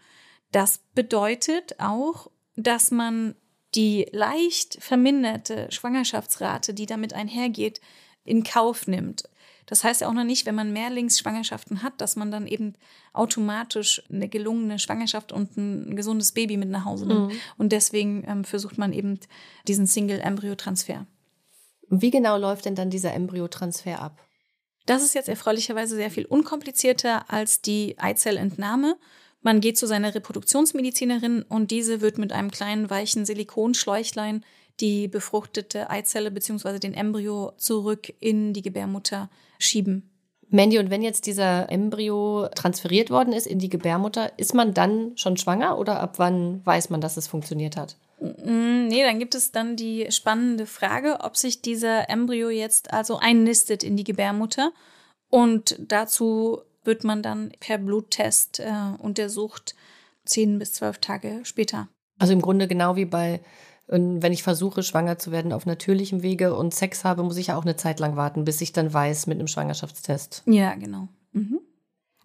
Das 0.52 0.80
bedeutet 0.94 1.74
auch, 1.78 2.30
dass 2.56 2.90
man 2.90 3.34
die 3.74 4.06
leicht 4.12 4.78
verminderte 4.80 5.70
Schwangerschaftsrate, 5.70 6.72
die 6.72 6.86
damit 6.86 7.12
einhergeht, 7.12 7.80
in 8.24 8.42
Kauf 8.42 8.86
nimmt. 8.86 9.28
Das 9.68 9.84
heißt 9.84 10.00
ja 10.00 10.08
auch 10.08 10.14
noch 10.14 10.24
nicht, 10.24 10.46
wenn 10.46 10.54
man 10.54 10.72
Mehrlingsschwangerschaften 10.72 11.82
hat, 11.82 12.00
dass 12.00 12.16
man 12.16 12.30
dann 12.30 12.46
eben 12.46 12.72
automatisch 13.12 14.02
eine 14.10 14.28
gelungene 14.28 14.78
Schwangerschaft 14.78 15.30
und 15.30 15.56
ein 15.58 15.94
gesundes 15.94 16.32
Baby 16.32 16.56
mit 16.56 16.70
nach 16.70 16.86
Hause 16.86 17.06
nimmt. 17.06 17.32
Und 17.58 17.72
deswegen 17.72 18.24
ähm, 18.26 18.44
versucht 18.44 18.78
man 18.78 18.94
eben 18.94 19.20
diesen 19.66 19.86
Single-Embryo-Transfer. 19.86 21.06
Wie 21.90 22.10
genau 22.10 22.38
läuft 22.38 22.64
denn 22.64 22.74
dann 22.74 22.88
dieser 22.88 23.12
Embryotransfer 23.12 24.00
ab? 24.00 24.18
Das 24.86 25.02
ist 25.02 25.14
jetzt 25.14 25.28
erfreulicherweise 25.28 25.96
sehr 25.96 26.10
viel 26.10 26.24
unkomplizierter 26.24 27.30
als 27.30 27.60
die 27.60 27.98
Eizellentnahme. 27.98 28.96
Man 29.42 29.60
geht 29.60 29.76
zu 29.76 29.86
seiner 29.86 30.14
Reproduktionsmedizinerin 30.14 31.42
und 31.42 31.70
diese 31.70 32.00
wird 32.00 32.16
mit 32.16 32.32
einem 32.32 32.50
kleinen 32.50 32.88
weichen 32.88 33.26
Silikonschläuchlein 33.26 34.44
die 34.80 35.08
befruchtete 35.08 35.90
Eizelle 35.90 36.30
bzw. 36.30 36.78
den 36.78 36.94
Embryo 36.94 37.52
zurück 37.56 38.12
in 38.20 38.52
die 38.52 38.62
Gebärmutter 38.62 39.28
schieben. 39.58 40.10
Mandy, 40.50 40.78
und 40.78 40.90
wenn 40.90 41.02
jetzt 41.02 41.26
dieser 41.26 41.70
Embryo 41.70 42.48
transferiert 42.54 43.10
worden 43.10 43.34
ist 43.34 43.46
in 43.46 43.58
die 43.58 43.68
Gebärmutter, 43.68 44.32
ist 44.38 44.54
man 44.54 44.72
dann 44.72 45.12
schon 45.16 45.36
schwanger 45.36 45.78
oder 45.78 46.00
ab 46.00 46.14
wann 46.18 46.64
weiß 46.64 46.88
man, 46.88 47.02
dass 47.02 47.18
es 47.18 47.28
funktioniert 47.28 47.76
hat? 47.76 47.96
Mm, 48.20 48.78
Nee, 48.88 49.02
dann 49.02 49.18
gibt 49.18 49.34
es 49.34 49.52
dann 49.52 49.76
die 49.76 50.10
spannende 50.10 50.64
Frage, 50.64 51.18
ob 51.20 51.36
sich 51.36 51.60
dieser 51.60 52.08
Embryo 52.08 52.48
jetzt 52.48 52.92
also 52.92 53.18
einnistet 53.18 53.82
in 53.82 53.96
die 53.96 54.04
Gebärmutter. 54.04 54.72
Und 55.28 55.76
dazu 55.78 56.62
wird 56.84 57.04
man 57.04 57.22
dann 57.22 57.52
per 57.60 57.76
Bluttest 57.76 58.60
äh, 58.60 58.72
untersucht, 58.98 59.74
zehn 60.24 60.58
bis 60.58 60.72
zwölf 60.72 60.98
Tage 60.98 61.40
später. 61.42 61.88
Also 62.18 62.32
im 62.32 62.40
Grunde 62.40 62.66
genau 62.66 62.96
wie 62.96 63.04
bei, 63.04 63.40
ähm, 63.90 64.22
wenn 64.22 64.32
ich 64.32 64.42
versuche, 64.42 64.82
schwanger 64.82 65.18
zu 65.18 65.32
werden 65.32 65.52
auf 65.52 65.66
natürlichem 65.66 66.22
Wege 66.22 66.54
und 66.54 66.74
Sex 66.74 67.04
habe, 67.04 67.22
muss 67.22 67.36
ich 67.36 67.48
ja 67.48 67.56
auch 67.56 67.64
eine 67.64 67.76
Zeit 67.76 68.00
lang 68.00 68.16
warten, 68.16 68.44
bis 68.44 68.60
ich 68.60 68.72
dann 68.72 68.92
weiß 68.92 69.26
mit 69.26 69.38
einem 69.38 69.48
Schwangerschaftstest. 69.48 70.42
Ja, 70.46 70.74
genau. 70.74 71.08
Mhm. 71.32 71.60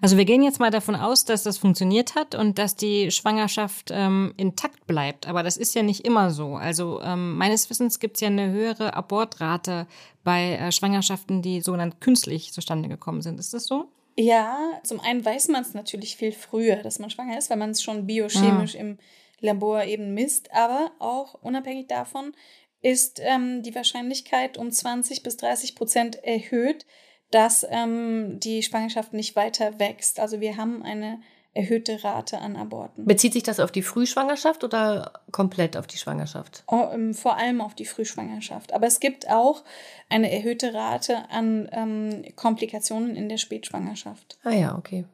Also 0.02 0.18
wir 0.18 0.26
gehen 0.26 0.44
jetzt 0.44 0.60
mal 0.60 0.70
davon 0.70 0.96
aus, 0.96 1.24
dass 1.24 1.44
das 1.44 1.58
funktioniert 1.58 2.16
hat 2.16 2.36
und 2.36 2.58
dass 2.58 2.76
die 2.76 3.10
Schwangerschaft 3.10 3.90
ähm, 3.94 4.34
intakt 4.36 4.86
bleibt. 4.86 5.30
Aber 5.30 5.44
das 5.44 5.56
ist 5.56 5.76
ja 5.76 5.82
nicht 5.82 6.06
immer 6.06 6.32
so. 6.32 6.56
Also 6.56 7.02
ähm, 7.02 7.38
meines 7.38 7.70
Wissens 7.70 8.00
gibt 8.00 8.18
es 8.18 8.22
ja 8.22 8.28
eine 8.28 8.52
höhere 8.52 8.96
Abortrate 8.96 9.88
bei 10.26 10.56
äh, 10.56 10.74
Schwangerschaften, 10.74 11.42
die 11.42 11.62
sogenannt 11.62 12.02
künstlich 12.02 12.52
zustande 12.52 12.90
gekommen 12.90 13.22
sind. 13.22 13.40
Ist 13.40 13.54
das 13.54 13.66
so? 13.66 13.86
Ja, 14.18 14.58
zum 14.84 15.00
einen 15.00 15.24
weiß 15.24 15.48
man 15.48 15.62
es 15.62 15.74
natürlich 15.74 16.18
viel 16.18 16.34
früher, 16.34 16.78
dass 16.78 17.00
man 17.00 17.10
schwanger 17.10 17.38
ist, 17.38 17.50
weil 17.50 17.58
man 17.58 17.70
es 17.70 17.82
schon 17.82 18.06
biochemisch 18.06 18.76
im 18.76 18.98
Labor 19.44 19.84
eben 19.84 20.14
misst. 20.14 20.52
Aber 20.54 20.92
auch 21.00 21.36
unabhängig 21.36 21.88
davon 21.88 22.34
ist 22.82 23.20
ähm, 23.22 23.64
die 23.64 23.76
Wahrscheinlichkeit 23.76 24.58
um 24.58 24.72
20 24.72 25.24
bis 25.24 25.38
30 25.38 25.76
Prozent 25.76 26.24
erhöht, 26.24 26.86
dass 27.32 27.66
ähm, 27.70 28.40
die 28.40 28.62
Schwangerschaft 28.64 29.14
nicht 29.14 29.36
weiter 29.36 29.80
wächst. 29.80 30.20
Also 30.20 30.40
wir 30.40 30.58
haben 30.58 30.84
eine 30.84 31.20
erhöhte 31.54 32.04
Rate 32.04 32.40
an 32.40 32.56
Aborten. 32.56 33.06
Bezieht 33.06 33.34
sich 33.34 33.44
das 33.44 33.60
auf 33.60 33.72
die 33.72 33.84
Frühschwangerschaft 33.84 34.64
oder 34.64 35.14
komplett 35.32 35.78
auf 35.78 35.88
die 35.88 35.98
Schwangerschaft? 35.98 36.64
Oh, 36.68 36.90
ähm, 36.92 37.14
vor 37.14 37.38
allem 37.38 37.62
auf 37.62 37.76
die 37.76 37.86
Frühschwangerschaft. 37.86 38.74
Aber 38.74 38.88
es 38.88 39.00
gibt 39.00 39.30
auch 39.30 39.64
eine 40.10 40.32
erhöhte 40.32 40.74
Rate 40.74 41.30
an 41.30 41.70
ähm, 41.72 42.24
Komplikationen 42.36 43.16
in 43.16 43.30
der 43.30 43.38
Spätschwangerschaft. 43.38 44.38
Ah 44.44 44.52
ja, 44.52 44.76
okay. 44.78 45.06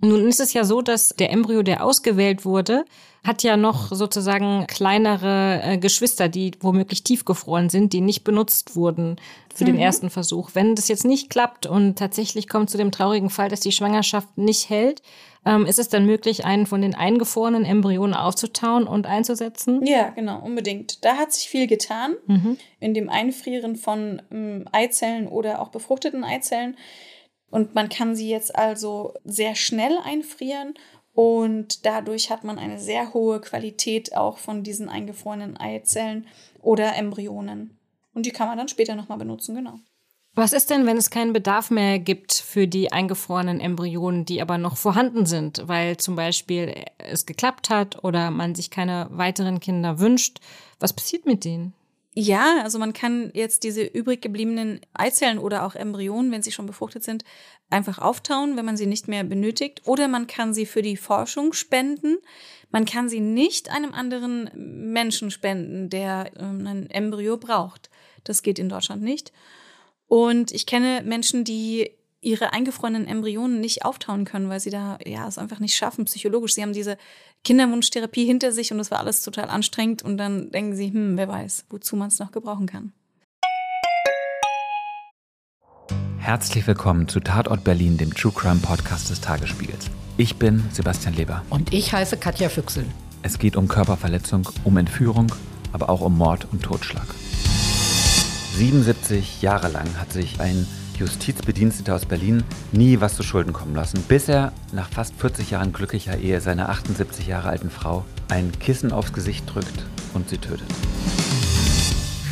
Nun 0.00 0.28
ist 0.28 0.40
es 0.40 0.52
ja 0.52 0.64
so, 0.64 0.82
dass 0.82 1.10
der 1.10 1.30
Embryo, 1.30 1.62
der 1.62 1.84
ausgewählt 1.84 2.44
wurde, 2.44 2.84
hat 3.24 3.42
ja 3.42 3.56
noch 3.56 3.92
sozusagen 3.92 4.66
kleinere 4.66 5.60
äh, 5.62 5.78
Geschwister, 5.78 6.28
die 6.28 6.52
womöglich 6.60 7.02
tiefgefroren 7.02 7.68
sind, 7.68 7.92
die 7.92 8.00
nicht 8.00 8.24
benutzt 8.24 8.76
wurden 8.76 9.16
für 9.54 9.64
mhm. 9.64 9.68
den 9.68 9.78
ersten 9.78 10.10
Versuch. 10.10 10.50
Wenn 10.54 10.74
das 10.74 10.88
jetzt 10.88 11.04
nicht 11.04 11.30
klappt 11.30 11.66
und 11.66 11.98
tatsächlich 11.98 12.48
kommt 12.48 12.70
zu 12.70 12.78
dem 12.78 12.92
traurigen 12.92 13.30
Fall, 13.30 13.48
dass 13.48 13.60
die 13.60 13.72
Schwangerschaft 13.72 14.38
nicht 14.38 14.70
hält, 14.70 15.02
ähm, 15.44 15.66
ist 15.66 15.78
es 15.78 15.88
dann 15.88 16.06
möglich, 16.06 16.44
einen 16.44 16.66
von 16.66 16.82
den 16.82 16.94
eingefrorenen 16.94 17.64
Embryonen 17.64 18.14
aufzutauen 18.14 18.86
und 18.86 19.06
einzusetzen? 19.06 19.84
Ja, 19.84 20.10
genau, 20.10 20.40
unbedingt. 20.40 21.04
Da 21.04 21.16
hat 21.16 21.32
sich 21.32 21.48
viel 21.48 21.66
getan 21.66 22.16
mhm. 22.26 22.56
in 22.80 22.94
dem 22.94 23.08
Einfrieren 23.08 23.76
von 23.76 24.22
ähm, 24.30 24.66
Eizellen 24.72 25.26
oder 25.26 25.60
auch 25.60 25.68
befruchteten 25.68 26.24
Eizellen. 26.24 26.76
Und 27.50 27.74
man 27.74 27.88
kann 27.88 28.14
sie 28.14 28.28
jetzt 28.28 28.54
also 28.54 29.14
sehr 29.24 29.54
schnell 29.54 29.96
einfrieren 30.04 30.74
und 31.18 31.84
dadurch 31.84 32.30
hat 32.30 32.44
man 32.44 32.60
eine 32.60 32.78
sehr 32.78 33.12
hohe 33.12 33.40
Qualität 33.40 34.14
auch 34.14 34.38
von 34.38 34.62
diesen 34.62 34.88
eingefrorenen 34.88 35.56
Eizellen 35.56 36.28
oder 36.62 36.94
Embryonen. 36.94 37.76
Und 38.14 38.24
die 38.24 38.30
kann 38.30 38.46
man 38.46 38.56
dann 38.56 38.68
später 38.68 38.94
nochmal 38.94 39.18
benutzen, 39.18 39.56
genau. 39.56 39.80
Was 40.36 40.52
ist 40.52 40.70
denn, 40.70 40.86
wenn 40.86 40.96
es 40.96 41.10
keinen 41.10 41.32
Bedarf 41.32 41.72
mehr 41.72 41.98
gibt 41.98 42.34
für 42.34 42.68
die 42.68 42.92
eingefrorenen 42.92 43.58
Embryonen, 43.58 44.26
die 44.26 44.40
aber 44.40 44.58
noch 44.58 44.76
vorhanden 44.76 45.26
sind, 45.26 45.64
weil 45.66 45.96
zum 45.96 46.14
Beispiel 46.14 46.72
es 46.98 47.26
geklappt 47.26 47.68
hat 47.68 48.04
oder 48.04 48.30
man 48.30 48.54
sich 48.54 48.70
keine 48.70 49.08
weiteren 49.10 49.58
Kinder 49.58 49.98
wünscht? 49.98 50.38
Was 50.78 50.92
passiert 50.92 51.26
mit 51.26 51.44
denen? 51.44 51.74
Ja, 52.14 52.62
also 52.62 52.78
man 52.78 52.92
kann 52.92 53.30
jetzt 53.34 53.62
diese 53.62 53.82
übrig 53.82 54.22
gebliebenen 54.22 54.80
Eizellen 54.92 55.38
oder 55.38 55.64
auch 55.64 55.74
Embryonen, 55.74 56.32
wenn 56.32 56.42
sie 56.42 56.50
schon 56.50 56.66
befruchtet 56.66 57.04
sind, 57.04 57.22
einfach 57.70 57.98
auftauen, 57.98 58.56
wenn 58.56 58.64
man 58.64 58.76
sie 58.76 58.86
nicht 58.86 59.08
mehr 59.08 59.24
benötigt. 59.24 59.82
Oder 59.84 60.08
man 60.08 60.26
kann 60.26 60.54
sie 60.54 60.66
für 60.66 60.82
die 60.82 60.96
Forschung 60.96 61.52
spenden. 61.52 62.16
Man 62.70 62.86
kann 62.86 63.08
sie 63.08 63.20
nicht 63.20 63.70
einem 63.70 63.94
anderen 63.94 64.50
Menschen 64.92 65.30
spenden, 65.30 65.90
der 65.90 66.32
ähm, 66.38 66.66
ein 66.66 66.90
Embryo 66.90 67.36
braucht. 67.36 67.90
Das 68.24 68.42
geht 68.42 68.58
in 68.58 68.68
Deutschland 68.68 69.02
nicht. 69.02 69.32
Und 70.06 70.52
ich 70.52 70.66
kenne 70.66 71.02
Menschen, 71.04 71.44
die 71.44 71.97
ihre 72.20 72.52
eingefrorenen 72.52 73.06
Embryonen 73.06 73.60
nicht 73.60 73.84
auftauen 73.84 74.24
können, 74.24 74.48
weil 74.48 74.60
sie 74.60 74.70
da 74.70 74.98
ja 75.04 75.28
es 75.28 75.38
einfach 75.38 75.60
nicht 75.60 75.76
schaffen 75.76 76.04
psychologisch. 76.06 76.54
Sie 76.54 76.62
haben 76.62 76.72
diese 76.72 76.98
Kinderwunschtherapie 77.44 78.24
hinter 78.24 78.52
sich 78.52 78.72
und 78.72 78.78
das 78.78 78.90
war 78.90 78.98
alles 78.98 79.22
total 79.22 79.48
anstrengend 79.48 80.02
und 80.02 80.18
dann 80.18 80.50
denken 80.50 80.74
sie, 80.74 80.92
hm, 80.92 81.16
wer 81.16 81.28
weiß, 81.28 81.66
wozu 81.70 81.96
man 81.96 82.08
es 82.08 82.18
noch 82.18 82.32
gebrauchen 82.32 82.66
kann. 82.66 82.92
Herzlich 86.18 86.66
willkommen 86.66 87.08
zu 87.08 87.20
Tatort 87.20 87.64
Berlin, 87.64 87.96
dem 87.96 88.12
True 88.12 88.32
Crime 88.32 88.60
Podcast 88.60 89.08
des 89.08 89.20
Tagesspiegels. 89.20 89.86
Ich 90.18 90.36
bin 90.36 90.64
Sebastian 90.72 91.14
Leber. 91.14 91.44
Und 91.48 91.72
ich 91.72 91.92
heiße 91.92 92.18
Katja 92.18 92.48
Füchsel. 92.48 92.84
Es 93.22 93.38
geht 93.38 93.56
um 93.56 93.68
Körperverletzung, 93.68 94.48
um 94.64 94.76
Entführung, 94.76 95.32
aber 95.72 95.88
auch 95.88 96.00
um 96.00 96.18
Mord 96.18 96.48
und 96.52 96.62
Totschlag. 96.62 97.06
77 98.56 99.40
Jahre 99.40 99.68
lang 99.68 99.86
hat 99.98 100.12
sich 100.12 100.40
ein 100.40 100.66
Justizbediensteter 100.98 101.94
aus 101.94 102.06
Berlin 102.06 102.42
nie 102.72 103.00
was 103.00 103.14
zu 103.14 103.22
Schulden 103.22 103.52
kommen 103.52 103.74
lassen, 103.74 104.02
bis 104.08 104.28
er 104.28 104.52
nach 104.72 104.88
fast 104.88 105.14
40 105.16 105.50
Jahren 105.50 105.72
glücklicher 105.72 106.18
Ehe 106.18 106.40
seiner 106.40 106.68
78 106.68 107.26
Jahre 107.26 107.48
alten 107.48 107.70
Frau 107.70 108.04
ein 108.28 108.52
Kissen 108.58 108.92
aufs 108.92 109.12
Gesicht 109.12 109.44
drückt 109.52 109.84
und 110.14 110.28
sie 110.28 110.38
tötet. 110.38 110.66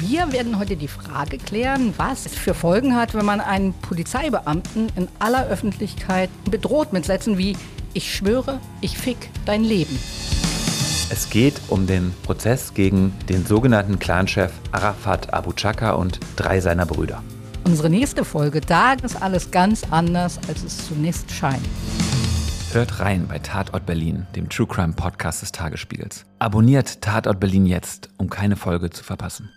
Wir 0.00 0.32
werden 0.32 0.58
heute 0.58 0.76
die 0.76 0.88
Frage 0.88 1.38
klären, 1.38 1.94
was 1.96 2.26
es 2.26 2.34
für 2.34 2.54
Folgen 2.54 2.94
hat, 2.94 3.14
wenn 3.14 3.24
man 3.24 3.40
einen 3.40 3.72
Polizeibeamten 3.72 4.92
in 4.94 5.08
aller 5.18 5.46
Öffentlichkeit 5.46 6.30
bedroht 6.50 6.92
mit 6.92 7.04
Sätzen 7.04 7.38
wie 7.38 7.56
Ich 7.92 8.14
schwöre, 8.14 8.60
ich 8.80 8.98
fick 8.98 9.30
dein 9.46 9.64
Leben. 9.64 9.98
Es 11.08 11.30
geht 11.30 11.60
um 11.68 11.86
den 11.86 12.12
Prozess 12.24 12.74
gegen 12.74 13.12
den 13.28 13.46
sogenannten 13.46 13.98
Clanchef 13.98 14.52
Arafat 14.72 15.32
Abu 15.32 15.52
Chaka 15.52 15.92
und 15.92 16.20
drei 16.36 16.60
seiner 16.60 16.84
Brüder. 16.84 17.22
Unsere 17.66 17.90
nächste 17.90 18.24
Folge, 18.24 18.60
da 18.60 18.92
ist 18.92 19.20
alles 19.20 19.50
ganz 19.50 19.82
anders, 19.90 20.38
als 20.46 20.62
es 20.62 20.86
zunächst 20.86 21.32
scheint. 21.32 21.66
Hört 22.70 23.00
rein 23.00 23.26
bei 23.26 23.40
Tatort 23.40 23.84
Berlin, 23.86 24.24
dem 24.36 24.48
True 24.48 24.68
Crime 24.68 24.92
Podcast 24.92 25.42
des 25.42 25.50
Tagesspiegels. 25.50 26.26
Abonniert 26.38 27.02
Tatort 27.02 27.40
Berlin 27.40 27.66
jetzt, 27.66 28.08
um 28.18 28.30
keine 28.30 28.54
Folge 28.54 28.90
zu 28.90 29.02
verpassen. 29.02 29.50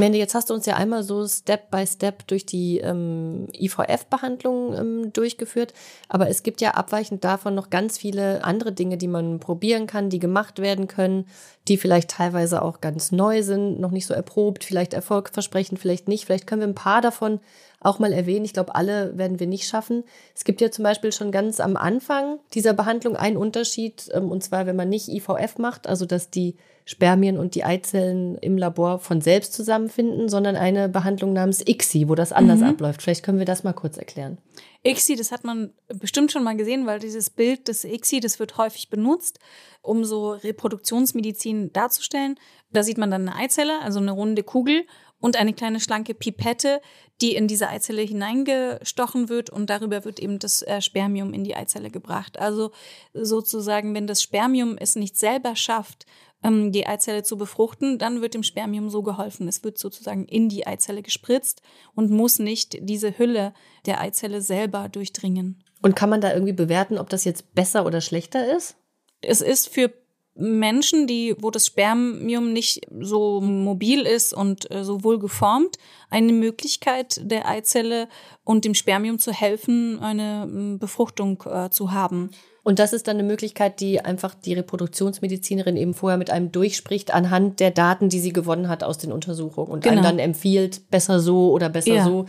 Mende, 0.00 0.18
jetzt 0.18 0.34
hast 0.34 0.50
du 0.50 0.54
uns 0.54 0.66
ja 0.66 0.76
einmal 0.76 1.04
so 1.04 1.26
Step 1.28 1.70
by 1.70 1.86
Step 1.86 2.26
durch 2.26 2.44
die 2.44 2.78
ähm, 2.78 3.46
IVF-Behandlung 3.52 4.74
ähm, 4.74 5.12
durchgeführt, 5.12 5.74
aber 6.08 6.28
es 6.28 6.42
gibt 6.42 6.60
ja 6.60 6.72
abweichend 6.72 7.22
davon 7.22 7.54
noch 7.54 7.70
ganz 7.70 7.96
viele 7.96 8.42
andere 8.42 8.72
Dinge, 8.72 8.96
die 8.96 9.06
man 9.06 9.38
probieren 9.38 9.86
kann, 9.86 10.10
die 10.10 10.18
gemacht 10.18 10.58
werden 10.58 10.88
können, 10.88 11.26
die 11.68 11.76
vielleicht 11.76 12.10
teilweise 12.10 12.62
auch 12.62 12.80
ganz 12.80 13.12
neu 13.12 13.42
sind, 13.42 13.78
noch 13.78 13.92
nicht 13.92 14.06
so 14.06 14.14
erprobt, 14.14 14.64
vielleicht 14.64 14.94
erfolgversprechend, 14.94 15.78
vielleicht 15.78 16.08
nicht. 16.08 16.24
Vielleicht 16.24 16.46
können 16.46 16.62
wir 16.62 16.68
ein 16.68 16.74
paar 16.74 17.00
davon 17.00 17.38
auch 17.80 17.98
mal 17.98 18.12
erwähnen. 18.12 18.44
Ich 18.44 18.52
glaube, 18.52 18.74
alle 18.74 19.16
werden 19.16 19.38
wir 19.38 19.46
nicht 19.46 19.68
schaffen. 19.68 20.04
Es 20.34 20.44
gibt 20.44 20.60
ja 20.60 20.70
zum 20.70 20.82
Beispiel 20.82 21.12
schon 21.12 21.30
ganz 21.30 21.60
am 21.60 21.76
Anfang 21.76 22.40
dieser 22.54 22.72
Behandlung 22.72 23.16
einen 23.16 23.36
Unterschied, 23.36 24.08
ähm, 24.12 24.30
und 24.30 24.42
zwar, 24.42 24.66
wenn 24.66 24.76
man 24.76 24.88
nicht 24.88 25.08
IVF 25.08 25.58
macht, 25.58 25.86
also 25.86 26.06
dass 26.06 26.30
die 26.30 26.56
Spermien 26.84 27.38
und 27.38 27.54
die 27.54 27.64
Eizellen 27.64 28.36
im 28.38 28.58
Labor 28.58 28.98
von 28.98 29.20
selbst 29.20 29.52
zusammenfinden, 29.52 30.28
sondern 30.28 30.56
eine 30.56 30.88
Behandlung 30.88 31.32
namens 31.32 31.66
ICSI, 31.66 32.08
wo 32.08 32.14
das 32.14 32.32
anders 32.32 32.60
mhm. 32.60 32.66
abläuft. 32.66 33.02
Vielleicht 33.02 33.24
können 33.24 33.38
wir 33.38 33.46
das 33.46 33.64
mal 33.64 33.72
kurz 33.72 33.96
erklären. 33.96 34.38
ICSI, 34.82 35.16
das 35.16 35.30
hat 35.30 35.44
man 35.44 35.72
bestimmt 35.88 36.32
schon 36.32 36.42
mal 36.42 36.56
gesehen, 36.56 36.86
weil 36.86 36.98
dieses 36.98 37.28
Bild 37.28 37.68
des 37.68 37.84
ICSI, 37.84 38.20
das 38.20 38.38
wird 38.38 38.56
häufig 38.56 38.88
benutzt, 38.88 39.38
um 39.82 40.04
so 40.04 40.30
Reproduktionsmedizin 40.30 41.72
darzustellen. 41.72 42.38
Da 42.72 42.82
sieht 42.82 42.98
man 42.98 43.10
dann 43.10 43.28
eine 43.28 43.36
Eizelle, 43.36 43.80
also 43.82 44.00
eine 44.00 44.12
runde 44.12 44.42
Kugel 44.42 44.84
und 45.20 45.36
eine 45.36 45.52
kleine 45.52 45.80
schlanke 45.80 46.14
Pipette, 46.14 46.80
die 47.20 47.34
in 47.34 47.46
diese 47.46 47.68
Eizelle 47.68 48.02
hineingestochen 48.02 49.28
wird 49.28 49.50
und 49.50 49.68
darüber 49.68 50.04
wird 50.06 50.18
eben 50.18 50.38
das 50.38 50.62
äh, 50.62 50.80
Spermium 50.80 51.34
in 51.34 51.44
die 51.44 51.54
Eizelle 51.54 51.90
gebracht. 51.90 52.38
Also 52.38 52.70
sozusagen, 53.12 53.94
wenn 53.94 54.06
das 54.06 54.22
Spermium 54.22 54.78
es 54.78 54.96
nicht 54.96 55.18
selber 55.18 55.56
schafft, 55.56 56.06
ähm, 56.42 56.72
die 56.72 56.86
Eizelle 56.86 57.22
zu 57.22 57.36
befruchten, 57.36 57.98
dann 57.98 58.22
wird 58.22 58.34
dem 58.34 58.42
Spermium 58.42 58.90
so 58.90 59.02
geholfen. 59.02 59.48
Es 59.48 59.62
wird 59.64 59.78
sozusagen 59.78 60.24
in 60.26 60.48
die 60.48 60.66
Eizelle 60.66 61.02
gespritzt 61.02 61.62
und 61.94 62.10
muss 62.10 62.38
nicht 62.38 62.78
diese 62.80 63.18
Hülle 63.18 63.52
der 63.86 64.00
Eizelle 64.00 64.42
selber 64.42 64.88
durchdringen. 64.88 65.62
Und 65.82 65.96
kann 65.96 66.10
man 66.10 66.20
da 66.20 66.32
irgendwie 66.32 66.52
bewerten, 66.52 66.98
ob 66.98 67.08
das 67.08 67.24
jetzt 67.24 67.54
besser 67.54 67.86
oder 67.86 68.00
schlechter 68.00 68.56
ist? 68.56 68.76
Es 69.22 69.40
ist 69.40 69.68
für 69.68 69.92
Menschen, 70.34 71.06
die, 71.06 71.34
wo 71.38 71.50
das 71.50 71.66
Spermium 71.66 72.52
nicht 72.52 72.86
so 73.00 73.40
mobil 73.40 74.02
ist 74.02 74.32
und 74.32 74.70
äh, 74.70 74.84
so 74.84 75.04
wohl 75.04 75.18
geformt, 75.18 75.76
eine 76.08 76.32
Möglichkeit 76.32 77.20
der 77.22 77.48
Eizelle 77.48 78.08
und 78.44 78.64
dem 78.64 78.74
Spermium 78.74 79.18
zu 79.18 79.32
helfen, 79.32 79.98
eine 79.98 80.76
Befruchtung 80.78 81.42
äh, 81.46 81.70
zu 81.70 81.92
haben. 81.92 82.30
Und 82.70 82.78
das 82.78 82.92
ist 82.92 83.08
dann 83.08 83.16
eine 83.16 83.26
Möglichkeit, 83.26 83.80
die 83.80 84.00
einfach 84.00 84.32
die 84.32 84.52
Reproduktionsmedizinerin 84.52 85.76
eben 85.76 85.92
vorher 85.92 86.16
mit 86.16 86.30
einem 86.30 86.52
durchspricht 86.52 87.12
anhand 87.12 87.58
der 87.58 87.72
Daten, 87.72 88.10
die 88.10 88.20
sie 88.20 88.32
gewonnen 88.32 88.68
hat 88.68 88.84
aus 88.84 88.96
den 88.96 89.10
Untersuchungen 89.10 89.72
und 89.72 89.82
genau. 89.82 89.94
einem 89.94 90.04
dann 90.04 90.18
empfiehlt, 90.20 90.88
besser 90.88 91.18
so 91.18 91.50
oder 91.50 91.68
besser 91.68 91.94
ja. 91.94 92.04
so. 92.04 92.26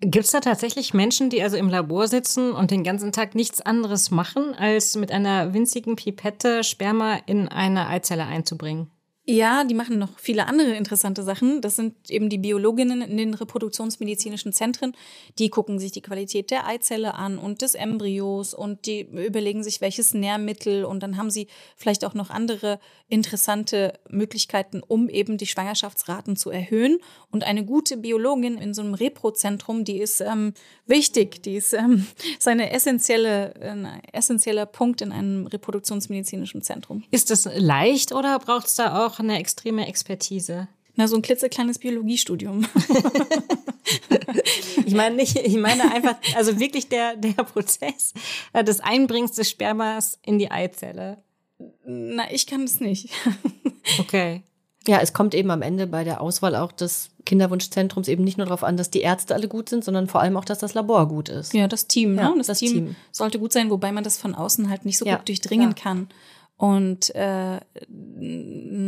Gibt 0.00 0.24
es 0.24 0.32
da 0.32 0.40
tatsächlich 0.40 0.94
Menschen, 0.94 1.30
die 1.30 1.40
also 1.44 1.56
im 1.56 1.68
Labor 1.68 2.08
sitzen 2.08 2.50
und 2.50 2.72
den 2.72 2.82
ganzen 2.82 3.12
Tag 3.12 3.36
nichts 3.36 3.60
anderes 3.60 4.10
machen, 4.10 4.52
als 4.58 4.96
mit 4.96 5.12
einer 5.12 5.54
winzigen 5.54 5.94
Pipette 5.94 6.64
Sperma 6.64 7.18
in 7.26 7.46
eine 7.46 7.86
Eizelle 7.86 8.24
einzubringen? 8.24 8.90
Ja, 9.26 9.64
die 9.64 9.74
machen 9.74 9.98
noch 9.98 10.18
viele 10.18 10.46
andere 10.46 10.74
interessante 10.74 11.22
Sachen. 11.22 11.62
Das 11.62 11.76
sind 11.76 11.94
eben 12.10 12.28
die 12.28 12.36
Biologinnen 12.36 13.00
in 13.00 13.16
den 13.16 13.32
reproduktionsmedizinischen 13.32 14.52
Zentren. 14.52 14.94
Die 15.38 15.48
gucken 15.48 15.78
sich 15.78 15.92
die 15.92 16.02
Qualität 16.02 16.50
der 16.50 16.66
Eizelle 16.66 17.14
an 17.14 17.38
und 17.38 17.62
des 17.62 17.74
Embryos 17.74 18.52
und 18.52 18.84
die 18.84 19.00
überlegen 19.00 19.64
sich, 19.64 19.80
welches 19.80 20.12
Nährmittel 20.12 20.84
und 20.84 21.02
dann 21.02 21.16
haben 21.16 21.30
sie 21.30 21.46
vielleicht 21.74 22.04
auch 22.04 22.12
noch 22.12 22.28
andere 22.28 22.78
interessante 23.08 23.98
Möglichkeiten, 24.10 24.82
um 24.86 25.08
eben 25.08 25.38
die 25.38 25.46
Schwangerschaftsraten 25.46 26.36
zu 26.36 26.50
erhöhen. 26.50 26.98
Und 27.30 27.44
eine 27.44 27.64
gute 27.64 27.96
Biologin 27.96 28.58
in 28.58 28.74
so 28.74 28.82
einem 28.82 28.92
Reprozentrum, 28.92 29.84
die 29.84 30.00
ist 30.00 30.20
ähm, 30.20 30.52
wichtig, 30.86 31.42
die 31.42 31.56
ist, 31.56 31.72
ähm, 31.72 32.06
ist 32.38 32.46
eine 32.46 32.72
essentielle, 32.72 33.54
ein 33.58 34.02
essentieller 34.12 34.66
Punkt 34.66 35.00
in 35.00 35.12
einem 35.12 35.46
reproduktionsmedizinischen 35.46 36.60
Zentrum. 36.60 37.04
Ist 37.10 37.30
das 37.30 37.48
leicht 37.56 38.12
oder 38.12 38.38
braucht 38.38 38.66
es 38.66 38.74
da 38.74 39.06
auch 39.06 39.13
eine 39.20 39.38
extreme 39.38 39.86
Expertise? 39.86 40.68
Na, 40.96 41.08
so 41.08 41.16
ein 41.16 41.22
klitzekleines 41.22 41.80
Biologiestudium. 41.80 42.66
ich 44.86 44.94
meine 44.94 45.16
nicht, 45.16 45.36
ich 45.36 45.56
meine 45.56 45.90
einfach, 45.92 46.16
also 46.36 46.58
wirklich 46.60 46.88
der, 46.88 47.16
der 47.16 47.32
Prozess 47.32 48.12
des 48.66 48.80
Einbringens 48.80 49.32
des 49.32 49.50
Spermas 49.50 50.18
in 50.22 50.38
die 50.38 50.50
Eizelle. 50.50 51.18
Na, 51.84 52.30
ich 52.32 52.46
kann 52.46 52.64
es 52.64 52.80
nicht. 52.80 53.10
Okay. 53.98 54.42
Ja, 54.86 54.98
es 55.00 55.14
kommt 55.14 55.34
eben 55.34 55.50
am 55.50 55.62
Ende 55.62 55.86
bei 55.86 56.04
der 56.04 56.20
Auswahl 56.20 56.54
auch 56.56 56.70
des 56.70 57.10
Kinderwunschzentrums 57.24 58.06
eben 58.06 58.22
nicht 58.22 58.36
nur 58.36 58.46
darauf 58.46 58.62
an, 58.62 58.76
dass 58.76 58.90
die 58.90 59.00
Ärzte 59.00 59.34
alle 59.34 59.48
gut 59.48 59.70
sind, 59.70 59.82
sondern 59.82 60.08
vor 60.08 60.20
allem 60.20 60.36
auch, 60.36 60.44
dass 60.44 60.58
das 60.58 60.74
Labor 60.74 61.08
gut 61.08 61.30
ist. 61.30 61.54
Ja, 61.54 61.66
das 61.68 61.86
Team, 61.86 62.16
Ja, 62.16 62.28
ne? 62.30 62.34
Das, 62.38 62.48
das 62.48 62.58
Team, 62.58 62.72
Team. 62.72 62.96
sollte 63.10 63.38
gut 63.38 63.52
sein, 63.52 63.70
wobei 63.70 63.92
man 63.92 64.04
das 64.04 64.18
von 64.18 64.34
außen 64.34 64.68
halt 64.68 64.84
nicht 64.84 64.98
so 64.98 65.06
Ja, 65.06 65.16
gut 65.16 65.28
durchdringen 65.28 65.74
klar. 65.74 65.94
kann. 65.94 66.08
Und 66.56 67.14
äh, 67.14 67.60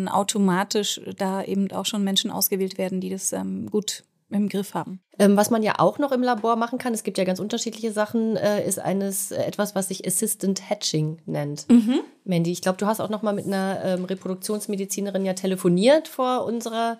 automatisch 0.08 1.00
da 1.16 1.42
eben 1.42 1.70
auch 1.72 1.86
schon 1.86 2.04
Menschen 2.04 2.30
ausgewählt 2.30 2.78
werden, 2.78 3.00
die 3.00 3.10
das 3.10 3.32
ähm, 3.32 3.68
gut 3.70 4.04
im 4.30 4.48
Griff 4.48 4.74
haben. 4.74 5.00
Ähm, 5.18 5.36
was 5.36 5.50
man 5.50 5.62
ja 5.62 5.78
auch 5.78 5.98
noch 5.98 6.12
im 6.12 6.22
Labor 6.22 6.56
machen 6.56 6.78
kann, 6.78 6.94
es 6.94 7.04
gibt 7.04 7.18
ja 7.18 7.24
ganz 7.24 7.38
unterschiedliche 7.38 7.92
Sachen, 7.92 8.36
äh, 8.36 8.66
ist 8.66 8.78
eines 8.78 9.30
äh, 9.30 9.42
etwas, 9.42 9.74
was 9.74 9.88
sich 9.88 10.06
Assistant 10.06 10.68
Hatching 10.68 11.18
nennt. 11.26 11.66
Mandy, 12.24 12.50
ich 12.50 12.62
glaube, 12.62 12.78
du 12.78 12.86
hast 12.86 13.00
auch 13.00 13.08
noch 13.08 13.22
mal 13.22 13.32
mit 13.32 13.46
einer 13.46 13.80
ähm, 13.84 14.04
Reproduktionsmedizinerin 14.04 15.24
ja 15.24 15.34
telefoniert 15.34 16.08
vor 16.08 16.44
unserer 16.44 16.98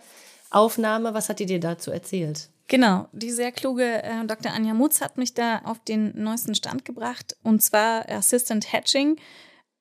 Aufnahme. 0.51 1.14
Was 1.14 1.29
hat 1.29 1.41
die 1.41 1.47
dir 1.47 1.61
dazu 1.61 1.91
erzählt? 1.91 2.49
Genau, 2.69 3.07
die 3.12 3.31
sehr 3.31 3.53
kluge 3.53 4.03
äh, 4.03 4.25
Dr. 4.27 4.53
Anja 4.53 4.75
Mutz 4.75 5.01
hat 5.01 5.19
mich 5.19 5.35
da 5.35 5.61
auf 5.64 5.79
den 5.81 6.12
neuesten 6.21 6.55
Stand 6.55 6.85
gebracht. 6.85 7.37
Und 7.43 7.62
zwar 7.62 8.09
Assistant 8.09 8.73
Hatching 8.73 9.17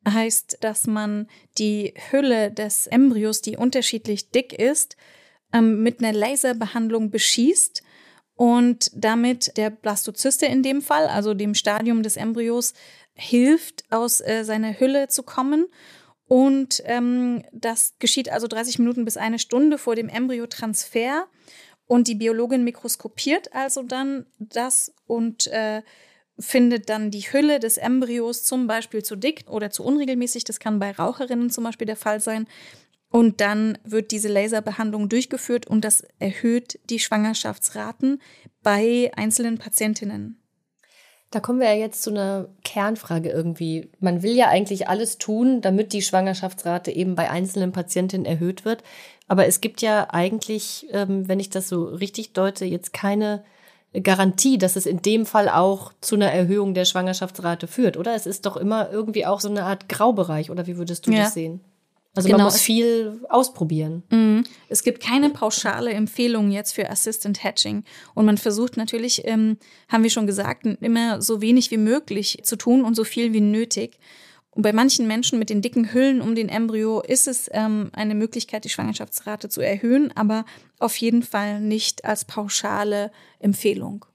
heißt, 0.08 0.60
dass 0.62 0.88
man 0.88 1.28
die 1.58 1.94
Hülle 2.12 2.52
des 2.52 2.88
Embryos, 2.88 3.42
die 3.42 3.58
unterschiedlich 3.58 4.32
dick 4.32 4.54
ist, 4.54 4.96
ähm, 5.54 5.82
mit 5.84 6.00
einer 6.00 6.14
Laserbehandlung 6.14 7.12
beschießt 7.12 7.84
und 8.36 8.92
damit 8.94 9.58
der 9.58 9.70
Blastozyste 9.70 10.46
in 10.46 10.62
dem 10.62 10.82
Fall, 10.82 11.08
also 11.08 11.34
dem 11.34 11.56
Stadium 11.56 12.04
des 12.04 12.18
Embryos, 12.18 12.74
hilft, 13.14 13.86
aus 13.90 14.20
äh, 14.20 14.44
seiner 14.44 14.80
Hülle 14.80 15.08
zu 15.08 15.24
kommen. 15.24 15.68
Und 16.28 16.82
ähm, 16.86 17.44
das 17.54 17.94
geschieht 18.00 18.30
also 18.30 18.48
30 18.48 18.80
Minuten 18.80 19.06
bis 19.06 19.16
eine 19.16 19.40
Stunde 19.40 19.78
vor 19.78 19.96
dem 19.96 20.10
Embryotransfer. 20.10 21.28
Und 21.88 22.08
die 22.08 22.16
Biologin 22.16 22.64
mikroskopiert 22.64 23.54
also 23.54 23.84
dann 23.84 24.26
das 24.40 24.94
und 25.06 25.48
äh, 25.48 25.84
findet 26.38 26.90
dann 26.90 27.12
die 27.12 27.22
Hülle 27.22 27.60
des 27.60 27.78
Embryos 27.78 28.44
zum 28.44 28.68
Beispiel 28.68 29.04
zu 29.04 29.16
dick 29.16 29.46
oder 29.50 29.72
zu 29.72 29.84
unregelmäßig. 29.84 30.44
Das 30.44 30.60
kann 30.60 30.80
bei 30.80 30.92
Raucherinnen 30.92 31.50
zum 31.50 31.64
Beispiel 31.64 31.88
der 31.88 31.96
Fall 31.96 32.20
sein. 32.20 32.48
Und 33.10 33.40
dann 33.40 33.78
wird 33.86 34.12
diese 34.12 34.28
Laserbehandlung 34.28 35.08
durchgeführt 35.08 35.68
und 35.68 35.86
das 35.86 36.04
erhöht 36.20 36.80
die 36.90 37.00
Schwangerschaftsraten 37.00 38.22
bei 38.62 39.12
einzelnen 39.16 39.58
Patientinnen. 39.58 40.42
Da 41.32 41.40
kommen 41.40 41.60
wir 41.60 41.68
ja 41.68 41.80
jetzt 41.80 42.02
zu 42.04 42.12
einer 42.12 42.50
Kernfrage 42.64 43.30
irgendwie. 43.30 43.90
Man 44.00 44.22
will 44.22 44.36
ja 44.36 44.50
eigentlich 44.50 44.88
alles 44.88 45.18
tun, 45.18 45.62
damit 45.62 45.92
die 45.94 46.02
Schwangerschaftsrate 46.02 46.92
eben 46.92 47.16
bei 47.16 47.30
einzelnen 47.30 47.72
Patientinnen 47.72 48.26
erhöht 48.26 48.64
wird. 48.64 48.84
Aber 49.28 49.46
es 49.46 49.60
gibt 49.60 49.82
ja 49.82 50.08
eigentlich, 50.12 50.88
ähm, 50.92 51.28
wenn 51.28 51.40
ich 51.40 51.50
das 51.50 51.68
so 51.68 51.86
richtig 51.86 52.34
deute, 52.34 52.66
jetzt 52.66 52.94
keine 52.94 53.44
Garantie, 54.02 54.58
dass 54.58 54.76
es 54.76 54.86
in 54.86 55.02
dem 55.02 55.26
Fall 55.26 55.50
auch 55.50 55.92
zu 56.02 56.16
einer 56.16 56.32
Erhöhung 56.32 56.74
der 56.74 56.86
Schwangerschaftsrate 56.86 57.68
führt, 57.68 57.98
oder? 57.98 58.16
Es 58.16 58.26
ist 58.26 58.46
doch 58.46 58.58
immer 58.58 58.92
irgendwie 58.92 59.26
auch 59.26 59.40
so 59.40 59.50
eine 59.50 59.64
Art 59.64 59.90
Graubereich, 59.90 60.50
oder 60.52 60.68
wie 60.68 60.78
würdest 60.78 61.08
du 61.08 61.12
Ja. 61.12 61.24
das 61.24 61.34
sehen? 61.34 61.62
Also 62.18 62.28
Genau, 62.28 62.38
man 62.38 62.46
muss 62.46 62.62
viel 62.62 63.20
ausprobieren. 63.28 64.46
Es 64.70 64.84
gibt 64.84 65.04
keine 65.04 65.32
pauschale 65.32 65.92
Empfehlung 65.92 66.50
jetzt 66.50 66.74
für 66.74 66.90
Assistant 66.90 67.44
Hatching. 67.44 67.84
Und 68.14 68.26
man 68.26 68.38
versucht 68.38 68.78
natürlich, 68.78 69.24
ähm, 69.26 69.58
haben 69.90 70.04
wir 70.04 70.10
schon 70.10 70.26
gesagt, 70.26 70.66
immer 70.80 71.22
so 71.22 71.42
wenig 71.42 71.72
wie 71.72 71.78
möglich 71.78 72.40
zu 72.44 72.56
tun 72.56 72.86
und 72.86 72.96
so 72.96 73.04
viel 73.04 73.34
wie 73.34 73.42
nötig. 73.42 74.00
Und 74.56 74.62
bei 74.62 74.72
manchen 74.72 75.06
Menschen 75.06 75.38
mit 75.38 75.50
den 75.50 75.62
dicken 75.62 75.94
Hüllen 75.94 76.22
um 76.22 76.34
den 76.34 76.48
Embryo 76.48 77.02
ist 77.02 77.28
es 77.28 77.50
ähm, 77.52 77.92
eine 77.94 78.16
Möglichkeit, 78.16 78.64
die 78.64 78.70
Schwangerschaftsrate 78.70 79.50
zu 79.50 79.60
erhöhen, 79.60 80.16
aber 80.16 80.46
auf 80.80 80.96
jeden 80.96 81.24
Fall 81.24 81.60
nicht 81.60 82.06
als 82.06 82.24
pauschale 82.24 83.12
Empfehlung. 83.40 84.06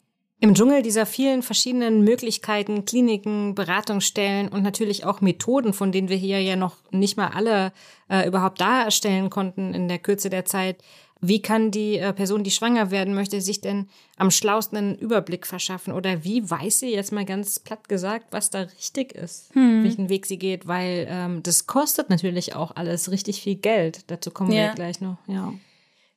Im 0.43 0.55
Dschungel 0.55 0.81
dieser 0.81 1.05
vielen 1.05 1.43
verschiedenen 1.43 2.03
Möglichkeiten, 2.03 2.87
Kliniken, 2.87 3.55
Beratungsstellen 3.55 4.49
und 4.49 4.63
natürlich 4.63 5.05
auch 5.05 5.21
Methoden, 5.21 5.75
von 5.75 5.93
denen 5.93 6.09
wir 6.09 6.17
hier 6.17 6.41
ja 6.41 6.57
noch 6.57 6.77
nicht 6.91 7.19
mal 7.19 7.29
alle 7.29 7.73
äh, 8.09 8.27
überhaupt 8.27 8.63
darstellen 8.63 9.29
konnten 9.29 9.75
in 9.75 9.89
der 9.89 9.99
Kürze 9.99 10.31
der 10.31 10.47
Zeit. 10.47 10.83
Wie 11.23 11.43
kann 11.43 11.71
die 11.71 11.99
äh, 11.99 12.13
Person, 12.15 12.45
die 12.45 12.51
schwanger 12.51 12.91
werden 12.91 13.15
möchte, 13.15 13.41
sich 13.41 13.61
denn 13.61 13.89
am 14.17 14.31
schlausten 14.31 14.79
einen 14.79 14.95
Überblick 14.97 15.47
verschaffen? 15.47 15.93
Oder 15.93 16.25
wie 16.25 16.49
weiß 16.49 16.81
sie 16.81 16.93
jetzt 16.93 17.13
mal 17.13 17.27
ganz 17.27 17.59
platt 17.59 17.89
gesagt, 17.89 18.29
was 18.31 18.49
da 18.51 18.61
richtig 18.61 19.13
ist, 19.13 19.55
welchen 19.55 20.09
Weg 20.09 20.25
sie 20.27 20.39
geht? 20.39 20.67
Weil 20.67 21.07
ähm, 21.11 21.43
das 21.43 21.67
kostet 21.67 22.09
natürlich 22.09 22.55
auch 22.57 22.75
alles 22.75 23.11
richtig 23.11 23.43
viel 23.43 23.57
Geld. 23.57 24.11
Dazu 24.11 24.31
kommen 24.31 24.51
wir 24.51 24.57
Ja. 24.59 24.67
ja 24.67 24.75
gleich 24.75 25.01
noch. 25.01 25.19
Ja. 25.27 25.53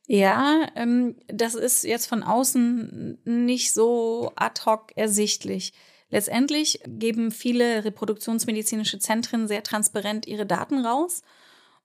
Ja, 0.07 0.67
ähm, 0.75 1.15
das 1.27 1.55
ist 1.55 1.83
jetzt 1.83 2.07
von 2.07 2.23
außen 2.23 3.19
nicht 3.23 3.73
so 3.73 4.31
ad 4.35 4.61
hoc 4.65 4.91
ersichtlich. 4.95 5.73
Letztendlich 6.09 6.79
geben 6.85 7.31
viele 7.31 7.83
reproduktionsmedizinische 7.85 8.99
Zentren 8.99 9.47
sehr 9.47 9.63
transparent 9.63 10.27
ihre 10.27 10.45
Daten 10.45 10.85
raus. 10.85 11.23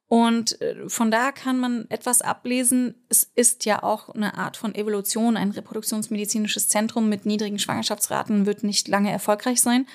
Und 0.09 0.61
äh, 0.63 0.89
von 0.89 1.11
da 1.11 1.33
kann 1.33 1.59
man 1.59 1.87
etwas 1.91 2.23
ablesen. 2.23 2.95
Es 3.11 3.31
ist 3.35 3.67
ja 3.67 3.83
auch 3.83 4.09
eine 4.09 4.37
Art 4.39 4.57
von 4.57 4.75
Evolution. 4.75 5.37
Ein 5.37 5.51
reproduktionsmedizinisches 5.51 6.69
Zentrum 6.69 7.11
mit 7.11 7.27
niedrigen 7.27 7.59
Schwangerschaftsraten 7.59 8.47
wird 8.47 8.65
nicht 8.65 8.89
lange 8.89 9.13
erfolgreich 9.13 9.61
sein. 9.61 9.87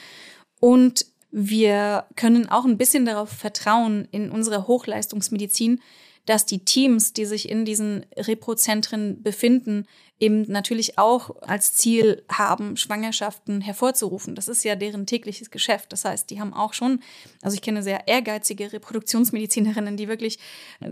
Und 0.60 1.08
wir 1.32 2.06
können 2.16 2.48
auch 2.48 2.64
ein 2.64 2.78
bisschen 2.78 3.06
darauf 3.06 3.30
vertrauen 3.30 4.08
in 4.12 4.30
unserer 4.30 4.68
Hochleistungsmedizin, 4.68 5.82
dass 6.28 6.46
die 6.46 6.64
Teams, 6.64 7.14
die 7.14 7.26
sich 7.26 7.50
in 7.50 7.66
diesen 7.66 8.06
Reprozentren 8.16 9.24
befinden, 9.24 9.88
eben 10.20 10.44
natürlich 10.44 10.98
auch 10.98 11.42
als 11.42 11.74
Ziel 11.74 12.24
haben, 12.32 12.78
Schwangerschaften 12.78 13.62
hervorzurufen. 13.62 14.36
Das 14.36 14.48
ist 14.48 14.64
ja 14.64 14.76
deren 14.76 15.06
tägliches 15.06 15.52
Geschäft. 15.52 15.92
Das 15.92 16.06
heißt, 16.06 16.30
die 16.30 16.40
haben 16.40 16.54
auch 16.54 16.74
schon, 16.74 17.02
also 17.42 17.56
ich 17.56 17.62
kenne 17.62 17.84
sehr 17.84 18.08
ehrgeizige 18.08 18.72
Reproduktionsmedizinerinnen, 18.72 19.98
die 19.98 20.08
wirklich 20.08 20.40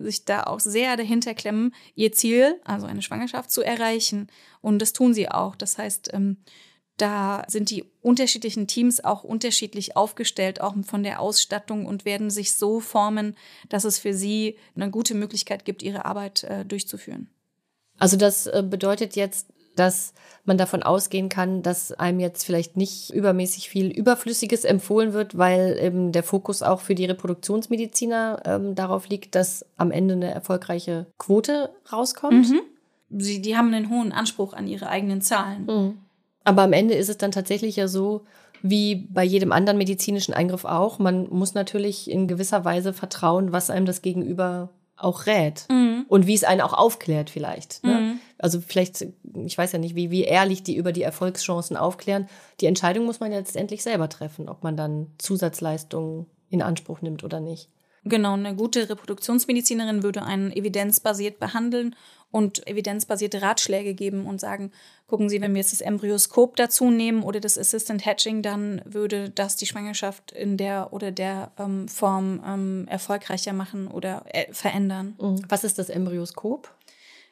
sich 0.01 0.25
da 0.25 0.43
auch 0.43 0.59
sehr 0.59 0.97
dahinter 0.97 1.33
klemmen, 1.33 1.73
ihr 1.95 2.11
Ziel, 2.11 2.59
also 2.65 2.87
eine 2.87 3.01
Schwangerschaft 3.01 3.51
zu 3.51 3.61
erreichen. 3.61 4.27
Und 4.59 4.79
das 4.79 4.93
tun 4.93 5.13
sie 5.13 5.29
auch. 5.29 5.55
Das 5.55 5.77
heißt, 5.77 6.13
ähm, 6.13 6.37
da 6.97 7.43
sind 7.47 7.69
die 7.69 7.85
unterschiedlichen 8.01 8.67
Teams 8.67 9.03
auch 9.03 9.23
unterschiedlich 9.23 9.95
aufgestellt, 9.95 10.61
auch 10.61 10.75
von 10.85 11.03
der 11.03 11.19
Ausstattung 11.19 11.85
und 11.85 12.05
werden 12.05 12.29
sich 12.29 12.55
so 12.55 12.79
formen, 12.79 13.35
dass 13.69 13.85
es 13.85 13.97
für 13.97 14.13
sie 14.13 14.57
eine 14.75 14.91
gute 14.91 15.15
Möglichkeit 15.15 15.65
gibt, 15.65 15.81
ihre 15.83 16.05
Arbeit 16.05 16.43
äh, 16.43 16.65
durchzuführen. 16.65 17.29
Also 17.99 18.17
das 18.17 18.47
äh, 18.47 18.63
bedeutet 18.67 19.15
jetzt, 19.15 19.47
dass 19.75 20.13
man 20.43 20.57
davon 20.57 20.83
ausgehen 20.83 21.29
kann, 21.29 21.61
dass 21.61 21.91
einem 21.91 22.19
jetzt 22.19 22.43
vielleicht 22.45 22.75
nicht 22.75 23.11
übermäßig 23.11 23.69
viel 23.69 23.87
Überflüssiges 23.87 24.65
empfohlen 24.65 25.13
wird, 25.13 25.37
weil 25.37 25.77
eben 25.79 26.11
der 26.11 26.23
Fokus 26.23 26.63
auch 26.63 26.81
für 26.81 26.95
die 26.95 27.05
Reproduktionsmediziner 27.05 28.41
ähm, 28.45 28.75
darauf 28.75 29.07
liegt, 29.07 29.35
dass 29.35 29.65
am 29.77 29.91
Ende 29.91 30.15
eine 30.15 30.31
erfolgreiche 30.31 31.05
Quote 31.17 31.69
rauskommt. 31.91 32.47
Sie, 33.11 33.41
die 33.41 33.57
haben 33.57 33.73
einen 33.73 33.89
hohen 33.89 34.11
Anspruch 34.11 34.53
an 34.53 34.67
ihre 34.67 34.87
eigenen 34.87 35.21
Zahlen. 35.21 35.65
Mhm. 35.65 35.97
Aber 36.43 36.63
am 36.63 36.73
Ende 36.73 36.95
ist 36.95 37.09
es 37.09 37.17
dann 37.17 37.31
tatsächlich 37.31 37.75
ja 37.75 37.87
so, 37.87 38.21
wie 38.63 38.95
bei 38.95 39.23
jedem 39.23 39.51
anderen 39.51 39.77
medizinischen 39.77 40.33
Eingriff 40.33 40.65
auch. 40.65 40.99
Man 40.99 41.27
muss 41.29 41.53
natürlich 41.53 42.09
in 42.09 42.27
gewisser 42.27 42.65
Weise 42.65 42.93
vertrauen, 42.93 43.51
was 43.51 43.69
einem 43.69 43.85
das 43.85 44.01
Gegenüber 44.01 44.69
auch 45.03 45.25
rät 45.25 45.67
und 46.07 46.27
wie 46.27 46.33
es 46.33 46.43
einen 46.43 46.61
auch 46.61 46.73
aufklärt 46.73 47.29
vielleicht. 47.29 47.83
Ne? 47.83 48.17
Also 48.37 48.59
vielleicht, 48.59 49.05
ich 49.45 49.57
weiß 49.57 49.71
ja 49.71 49.79
nicht, 49.79 49.95
wie, 49.95 50.11
wie 50.11 50.23
ehrlich 50.23 50.63
die 50.63 50.75
über 50.75 50.91
die 50.91 51.03
Erfolgschancen 51.03 51.77
aufklären. 51.77 52.27
Die 52.59 52.65
Entscheidung 52.65 53.05
muss 53.05 53.19
man 53.19 53.31
ja 53.31 53.37
letztendlich 53.37 53.83
selber 53.83 54.09
treffen, 54.09 54.49
ob 54.49 54.63
man 54.63 54.75
dann 54.75 55.07
Zusatzleistungen 55.17 56.25
in 56.49 56.61
Anspruch 56.61 57.01
nimmt 57.01 57.23
oder 57.23 57.39
nicht. 57.39 57.69
Genau, 58.03 58.33
eine 58.33 58.55
gute 58.55 58.89
Reproduktionsmedizinerin 58.89 60.01
würde 60.01 60.23
einen 60.23 60.51
evidenzbasiert 60.51 61.39
behandeln 61.39 61.95
und 62.31 62.65
evidenzbasierte 62.67 63.41
Ratschläge 63.41 63.93
geben 63.93 64.25
und 64.25 64.39
sagen, 64.39 64.71
gucken 65.07 65.29
Sie, 65.29 65.41
wenn 65.41 65.53
wir 65.53 65.61
jetzt 65.61 65.73
das 65.73 65.81
Embryoskop 65.81 66.55
dazu 66.55 66.89
nehmen 66.89 67.23
oder 67.23 67.39
das 67.39 67.57
Assistant 67.57 68.05
Hatching, 68.05 68.41
dann 68.41 68.81
würde 68.85 69.29
das 69.29 69.57
die 69.57 69.65
Schwangerschaft 69.65 70.31
in 70.31 70.57
der 70.57 70.93
oder 70.93 71.11
der 71.11 71.51
ähm, 71.59 71.87
Form 71.87 72.41
ähm, 72.45 72.87
erfolgreicher 72.89 73.53
machen 73.53 73.87
oder 73.87 74.23
äh, 74.29 74.51
verändern. 74.53 75.15
Was 75.49 75.63
ist 75.63 75.77
das 75.77 75.89
Embryoskop? 75.89 76.73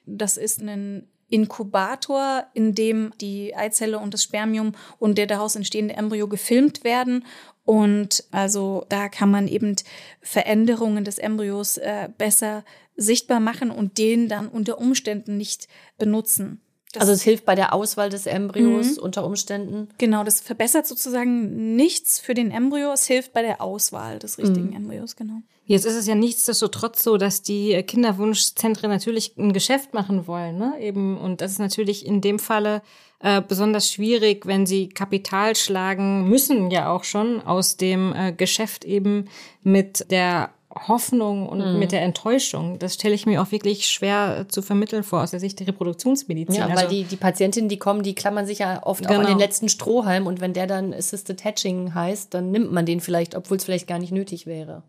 Das 0.05 0.37
ist 0.37 0.61
ein 0.61 1.07
Inkubator, 1.29 2.45
in 2.53 2.73
dem 2.73 3.13
die 3.21 3.55
Eizelle 3.55 3.99
und 3.99 4.13
das 4.13 4.23
Spermium 4.23 4.73
und 4.97 5.17
der 5.17 5.27
daraus 5.27 5.55
entstehende 5.55 5.95
Embryo 5.95 6.27
gefilmt 6.27 6.83
werden. 6.83 7.23
Und 7.65 8.23
also 8.31 8.85
da 8.89 9.09
kann 9.09 9.29
man 9.29 9.47
eben 9.47 9.75
Veränderungen 10.21 11.05
des 11.05 11.19
Embryos 11.19 11.77
äh, 11.77 12.09
besser 12.17 12.65
sichtbar 12.99 13.39
machen 13.39 13.71
und 13.71 13.97
den 13.97 14.27
dann 14.27 14.47
unter 14.47 14.77
Umständen 14.79 15.37
nicht 15.37 15.67
benutzen. 15.97 16.61
Das 16.91 17.01
also 17.01 17.13
es 17.13 17.21
hilft 17.21 17.45
bei 17.45 17.53
der 17.53 17.73
Auswahl 17.73 18.09
des 18.09 18.25
Embryos 18.25 18.97
mhm. 18.97 19.03
unter 19.03 19.23
Umständen. 19.23 19.89
Genau, 19.99 20.23
das 20.23 20.41
verbessert 20.41 20.87
sozusagen 20.87 21.75
nichts 21.75 22.19
für 22.19 22.33
den 22.33 22.49
Embryo, 22.49 22.91
es 22.91 23.05
hilft 23.05 23.31
bei 23.31 23.43
der 23.43 23.61
Auswahl 23.61 24.17
des 24.17 24.39
richtigen 24.39 24.69
mhm. 24.69 24.75
Embryos, 24.75 25.15
genau. 25.15 25.41
Jetzt 25.65 25.85
ist 25.85 25.93
es 25.93 26.07
ja 26.07 26.15
nichtsdestotrotz 26.15 27.03
so, 27.03 27.17
dass 27.17 27.43
die 27.43 27.83
Kinderwunschzentren 27.83 28.89
natürlich 28.89 29.37
ein 29.37 29.53
Geschäft 29.53 29.93
machen 29.93 30.25
wollen, 30.25 30.57
ne? 30.57 30.73
Eben 30.79 31.15
und 31.15 31.41
das 31.41 31.51
ist 31.51 31.59
natürlich 31.59 32.07
in 32.07 32.21
dem 32.21 32.39
Falle 32.39 32.81
äh, 33.19 33.39
besonders 33.47 33.91
schwierig, 33.91 34.47
wenn 34.47 34.65
sie 34.65 34.89
Kapital 34.89 35.55
schlagen 35.55 36.27
müssen 36.27 36.71
ja 36.71 36.91
auch 36.91 37.03
schon 37.03 37.39
aus 37.41 37.77
dem 37.77 38.13
äh, 38.15 38.33
Geschäft 38.33 38.83
eben 38.83 39.25
mit 39.61 40.09
der 40.09 40.49
Hoffnung 40.71 41.49
und 41.49 41.59
mhm. 41.59 41.79
mit 41.79 41.91
der 41.91 42.03
Enttäuschung. 42.03 42.77
Das 42.77 42.93
stelle 42.93 43.15
ich 43.15 43.25
mir 43.25 43.41
auch 43.41 43.51
wirklich 43.51 43.87
schwer 43.87 44.45
zu 44.49 44.61
vermitteln 44.61 45.03
vor 45.03 45.23
aus 45.23 45.31
der 45.31 45.39
Sicht 45.39 45.59
der 45.59 45.67
Reproduktionsmedizin. 45.67 46.55
Ja, 46.55 46.67
also, 46.67 46.75
weil 46.75 46.87
die, 46.87 47.03
die 47.05 47.15
Patientinnen, 47.15 47.69
die 47.69 47.79
kommen, 47.79 48.03
die 48.03 48.13
klammern 48.13 48.45
sich 48.45 48.59
ja 48.59 48.83
oft 48.83 49.01
genau. 49.01 49.13
auch 49.13 49.19
an 49.19 49.25
den 49.25 49.33
genau. 49.33 49.39
letzten 49.39 49.67
Strohhalm 49.67 50.27
und 50.27 50.41
wenn 50.41 50.53
der 50.53 50.67
dann 50.67 50.93
Assisted 50.93 51.43
Hatching 51.43 51.95
heißt, 51.95 52.33
dann 52.33 52.51
nimmt 52.51 52.71
man 52.71 52.85
den 52.85 53.01
vielleicht, 53.01 53.35
obwohl 53.35 53.57
es 53.57 53.65
vielleicht 53.65 53.87
gar 53.87 53.97
nicht 53.97 54.11
nötig 54.11 54.45
wäre. 54.45 54.83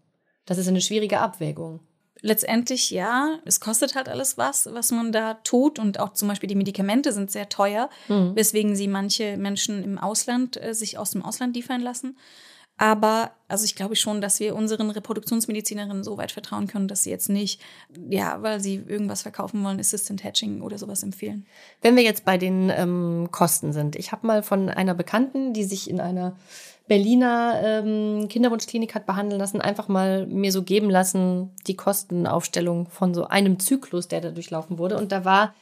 Das 0.45 0.59
ist 0.59 0.69
eine 0.69 0.81
schwierige 0.83 1.21
Abwägung. 1.21 1.81
Letztendlich 2.23 2.91
ja, 2.91 3.39
es 3.47 3.61
kostet 3.61 3.95
halt 3.95 4.11
alles 4.11 4.37
was, 4.37 4.69
was 4.73 4.91
man 4.91 5.11
da 5.13 5.35
tut 5.43 5.79
und 5.79 5.99
auch 5.99 6.13
zum 6.13 6.29
Beispiel 6.29 6.49
die 6.49 6.55
Medikamente 6.55 7.13
sind 7.13 7.31
sehr 7.31 7.49
teuer, 7.49 7.89
mhm. 8.09 8.33
weswegen 8.35 8.77
sie 8.77 8.89
manche 8.89 9.39
Menschen 9.39 9.83
im 9.83 9.97
Ausland 9.97 10.63
äh, 10.63 10.75
sich 10.75 10.99
aus 10.99 11.13
dem 11.13 11.25
Ausland 11.25 11.57
liefern 11.57 11.81
lassen. 11.81 12.19
Aber 12.81 13.33
also 13.47 13.67
ich 13.67 13.75
glaube 13.75 13.95
schon, 13.95 14.23
dass 14.23 14.41
wir 14.41 14.57
unseren 14.57 14.89
Reproduktionsmedizinerinnen 14.89 16.03
so 16.03 16.17
weit 16.17 16.33
vertrauen 16.33 16.67
können, 16.67 16.89
dass 16.89 17.03
sie 17.03 17.11
jetzt 17.11 17.29
nicht, 17.29 17.61
ja, 18.09 18.41
weil 18.41 18.61
sie 18.61 18.77
irgendwas 18.77 19.21
verkaufen 19.21 19.63
wollen, 19.63 19.79
Assistant 19.79 20.25
Hatching 20.25 20.63
oder 20.63 20.79
sowas 20.79 21.03
empfehlen. 21.03 21.45
Wenn 21.83 21.95
wir 21.95 22.03
jetzt 22.03 22.25
bei 22.25 22.39
den 22.39 22.73
ähm, 22.75 23.29
Kosten 23.33 23.75
sind, 23.75 23.97
ich 23.97 24.13
habe 24.13 24.27
mal 24.27 24.43
von 24.43 24.71
einer 24.71 24.95
Bekannten, 24.95 25.53
die 25.53 25.65
sich 25.65 25.91
in 25.91 26.01
einer 26.01 26.37
Berliner 26.89 27.61
ähm, 27.63 28.29
Kinderwunschklinik 28.29 28.95
hat 28.95 29.05
behandeln 29.05 29.39
lassen, 29.39 29.61
einfach 29.61 29.89
mal 29.89 30.27
mir 30.27 30.51
so 30.51 30.63
geben 30.63 30.89
lassen, 30.89 31.51
die 31.67 31.77
Kostenaufstellung 31.77 32.89
von 32.89 33.13
so 33.13 33.27
einem 33.27 33.59
Zyklus, 33.59 34.09
der 34.09 34.23
da 34.23 34.31
durchlaufen 34.31 34.79
wurde. 34.79 34.97
Und 34.97 35.13
da 35.13 35.27
war 35.27 35.55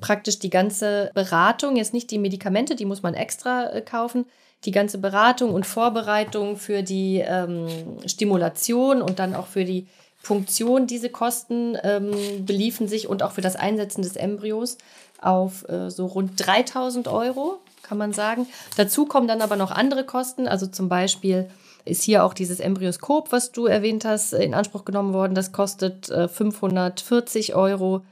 praktisch 0.00 0.38
die 0.38 0.50
ganze 0.50 1.10
Beratung, 1.12 1.74
jetzt 1.74 1.92
nicht 1.92 2.12
die 2.12 2.18
Medikamente, 2.18 2.76
die 2.76 2.84
muss 2.84 3.02
man 3.02 3.14
extra 3.14 3.72
äh, 3.72 3.80
kaufen, 3.80 4.26
die 4.64 4.70
ganze 4.70 4.98
Beratung 4.98 5.52
und 5.54 5.66
Vorbereitung 5.66 6.56
für 6.56 6.82
die 6.82 7.18
ähm, 7.18 7.66
Stimulation 8.06 9.02
und 9.02 9.18
dann 9.18 9.34
auch 9.34 9.46
für 9.46 9.64
die 9.64 9.86
Punktion, 10.22 10.86
diese 10.86 11.08
Kosten 11.08 11.76
ähm, 11.82 12.12
beliefen 12.46 12.86
sich 12.86 13.08
und 13.08 13.22
auch 13.22 13.32
für 13.32 13.40
das 13.40 13.56
Einsetzen 13.56 14.02
des 14.02 14.16
Embryos 14.16 14.78
auf 15.20 15.68
äh, 15.68 15.90
so 15.90 16.06
rund 16.06 16.32
3000 16.36 17.08
Euro, 17.08 17.58
kann 17.82 17.98
man 17.98 18.12
sagen. 18.12 18.46
Dazu 18.76 19.06
kommen 19.06 19.26
dann 19.26 19.42
aber 19.42 19.56
noch 19.56 19.72
andere 19.72 20.04
Kosten, 20.04 20.46
also 20.46 20.66
zum 20.66 20.88
Beispiel 20.88 21.48
ist 21.84 22.04
hier 22.04 22.24
auch 22.24 22.34
dieses 22.34 22.60
Embryoskop, 22.60 23.32
was 23.32 23.50
du 23.50 23.66
erwähnt 23.66 24.04
hast, 24.04 24.32
in 24.32 24.54
Anspruch 24.54 24.84
genommen 24.84 25.12
worden. 25.12 25.34
Das 25.34 25.50
kostet 25.50 26.08
äh, 26.10 26.28
540 26.28 27.56
Euro. 27.56 28.02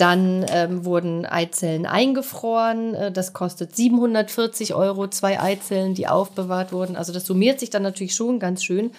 Dann 0.00 0.46
ähm, 0.48 0.86
wurden 0.86 1.26
Eizellen 1.26 1.84
eingefroren. 1.84 2.94
Äh, 2.94 3.12
das 3.12 3.34
kostet 3.34 3.76
740 3.76 4.72
Euro, 4.72 5.08
zwei 5.08 5.38
Eizellen, 5.38 5.92
die 5.92 6.08
aufbewahrt 6.08 6.72
wurden. 6.72 6.96
Also 6.96 7.12
das 7.12 7.26
summiert 7.26 7.60
sich 7.60 7.68
dann 7.68 7.82
natürlich 7.82 8.14
schon 8.14 8.38
ganz 8.38 8.64
schön. 8.64 8.92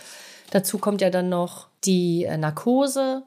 Dazu 0.51 0.77
kommt 0.77 1.01
ja 1.01 1.09
dann 1.09 1.27
noch 1.27 1.69
die 1.85 2.25
äh, 2.25 2.37
Narkose. 2.37 3.23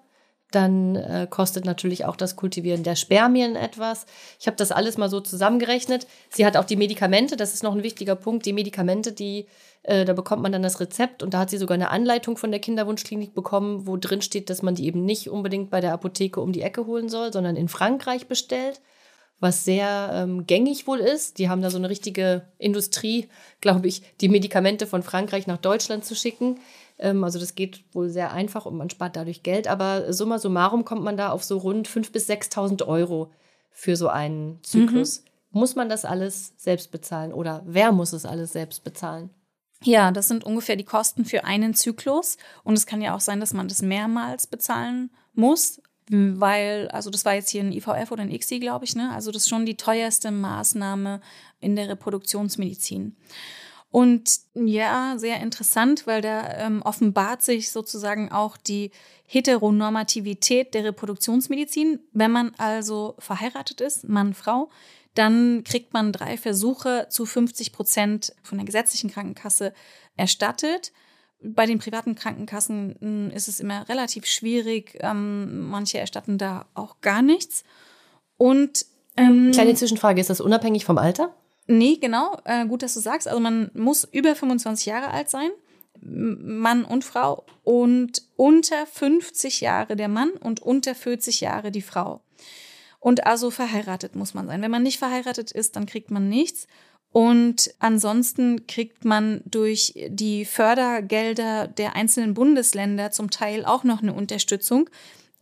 Dann 0.55 0.97
äh, 0.97 1.27
kostet 1.29 1.65
natürlich 1.65 2.05
auch 2.05 2.17
das 2.17 2.37
Kultivieren 2.37 2.85
der 2.85 2.95
Spermien 2.95 3.57
etwas. 3.57 4.07
Ich 4.39 4.47
habe 4.47 4.57
das 4.57 4.71
alles 4.71 4.99
mal 4.99 5.09
so 5.09 5.21
zusammengerechnet. 5.21 6.07
Sie 6.31 6.47
hat 6.47 6.57
auch 6.57 6.65
die 6.65 6.77
Medikamente, 6.77 7.37
das 7.37 7.55
ist 7.55 7.63
noch 7.63 7.75
ein 7.75 7.83
wichtiger 7.83 8.15
Punkt. 8.15 8.47
Die 8.47 8.53
Medikamente, 8.53 9.13
die 9.13 9.47
äh, 9.85 10.05
da 10.05 10.13
bekommt 10.13 10.43
man 10.43 10.53
dann 10.53 10.63
das 10.63 10.81
Rezept 10.81 11.23
und 11.23 11.35
da 11.35 11.41
hat 11.41 11.51
sie 11.51 11.59
sogar 11.59 11.75
eine 11.75 11.91
Anleitung 11.91 12.37
von 12.37 12.51
der 12.51 12.61
Kinderwunschklinik 12.61 13.35
bekommen, 13.35 13.87
wo 13.87 13.97
drin 13.97 14.23
steht, 14.23 14.49
dass 14.49 14.63
man 14.63 14.75
die 14.75 14.87
eben 14.87 15.05
nicht 15.05 15.29
unbedingt 15.29 15.71
bei 15.71 15.81
der 15.81 15.93
Apotheke 15.93 16.41
um 16.41 16.53
die 16.53 16.63
Ecke 16.63 16.87
holen 16.87 17.09
soll, 17.09 17.33
sondern 17.33 17.57
in 17.57 17.69
Frankreich 17.69 18.27
bestellt, 18.27 18.81
was 19.41 19.65
sehr 19.65 20.11
ähm, 20.15 20.47
gängig 20.47 20.87
wohl 20.87 21.01
ist. 21.01 21.39
Die 21.39 21.49
haben 21.49 21.61
da 21.61 21.71
so 21.71 21.77
eine 21.77 21.91
richtige 21.91 22.49
Industrie, 22.59 23.29
glaube 23.61 23.89
ich, 23.89 24.03
die 24.21 24.29
Medikamente 24.29 24.87
von 24.87 25.03
Frankreich 25.03 25.47
nach 25.47 25.59
Deutschland 25.59 26.05
zu 26.05 26.15
schicken. 26.15 26.61
Ähm, 26.99 27.25
also 27.25 27.39
das 27.39 27.55
geht 27.55 27.85
wohl 27.93 28.09
sehr 28.09 28.33
einfach 28.33 28.67
und 28.67 28.77
man 28.77 28.91
spart 28.91 29.17
dadurch 29.17 29.43
Geld. 29.43 29.69
Aber 29.69 30.13
summa 30.13 30.39
summarum 30.39 30.85
kommt 30.85 31.03
man 31.03 31.17
da 31.17 31.31
auf 31.31 31.45
so 31.45 31.59
rund 31.59 31.89
5.000 31.89 32.13
bis 32.13 32.29
6.000 32.29 32.87
Euro 32.87 33.31
für 33.71 33.97
so 33.97 34.09
einen 34.09 34.63
Zyklus. 34.63 35.23
Mhm. 35.23 35.61
Muss 35.61 35.77
man 35.77 35.89
das 35.89 36.05
alles 36.05 36.53
selbst 36.57 36.91
bezahlen 36.91 37.33
oder 37.33 37.63
wer 37.65 37.93
muss 37.93 38.13
es 38.13 38.27
alles 38.27 38.53
selbst 38.53 38.83
bezahlen? 38.83 39.31
Ja, 39.85 40.11
das 40.11 40.29
sind 40.29 40.45
ungefähr 40.45 40.77
die 40.77 40.85
Kosten 40.85 41.25
für 41.25 41.45
einen 41.45 41.75
Zyklus. 41.75 42.39
Und 42.65 42.75
es 42.75 42.87
kann 42.87 43.03
ja 43.03 43.15
auch 43.15 43.21
sein, 43.21 43.41
dass 43.41 43.53
man 43.53 43.69
das 43.69 43.83
mehrmals 43.83 44.47
bezahlen 44.47 45.11
muss, 45.35 45.81
weil, 46.11 46.89
also 46.89 47.11
das 47.11 47.25
war 47.25 47.35
jetzt 47.35 47.51
hier 47.51 47.63
ein 47.63 47.73
IVF 47.73 48.11
oder 48.11 48.23
ein 48.23 48.31
ICSI, 48.31 48.61
glaube 48.61 48.85
ich, 48.85 48.95
ne? 48.95 49.13
Also 49.13 49.31
das 49.31 49.43
ist 49.43 49.49
schon 49.49 49.67
die 49.67 49.77
teuerste 49.77 50.31
Maßnahme 50.31 51.21
in 51.61 51.77
der 51.77 51.89
Reproduktionsmedizin. 51.89 53.17
Und 53.95 54.41
ja, 54.55 55.15
sehr 55.19 55.41
interessant, 55.41 56.05
weil 56.09 56.21
da 56.21 56.53
ähm, 56.59 56.83
offenbart 56.83 57.43
sich 57.43 57.71
sozusagen 57.71 58.33
auch 58.33 58.57
die 58.57 58.91
Heteronormativität 59.29 60.75
der 60.75 60.83
Reproduktionsmedizin. 60.83 62.01
Wenn 62.11 62.33
man 62.33 62.51
also 62.59 63.15
verheiratet 63.21 63.81
ist, 63.81 64.09
Mann, 64.09 64.35
Frau, 64.35 64.69
dann 65.15 65.63
kriegt 65.63 65.93
man 65.93 66.11
drei 66.11 66.37
Versuche 66.37 67.07
zu 67.09 67.25
50 67.25 67.71
Prozent 67.71 68.35
von 68.43 68.59
der 68.59 68.65
gesetzlichen 68.65 69.13
Krankenkasse 69.13 69.73
erstattet. 70.17 70.91
Bei 71.41 71.65
den 71.65 71.79
privaten 71.79 72.17
Krankenkassen 72.17 72.97
hm, 72.99 73.31
ist 73.31 73.47
es 73.47 73.61
immer 73.61 73.89
relativ 73.89 74.27
schwierig. 74.27 74.99
Ähm, 75.03 75.69
manche 75.69 75.99
erstatten 75.99 76.37
da 76.37 76.67
auch 76.75 77.01
gar 77.01 77.23
nichts. 77.23 77.63
Und 78.39 78.87
ähm, 79.17 79.53
kleine 79.53 79.77
Zwischenfrage: 79.77 80.21
Ist 80.21 80.31
das 80.31 80.41
unabhängig 80.41 80.85
vom 80.85 80.99
Alter? 80.99 81.33
Nee, 81.67 81.97
genau. 81.97 82.39
Äh, 82.45 82.67
gut, 82.67 82.83
dass 82.83 82.95
du 82.95 83.01
sagst. 83.01 83.27
Also 83.29 83.41
man 83.41 83.71
muss 83.75 84.05
über 84.05 84.35
25 84.35 84.87
Jahre 84.87 85.09
alt 85.09 85.31
sein, 85.31 85.51
Mann 86.01 86.85
und 86.85 87.05
Frau, 87.05 87.45
und 87.63 88.23
unter 88.37 88.87
50 88.87 89.61
Jahre 89.61 89.97
der 89.97 90.09
Mann 90.09 90.31
und 90.31 90.61
unter 90.61 90.95
40 90.95 91.41
Jahre 91.41 91.71
die 91.71 91.83
Frau. 91.83 92.21
Und 93.01 93.27
also 93.27 93.51
verheiratet 93.51 94.15
muss 94.15 94.35
man 94.35 94.47
sein. 94.47 94.63
Wenn 94.63 94.71
man 94.71 94.83
nicht 94.83 94.99
verheiratet 94.99 95.53
ist, 95.53 95.77
dann 95.77 95.87
kriegt 95.87 96.11
man 96.11 96.29
nichts. 96.29 96.67
Und 97.13 97.73
ansonsten 97.79 98.67
kriegt 98.67 99.05
man 99.05 99.41
durch 99.45 99.95
die 100.09 100.45
Fördergelder 100.45 101.69
der 101.69 101.95
einzelnen 101.95 102.35
Bundesländer 102.35 103.13
zum 103.13 103.31
Teil 103.31 103.65
auch 103.65 103.85
noch 103.85 104.03
eine 104.03 104.13
Unterstützung. 104.13 104.91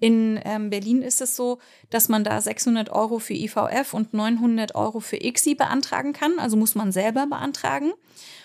In 0.02 0.40
ähm, 0.44 0.68
Berlin 0.68 1.00
ist 1.00 1.20
es 1.20 1.36
so, 1.36 1.60
dass 1.88 2.08
man 2.08 2.24
da 2.24 2.40
600 2.40 2.90
Euro 2.90 3.20
für 3.20 3.34
IVF 3.34 3.94
und 3.94 4.12
900 4.12 4.74
Euro 4.74 4.98
für 4.98 5.16
ICSI 5.16 5.54
beantragen 5.54 6.12
kann. 6.12 6.40
Also 6.40 6.56
muss 6.56 6.74
man 6.74 6.90
selber 6.90 7.28
beantragen 7.28 7.92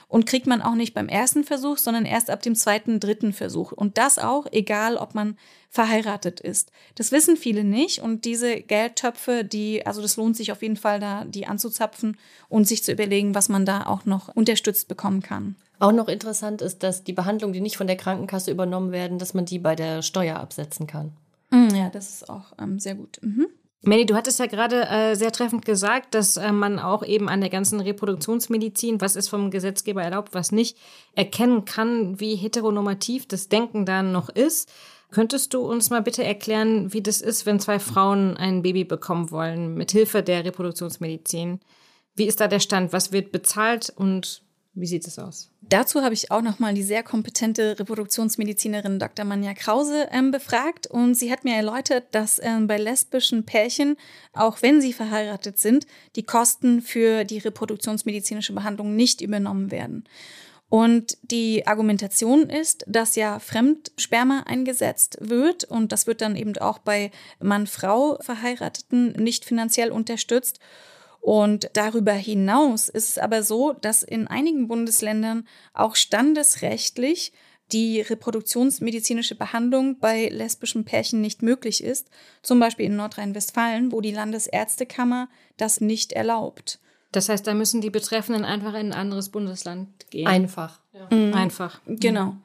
und 0.07 0.27
kriegt 0.27 0.45
man 0.45 0.61
auch 0.61 0.75
nicht 0.75 0.93
beim 0.93 1.09
ersten 1.09 1.43
Versuch, 1.43 1.79
sondern 1.79 2.05
erst 2.05 2.29
ab 2.29 2.43
dem 2.43 2.53
zweiten, 2.53 2.99
dritten 2.99 3.33
Versuch. 3.33 3.71
Und 3.71 3.97
das 3.97 4.19
auch, 4.19 4.45
egal 4.51 4.97
ob 4.97 5.15
man 5.15 5.35
verheiratet 5.71 6.39
ist. 6.39 6.71
Das 6.93 7.11
wissen 7.11 7.37
viele 7.37 7.63
nicht 7.63 8.03
und 8.03 8.25
diese 8.25 8.61
Geldtöpfe, 8.61 9.43
die, 9.43 9.83
also 9.83 10.03
das 10.03 10.15
lohnt 10.15 10.37
sich 10.37 10.51
auf 10.51 10.61
jeden 10.61 10.77
Fall 10.77 10.99
da, 10.99 11.25
die 11.25 11.47
anzuzapfen 11.47 12.17
und 12.49 12.67
sich 12.67 12.83
zu 12.83 12.91
überlegen, 12.91 13.33
was 13.33 13.49
man 13.49 13.65
da 13.65 13.87
auch 13.87 14.05
noch 14.05 14.27
unterstützt 14.35 14.87
bekommen 14.87 15.23
kann. 15.23 15.55
Auch 15.79 15.91
noch 15.91 16.07
interessant 16.07 16.61
ist, 16.61 16.83
dass 16.83 17.03
die 17.03 17.13
Behandlungen, 17.13 17.53
die 17.53 17.61
nicht 17.61 17.77
von 17.77 17.87
der 17.87 17.97
Krankenkasse 17.97 18.51
übernommen 18.51 18.91
werden, 18.91 19.17
dass 19.17 19.33
man 19.33 19.45
die 19.45 19.57
bei 19.57 19.75
der 19.75 20.03
Steuer 20.03 20.35
absetzen 20.35 20.85
kann. 20.85 21.13
Mm, 21.49 21.75
ja, 21.75 21.89
das 21.89 22.09
ist 22.09 22.29
auch 22.29 22.53
ähm, 22.59 22.79
sehr 22.79 22.95
gut. 22.95 23.19
Mhm. 23.21 23.47
Manny, 23.83 24.05
du 24.05 24.15
hattest 24.15 24.39
ja 24.39 24.47
gerade 24.47 24.87
äh, 24.89 25.15
sehr 25.15 25.31
treffend 25.31 25.63
gesagt, 25.63 26.15
dass 26.15 26.35
äh, 26.35 26.51
man 26.51 26.79
auch 26.79 27.05
eben 27.05 27.29
an 27.29 27.41
der 27.41 27.49
ganzen 27.49 27.79
Reproduktionsmedizin, 27.79 28.99
was 28.99 29.15
ist 29.15 29.29
vom 29.29 29.51
Gesetzgeber 29.51 30.01
erlaubt, 30.01 30.33
was 30.33 30.51
nicht, 30.51 30.77
erkennen 31.13 31.63
kann, 31.63 32.19
wie 32.19 32.35
heteronormativ 32.35 33.27
das 33.27 33.49
Denken 33.49 33.85
da 33.85 34.01
noch 34.01 34.29
ist. 34.29 34.71
Könntest 35.11 35.53
du 35.53 35.61
uns 35.61 35.89
mal 35.89 36.01
bitte 36.01 36.23
erklären, 36.23 36.91
wie 36.91 37.01
das 37.01 37.21
ist, 37.21 37.45
wenn 37.45 37.59
zwei 37.59 37.79
Frauen 37.79 38.35
ein 38.35 38.61
Baby 38.61 38.83
bekommen 38.83 39.31
wollen, 39.31 39.75
mit 39.75 39.91
Hilfe 39.91 40.21
der 40.21 40.43
Reproduktionsmedizin? 40.43 41.61
Wie 42.15 42.25
ist 42.25 42.41
da 42.41 42.47
der 42.47 42.59
Stand? 42.59 42.91
Was 42.91 43.11
wird 43.11 43.31
bezahlt 43.31 43.93
und 43.95 44.41
wie 44.79 44.85
sieht 44.85 45.07
es 45.07 45.17
aus? 45.17 45.49
Dazu 45.61 46.03
habe 46.03 46.13
ich 46.13 46.29
auch 46.31 46.41
nochmal 46.41 46.75
die 46.75 46.83
sehr 46.83 47.01
kompetente 47.01 47.79
Reproduktionsmedizinerin 47.79 48.99
Dr. 48.99 49.25
Manja 49.25 49.53
Krause 49.55 50.07
ähm, 50.11 50.29
befragt 50.31 50.85
und 50.87 51.15
sie 51.15 51.31
hat 51.31 51.43
mir 51.43 51.55
erläutert, 51.55 52.05
dass 52.11 52.39
ähm, 52.41 52.67
bei 52.67 52.77
lesbischen 52.77 53.43
Pärchen, 53.43 53.97
auch 54.33 54.61
wenn 54.61 54.79
sie 54.79 54.93
verheiratet 54.93 55.57
sind, 55.57 55.87
die 56.15 56.23
Kosten 56.23 56.81
für 56.81 57.23
die 57.23 57.39
reproduktionsmedizinische 57.39 58.53
Behandlung 58.53 58.95
nicht 58.95 59.21
übernommen 59.21 59.71
werden. 59.71 60.03
Und 60.69 61.17
die 61.21 61.65
Argumentation 61.65 62.49
ist, 62.49 62.83
dass 62.87 63.15
ja 63.15 63.39
Fremdsperma 63.39 64.43
eingesetzt 64.45 65.17
wird 65.21 65.63
und 65.63 65.91
das 65.91 66.07
wird 66.07 66.21
dann 66.21 66.35
eben 66.35 66.57
auch 66.57 66.77
bei 66.79 67.09
Mann-Frau 67.39 68.17
Verheirateten 68.21 69.13
nicht 69.13 69.45
finanziell 69.45 69.91
unterstützt. 69.91 70.59
Und 71.27 71.69
darüber 71.73 72.13
hinaus 72.13 72.87
ist 72.87 73.09
es 73.09 73.17
aber 73.17 73.43
so, 73.43 73.73
dass 73.73 74.01
in 74.01 74.29
einigen 74.29 74.69
Bundesländern 74.69 75.45
auch 75.73 75.97
standesrechtlich 75.97 77.33
die 77.73 77.99
reproduktionsmedizinische 77.99 79.35
Behandlung 79.35 79.99
bei 79.99 80.29
lesbischen 80.29 80.85
Pärchen 80.85 81.19
nicht 81.19 81.41
möglich 81.41 81.83
ist, 81.83 82.09
zum 82.43 82.61
Beispiel 82.61 82.85
in 82.85 82.95
Nordrhein-Westfalen, 82.95 83.91
wo 83.91 83.99
die 83.99 84.13
Landesärztekammer 84.13 85.27
das 85.57 85.81
nicht 85.81 86.13
erlaubt. 86.13 86.79
Das 87.11 87.27
heißt, 87.27 87.45
da 87.45 87.53
müssen 87.53 87.81
die 87.81 87.89
Betreffenden 87.89 88.45
einfach 88.45 88.75
in 88.75 88.93
ein 88.93 88.97
anderes 88.97 89.27
Bundesland 89.27 90.09
gehen. 90.09 90.27
Einfach. 90.27 90.79
Ja. 90.93 91.13
Mhm. 91.13 91.33
Einfach. 91.33 91.81
Genau. 91.87 92.37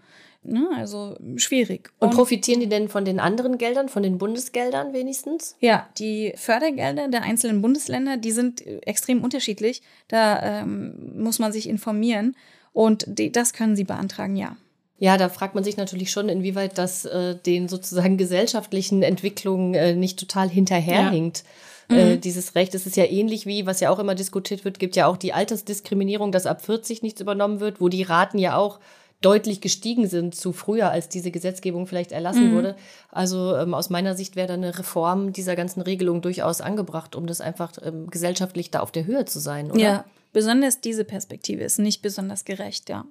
Ne, 0.45 0.69
also 0.77 1.17
schwierig. 1.37 1.91
Und, 2.01 2.09
Und, 2.09 2.15
profitieren 2.17 2.59
die 2.59 2.69
denn 2.69 2.89
von 2.89 3.05
den 3.05 3.21
anderen 3.21 3.59
Geldern, 3.59 3.89
von 3.89 4.03
den 4.03 4.19
Bundesgeldern 4.19 4.93
wenigstens? 4.93 5.57
Ja, 5.61 5.89
die 5.99 6.33
Fördergelder 6.37 7.07
der 7.09 7.23
einzelnen 7.23 7.63
Bundesländer, 7.63 8.17
die 8.17 8.33
sind 8.33 8.67
extrem 8.85 9.23
unterschiedlich. 9.23 9.83
Da 10.09 10.63
ähm, 10.63 11.13
muss 11.17 11.39
man 11.39 11.53
sich 11.53 11.69
informieren. 11.69 12.35
Und 12.73 13.05
die, 13.07 13.31
das 13.31 13.53
können 13.53 13.77
sie 13.77 13.85
beantragen, 13.85 14.35
ja. 14.35 14.57
Ja, 14.99 15.17
da 15.17 15.29
fragt 15.29 15.55
man 15.55 15.65
sich 15.65 15.77
natürlich 15.77 16.11
schon, 16.11 16.29
inwieweit 16.29 16.77
das 16.79 17.05
äh, 17.05 17.37
den 17.37 17.69
sozusagen 17.69 18.17
gesellschaftlichen 18.17 19.03
Entwicklungen 19.03 19.75
äh, 19.75 19.95
nicht 19.95 20.19
total 20.19 20.49
hinterherhinkt. 20.49 21.45
Ja. 21.91 21.97
Äh, 21.97 22.17
mhm. 22.17 22.21
dieses 22.21 22.55
Recht. 22.55 22.75
Es 22.75 22.87
ist 22.87 22.97
ja 22.97 23.05
ähnlich 23.05 23.45
wie, 23.47 23.67
was 23.67 23.81
ja 23.81 23.91
auch 23.91 23.99
immer 23.99 24.15
diskutiert 24.15 24.65
wird, 24.65 24.79
gibt 24.79 24.97
ja 24.97 25.07
auch 25.07 25.17
die 25.17 25.33
Altersdiskriminierung, 25.33 26.33
dass 26.33 26.47
ab 26.47 26.65
40 26.65 27.03
nichts 27.03 27.21
übernommen 27.21 27.61
wird, 27.61 27.81
wo 27.81 27.89
die 27.89 28.03
Raten 28.03 28.39
ja 28.39 28.57
auch 28.57 28.79
deutlich 29.23 29.61
gestiegen 29.61 30.07
sind 30.07 30.35
zu 30.35 30.53
früher, 30.53 30.91
als 30.91 31.09
diese 31.09 31.31
Gesetzgebung 31.31 31.87
vielleicht 31.87 32.13
erlassen 32.13 32.51
mhm. 32.51 32.55
wurde. 32.55 32.77
Also 33.11 33.57
ähm, 33.57 33.73
aus 33.73 33.89
meiner 33.89 34.15
Sicht 34.15 34.37
wäre 34.37 34.49
da 34.49 34.55
eine 34.55 34.79
Reform 34.79 35.33
dieser 35.33 35.57
ganzen 35.57 35.81
Regelung 35.81 36.21
durchaus 36.21 36.61
angebracht, 36.61 37.17
um 37.17 37.27
das 37.27 37.41
einfach 37.41 37.73
ähm, 37.83 38.11
gesellschaftlich 38.11 38.71
da 38.71 38.81
auf 38.81 38.93
der 38.93 39.07
Höhe 39.07 39.25
zu 39.25 39.39
sein, 39.39 39.71
oder? 39.71 39.81
Ja, 39.81 40.05
besonders 40.33 40.81
diese 40.81 41.05
Perspektive 41.05 41.63
ist 41.63 41.79
nicht 41.79 42.03
besonders 42.03 42.45
gerecht, 42.45 42.91
ja. 42.91 43.05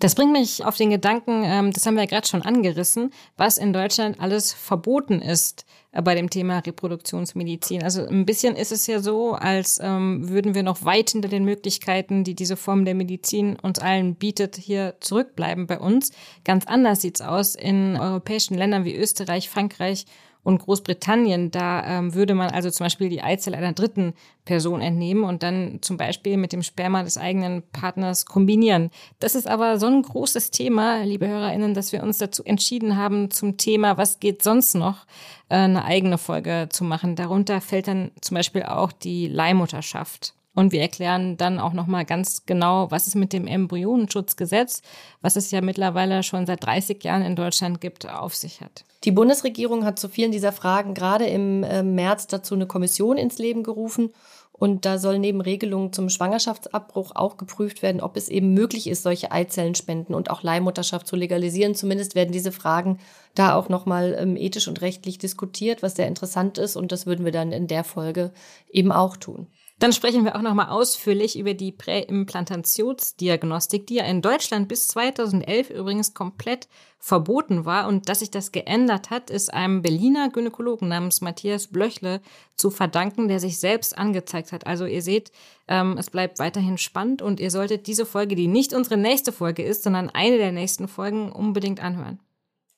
Das 0.00 0.14
bringt 0.14 0.30
mich 0.30 0.64
auf 0.64 0.76
den 0.76 0.90
Gedanken, 0.90 1.42
ähm, 1.44 1.72
das 1.72 1.84
haben 1.84 1.94
wir 1.94 2.04
ja 2.04 2.08
gerade 2.08 2.28
schon 2.28 2.42
angerissen, 2.42 3.10
was 3.36 3.58
in 3.58 3.72
Deutschland 3.72 4.20
alles 4.20 4.52
verboten 4.52 5.20
ist 5.20 5.66
äh, 5.90 6.00
bei 6.02 6.14
dem 6.14 6.30
Thema 6.30 6.60
Reproduktionsmedizin. 6.60 7.82
Also 7.82 8.06
ein 8.06 8.24
bisschen 8.24 8.54
ist 8.54 8.70
es 8.70 8.86
ja 8.86 9.00
so, 9.00 9.32
als 9.32 9.80
ähm, 9.82 10.28
würden 10.28 10.54
wir 10.54 10.62
noch 10.62 10.84
weit 10.84 11.10
hinter 11.10 11.28
den 11.28 11.44
Möglichkeiten, 11.44 12.22
die 12.22 12.36
diese 12.36 12.56
Form 12.56 12.84
der 12.84 12.94
Medizin 12.94 13.56
uns 13.56 13.80
allen 13.80 14.14
bietet, 14.14 14.54
hier 14.54 14.94
zurückbleiben 15.00 15.66
bei 15.66 15.80
uns. 15.80 16.12
Ganz 16.44 16.64
anders 16.66 17.00
sieht's 17.00 17.20
aus 17.20 17.56
in 17.56 17.96
europäischen 17.96 18.56
Ländern 18.56 18.84
wie 18.84 18.94
Österreich, 18.94 19.50
Frankreich 19.50 20.04
und 20.42 20.58
Großbritannien, 20.58 21.50
da 21.50 21.84
ähm, 21.84 22.14
würde 22.14 22.34
man 22.34 22.50
also 22.50 22.70
zum 22.70 22.84
Beispiel 22.84 23.08
die 23.08 23.22
Eizelle 23.22 23.56
einer 23.56 23.72
dritten 23.72 24.14
Person 24.44 24.80
entnehmen 24.80 25.24
und 25.24 25.42
dann 25.42 25.78
zum 25.82 25.96
Beispiel 25.96 26.36
mit 26.36 26.52
dem 26.52 26.62
Sperma 26.62 27.02
des 27.02 27.18
eigenen 27.18 27.62
Partners 27.72 28.24
kombinieren. 28.24 28.90
Das 29.18 29.34
ist 29.34 29.46
aber 29.46 29.78
so 29.78 29.86
ein 29.86 30.02
großes 30.02 30.50
Thema, 30.50 31.02
liebe 31.02 31.28
HörerInnen, 31.28 31.74
dass 31.74 31.92
wir 31.92 32.02
uns 32.02 32.18
dazu 32.18 32.44
entschieden 32.44 32.96
haben, 32.96 33.30
zum 33.30 33.56
Thema, 33.58 33.98
was 33.98 34.20
geht 34.20 34.42
sonst 34.42 34.74
noch, 34.74 35.06
äh, 35.48 35.56
eine 35.56 35.84
eigene 35.84 36.18
Folge 36.18 36.68
zu 36.70 36.84
machen. 36.84 37.16
Darunter 37.16 37.60
fällt 37.60 37.88
dann 37.88 38.10
zum 38.20 38.36
Beispiel 38.36 38.62
auch 38.62 38.92
die 38.92 39.28
Leihmutterschaft. 39.28 40.34
Und 40.58 40.72
wir 40.72 40.80
erklären 40.80 41.36
dann 41.36 41.60
auch 41.60 41.72
nochmal 41.72 42.04
ganz 42.04 42.44
genau, 42.44 42.90
was 42.90 43.06
es 43.06 43.14
mit 43.14 43.32
dem 43.32 43.46
Embryonenschutzgesetz, 43.46 44.82
was 45.20 45.36
es 45.36 45.52
ja 45.52 45.60
mittlerweile 45.60 46.24
schon 46.24 46.46
seit 46.46 46.64
30 46.66 47.04
Jahren 47.04 47.22
in 47.22 47.36
Deutschland 47.36 47.80
gibt, 47.80 48.08
auf 48.12 48.34
sich 48.34 48.60
hat. 48.60 48.84
Die 49.04 49.12
Bundesregierung 49.12 49.84
hat 49.84 50.00
zu 50.00 50.08
vielen 50.08 50.32
dieser 50.32 50.50
Fragen 50.50 50.94
gerade 50.94 51.26
im 51.26 51.62
äh, 51.62 51.84
März 51.84 52.26
dazu 52.26 52.56
eine 52.56 52.66
Kommission 52.66 53.18
ins 53.18 53.38
Leben 53.38 53.62
gerufen. 53.62 54.10
Und 54.50 54.84
da 54.84 54.98
soll 54.98 55.20
neben 55.20 55.40
Regelungen 55.40 55.92
zum 55.92 56.08
Schwangerschaftsabbruch 56.08 57.12
auch 57.14 57.36
geprüft 57.36 57.82
werden, 57.82 58.00
ob 58.00 58.16
es 58.16 58.28
eben 58.28 58.52
möglich 58.52 58.88
ist, 58.88 59.04
solche 59.04 59.30
Eizellenspenden 59.30 60.12
und 60.12 60.28
auch 60.28 60.42
Leihmutterschaft 60.42 61.06
zu 61.06 61.14
legalisieren. 61.14 61.76
Zumindest 61.76 62.16
werden 62.16 62.32
diese 62.32 62.50
Fragen 62.50 62.98
da 63.36 63.54
auch 63.54 63.68
nochmal 63.68 64.16
ähm, 64.18 64.36
ethisch 64.36 64.66
und 64.66 64.80
rechtlich 64.80 65.18
diskutiert, 65.18 65.84
was 65.84 65.94
sehr 65.94 66.08
interessant 66.08 66.58
ist. 66.58 66.74
Und 66.74 66.90
das 66.90 67.06
würden 67.06 67.24
wir 67.24 67.30
dann 67.30 67.52
in 67.52 67.68
der 67.68 67.84
Folge 67.84 68.32
eben 68.72 68.90
auch 68.90 69.16
tun. 69.16 69.46
Dann 69.78 69.92
sprechen 69.92 70.24
wir 70.24 70.34
auch 70.34 70.42
nochmal 70.42 70.70
ausführlich 70.70 71.38
über 71.38 71.54
die 71.54 71.70
Präimplantationsdiagnostik, 71.70 73.86
die 73.86 73.94
ja 73.94 74.04
in 74.06 74.22
Deutschland 74.22 74.66
bis 74.66 74.88
2011 74.88 75.70
übrigens 75.70 76.14
komplett 76.14 76.66
verboten 76.98 77.64
war. 77.64 77.86
Und 77.86 78.08
dass 78.08 78.18
sich 78.18 78.32
das 78.32 78.50
geändert 78.50 79.10
hat, 79.10 79.30
ist 79.30 79.54
einem 79.54 79.82
Berliner 79.82 80.30
Gynäkologen 80.30 80.88
namens 80.88 81.20
Matthias 81.20 81.68
Blöchle 81.68 82.20
zu 82.56 82.70
verdanken, 82.70 83.28
der 83.28 83.38
sich 83.38 83.60
selbst 83.60 83.96
angezeigt 83.96 84.50
hat. 84.50 84.66
Also 84.66 84.84
ihr 84.84 85.02
seht, 85.02 85.30
ähm, 85.68 85.96
es 85.96 86.10
bleibt 86.10 86.40
weiterhin 86.40 86.76
spannend 86.76 87.22
und 87.22 87.38
ihr 87.38 87.52
solltet 87.52 87.86
diese 87.86 88.04
Folge, 88.04 88.34
die 88.34 88.48
nicht 88.48 88.74
unsere 88.74 88.96
nächste 88.96 89.30
Folge 89.30 89.62
ist, 89.62 89.84
sondern 89.84 90.10
eine 90.10 90.38
der 90.38 90.50
nächsten 90.50 90.88
Folgen, 90.88 91.30
unbedingt 91.30 91.80
anhören. 91.80 92.18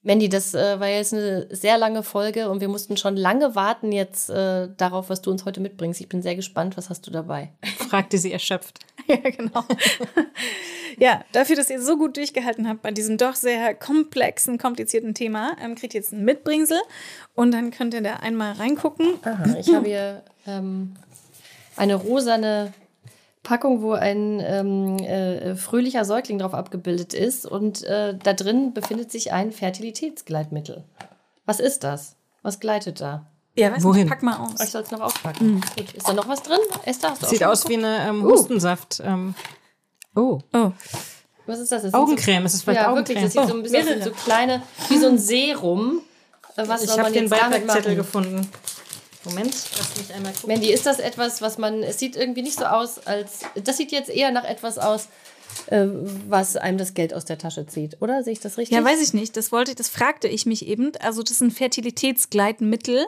Mandy, 0.03 0.31
das 0.31 0.55
äh, 0.55 0.81
war 0.81 0.89
jetzt 0.89 1.13
eine 1.13 1.47
sehr 1.55 1.77
lange 1.77 2.03
Folge 2.03 2.49
und 2.49 2.63
wir 2.63 2.69
mussten 2.69 2.97
schon 2.97 3.17
lange 3.17 3.55
warten 3.55 3.93
jetzt 3.93 4.31
äh, 4.31 4.69
darauf, 4.79 5.11
was 5.11 5.21
du 5.21 5.31
uns 5.31 5.45
heute 5.45 5.61
mitbringst. 5.61 6.01
Ich 6.01 6.09
bin 6.09 6.23
sehr 6.23 6.37
gespannt, 6.37 6.79
was 6.79 6.89
hast 6.89 7.07
du 7.07 7.11
dabei? 7.11 7.53
fragte 7.91 8.17
sie 8.17 8.33
erschöpft. 8.33 8.79
ja, 9.07 9.17
genau. 9.17 9.63
ja, 10.99 11.23
dafür, 11.33 11.57
dass 11.57 11.69
ihr 11.69 11.83
so 11.83 11.99
gut 11.99 12.17
durchgehalten 12.17 12.67
habt 12.67 12.81
bei 12.81 12.93
diesem 12.93 13.19
doch 13.19 13.35
sehr 13.35 13.75
komplexen, 13.75 14.57
komplizierten 14.57 15.15
Thema, 15.15 15.55
ähm, 15.63 15.75
kriegt 15.75 15.93
ihr 15.93 16.01
jetzt 16.01 16.13
ein 16.13 16.25
Mitbringsel 16.25 16.81
und 17.35 17.53
dann 17.53 17.71
könnt 17.71 17.93
ihr 17.93 18.01
da 18.01 18.15
einmal 18.15 18.55
reingucken. 18.55 19.19
Aha, 19.23 19.57
ich 19.59 19.75
habe 19.75 19.87
hier 19.87 20.23
ähm, 20.47 20.95
eine 21.77 21.97
rosane 21.97 22.73
Packung, 23.51 23.83
wo 23.83 23.95
ein 23.95 24.41
ähm, 24.41 24.97
äh, 24.99 25.57
fröhlicher 25.57 26.05
Säugling 26.05 26.39
drauf 26.39 26.55
abgebildet 26.55 27.15
ist 27.15 27.47
und 27.47 27.83
äh, 27.83 28.17
da 28.17 28.33
drin 28.33 28.75
befindet 28.75 29.11
sich 29.11 29.33
ein 29.33 29.51
Fertilitätsgleitmittel. 29.51 30.85
Was 31.47 31.59
ist 31.59 31.83
das? 31.83 32.15
Was 32.43 32.61
gleitet 32.61 33.01
da? 33.01 33.27
Ja, 33.57 33.73
weiß 33.73 33.83
Wohin? 33.83 34.03
Nicht, 34.03 34.11
pack 34.11 34.23
mal 34.23 34.37
aus. 34.37 34.61
Ich 34.63 34.71
soll 34.71 34.83
es 34.83 34.93
noch 34.93 35.01
auspacken. 35.01 35.55
Mhm. 35.55 35.61
Gut. 35.77 35.93
Ist 35.95 36.09
da 36.09 36.13
noch 36.13 36.29
was 36.29 36.45
drin? 36.45 36.61
Esther, 36.85 37.11
hast 37.11 37.23
du 37.25 37.27
Sieht 37.27 37.43
aus 37.43 37.69
wie 37.69 37.77
eine 37.77 38.09
ähm, 38.09 38.25
uh. 38.25 38.31
Hustensaft. 38.31 39.03
Ähm. 39.05 39.35
Oh. 40.15 40.39
oh. 40.53 40.71
Was 41.47 41.59
ist 41.59 41.73
das? 41.73 41.83
das 41.83 41.93
Augencreme. 41.93 42.43
So, 42.43 42.47
ist 42.47 42.55
es 42.55 42.63
vielleicht 42.63 42.83
ja, 42.83 42.93
Augencreme? 42.93 43.17
wirklich. 43.17 43.35
Das 43.35 43.49
sieht 43.49 43.51
so 43.51 43.57
ein 43.57 43.63
bisschen 43.65 44.01
oh, 44.01 44.05
so 44.05 44.11
kleine, 44.13 44.63
wie 44.91 44.99
so 44.99 45.09
ein 45.09 45.19
Serum. 45.19 46.03
Was 46.55 46.85
ich 46.85 46.97
habe 46.97 47.11
den 47.11 47.29
Beipackzettel 47.29 47.97
gefunden. 47.97 48.49
Moment, 49.25 49.55
lass 49.77 49.97
mich 49.97 50.15
einmal 50.15 50.33
gucken. 50.33 50.49
Mandy, 50.49 50.73
ist 50.73 50.87
das 50.87 50.99
etwas, 50.99 51.43
was 51.43 51.59
man, 51.59 51.83
es 51.83 51.99
sieht 51.99 52.17
irgendwie 52.17 52.43
nicht 52.43 52.59
so 52.59 52.65
aus, 52.65 53.07
als, 53.07 53.41
das 53.63 53.77
sieht 53.77 53.93
jetzt 53.93 54.09
eher 54.09 54.31
nach 54.31 54.45
etwas 54.45 54.79
aus, 54.79 55.09
äh, 55.67 55.87
was 56.29 56.57
einem 56.57 56.79
das 56.79 56.95
Geld 56.95 57.13
aus 57.13 57.25
der 57.25 57.39
Tasche 57.39 57.67
zieht, 57.67 58.01
oder? 58.01 58.23
Sehe 58.23 58.33
ich 58.33 58.41
das 58.41 58.57
richtig? 58.57 58.77
Ja, 58.77 58.85
weiß 58.85 59.03
ich 59.03 59.13
nicht. 59.13 59.37
Das 59.37 59.53
wollte, 59.53 59.75
das 59.75 59.89
fragte 59.89 60.29
ich 60.29 60.47
mich 60.47 60.67
eben. 60.67 60.93
Also, 61.01 61.23
das 61.23 61.33
ist 61.33 61.43
ein 61.43 61.51
Fertilitätsgleitmittel 61.51 63.07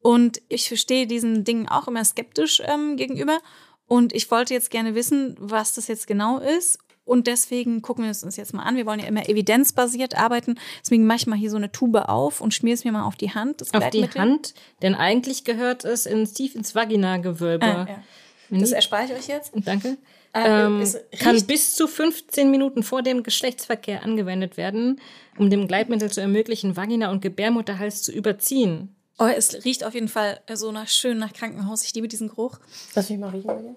und 0.00 0.40
ich 0.48 0.68
verstehe 0.68 1.06
diesen 1.06 1.44
Dingen 1.44 1.68
auch 1.68 1.88
immer 1.88 2.04
skeptisch 2.04 2.62
ähm, 2.64 2.96
gegenüber. 2.96 3.38
Und 3.86 4.12
ich 4.12 4.30
wollte 4.30 4.54
jetzt 4.54 4.70
gerne 4.70 4.94
wissen, 4.94 5.34
was 5.38 5.74
das 5.74 5.88
jetzt 5.88 6.06
genau 6.06 6.38
ist 6.38 6.78
und 7.08 7.26
deswegen 7.26 7.82
gucken 7.82 8.04
wir 8.04 8.10
es 8.10 8.22
uns 8.22 8.36
jetzt 8.36 8.52
mal 8.52 8.62
an. 8.62 8.76
Wir 8.76 8.86
wollen 8.86 9.00
ja 9.00 9.06
immer 9.06 9.28
evidenzbasiert 9.28 10.16
arbeiten. 10.16 10.58
Deswegen 10.82 11.06
mache 11.06 11.18
ich 11.18 11.26
mal 11.26 11.36
hier 11.36 11.50
so 11.50 11.56
eine 11.56 11.72
Tube 11.72 12.08
auf 12.08 12.40
und 12.40 12.52
schmier 12.52 12.74
es 12.74 12.84
mir 12.84 12.92
mal 12.92 13.04
auf 13.04 13.16
die 13.16 13.32
Hand. 13.32 13.62
auf 13.74 13.90
die 13.90 14.08
Hand? 14.10 14.54
Denn 14.82 14.94
eigentlich 14.94 15.44
gehört 15.44 15.84
es 15.84 16.06
in 16.06 16.24
tief 16.26 16.54
ins 16.54 16.74
Vaginagewölbe. 16.74 17.66
Ah, 17.66 17.86
ja. 17.88 18.58
Das 18.58 18.72
erspare 18.72 19.04
ich 19.06 19.12
euch 19.12 19.28
jetzt. 19.28 19.52
Danke. 19.54 19.98
Äh, 20.34 20.66
ähm, 20.66 20.84
kann 21.18 21.42
bis 21.46 21.74
zu 21.74 21.86
15 21.86 22.50
Minuten 22.50 22.82
vor 22.82 23.02
dem 23.02 23.22
Geschlechtsverkehr 23.22 24.02
angewendet 24.02 24.56
werden, 24.56 25.00
um 25.38 25.48
dem 25.50 25.66
Gleitmittel 25.66 26.10
zu 26.10 26.20
ermöglichen, 26.20 26.76
Vagina 26.76 27.10
und 27.10 27.22
Gebärmutterhals 27.22 28.02
zu 28.02 28.12
überziehen. 28.12 28.94
Oh, 29.18 29.24
es 29.24 29.64
riecht 29.64 29.84
auf 29.84 29.94
jeden 29.94 30.08
Fall 30.08 30.40
so 30.54 30.70
nach 30.70 30.88
schön 30.88 31.18
nach 31.18 31.32
Krankenhaus. 31.32 31.82
Ich 31.82 31.94
liebe 31.94 32.06
diesen 32.06 32.28
Geruch. 32.28 32.58
Lass 32.94 33.10
mich 33.10 33.18
mal 33.18 33.30
riechen. 33.30 33.76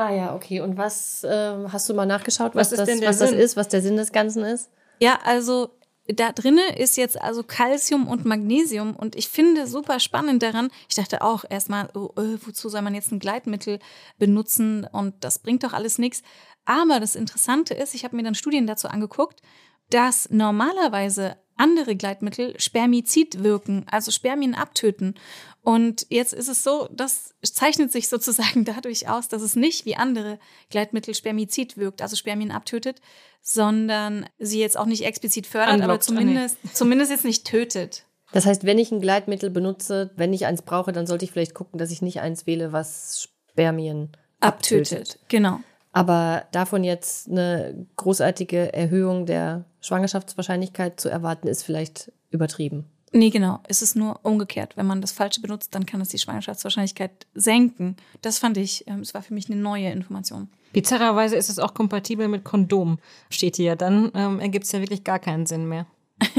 Ah 0.00 0.14
ja, 0.14 0.34
okay. 0.34 0.60
Und 0.60 0.78
was 0.78 1.24
äh, 1.24 1.54
hast 1.70 1.86
du 1.90 1.92
mal 1.92 2.06
nachgeschaut, 2.06 2.54
was, 2.54 2.72
was, 2.72 2.78
das, 2.78 3.02
was 3.02 3.18
das 3.18 3.32
ist, 3.32 3.54
was 3.58 3.68
der 3.68 3.82
Sinn 3.82 3.98
des 3.98 4.12
Ganzen 4.12 4.42
ist? 4.44 4.70
Ja, 4.98 5.18
also 5.24 5.68
da 6.06 6.32
drinne 6.32 6.78
ist 6.78 6.96
jetzt 6.96 7.20
also 7.20 7.42
Calcium 7.42 8.08
und 8.08 8.24
Magnesium 8.24 8.96
und 8.96 9.14
ich 9.14 9.28
finde 9.28 9.66
super 9.66 10.00
spannend 10.00 10.42
daran. 10.42 10.70
Ich 10.88 10.94
dachte 10.94 11.20
auch 11.20 11.44
erstmal, 11.46 11.90
oh, 11.92 12.12
äh, 12.16 12.38
wozu 12.46 12.70
soll 12.70 12.80
man 12.80 12.94
jetzt 12.94 13.12
ein 13.12 13.18
Gleitmittel 13.18 13.78
benutzen 14.18 14.86
und 14.90 15.22
das 15.22 15.38
bringt 15.38 15.64
doch 15.64 15.74
alles 15.74 15.98
nichts. 15.98 16.22
Aber 16.64 16.98
das 16.98 17.14
Interessante 17.14 17.74
ist, 17.74 17.94
ich 17.94 18.02
habe 18.02 18.16
mir 18.16 18.22
dann 18.22 18.34
Studien 18.34 18.66
dazu 18.66 18.88
angeguckt, 18.88 19.42
dass 19.90 20.30
normalerweise 20.30 21.36
andere 21.60 21.94
Gleitmittel 21.94 22.58
Spermizid 22.58 23.44
wirken, 23.44 23.86
also 23.90 24.10
Spermien 24.10 24.54
abtöten. 24.54 25.14
Und 25.62 26.06
jetzt 26.08 26.32
ist 26.32 26.48
es 26.48 26.64
so, 26.64 26.88
das 26.90 27.34
zeichnet 27.42 27.92
sich 27.92 28.08
sozusagen 28.08 28.64
dadurch 28.64 29.08
aus, 29.08 29.28
dass 29.28 29.42
es 29.42 29.54
nicht 29.54 29.84
wie 29.84 29.96
andere 29.96 30.38
Gleitmittel 30.70 31.14
Spermizid 31.14 31.76
wirkt, 31.76 32.02
also 32.02 32.16
Spermien 32.16 32.50
abtötet, 32.50 33.00
sondern 33.42 34.26
sie 34.38 34.60
jetzt 34.60 34.78
auch 34.78 34.86
nicht 34.86 35.04
explizit 35.04 35.46
fördert, 35.46 35.74
Unlockt, 35.74 35.90
aber 35.90 36.00
zumindest, 36.00 36.58
nee. 36.62 36.70
zumindest 36.72 37.10
jetzt 37.10 37.24
nicht 37.24 37.46
tötet. 37.46 38.06
Das 38.32 38.46
heißt, 38.46 38.64
wenn 38.64 38.78
ich 38.78 38.92
ein 38.92 39.00
Gleitmittel 39.00 39.50
benutze, 39.50 40.10
wenn 40.16 40.32
ich 40.32 40.46
eins 40.46 40.62
brauche, 40.62 40.92
dann 40.92 41.06
sollte 41.06 41.24
ich 41.24 41.32
vielleicht 41.32 41.54
gucken, 41.54 41.78
dass 41.78 41.90
ich 41.90 42.00
nicht 42.00 42.20
eins 42.20 42.46
wähle, 42.46 42.72
was 42.72 43.28
Spermien 43.50 44.12
abtötet. 44.40 44.92
abtötet. 44.92 45.18
Genau. 45.28 45.60
Aber 45.92 46.44
davon 46.52 46.84
jetzt 46.84 47.28
eine 47.28 47.86
großartige 47.96 48.72
Erhöhung 48.72 49.26
der 49.26 49.64
Schwangerschaftswahrscheinlichkeit 49.80 51.00
zu 51.00 51.08
erwarten, 51.08 51.48
ist 51.48 51.62
vielleicht 51.62 52.12
übertrieben. 52.30 52.86
Nee, 53.12 53.30
genau. 53.30 53.58
Es 53.66 53.82
ist 53.82 53.96
nur 53.96 54.20
umgekehrt. 54.22 54.76
Wenn 54.76 54.86
man 54.86 55.00
das 55.00 55.12
Falsche 55.12 55.40
benutzt, 55.40 55.74
dann 55.74 55.84
kann 55.84 56.00
es 56.00 56.10
die 56.10 56.18
Schwangerschaftswahrscheinlichkeit 56.18 57.26
senken. 57.34 57.96
Das 58.22 58.38
fand 58.38 58.56
ich, 58.56 58.86
ähm, 58.86 59.00
es 59.00 59.14
war 59.14 59.22
für 59.22 59.34
mich 59.34 59.50
eine 59.50 59.60
neue 59.60 59.90
Information. 59.90 60.48
Bizarrerweise 60.72 61.34
ist 61.34 61.48
es 61.48 61.58
auch 61.58 61.74
kompatibel 61.74 62.28
mit 62.28 62.44
Kondom, 62.44 62.98
steht 63.28 63.56
hier. 63.56 63.74
Dann 63.74 64.12
ähm, 64.14 64.38
ergibt 64.38 64.66
es 64.66 64.72
ja 64.72 64.80
wirklich 64.80 65.02
gar 65.02 65.18
keinen 65.18 65.46
Sinn 65.46 65.68
mehr. 65.68 65.86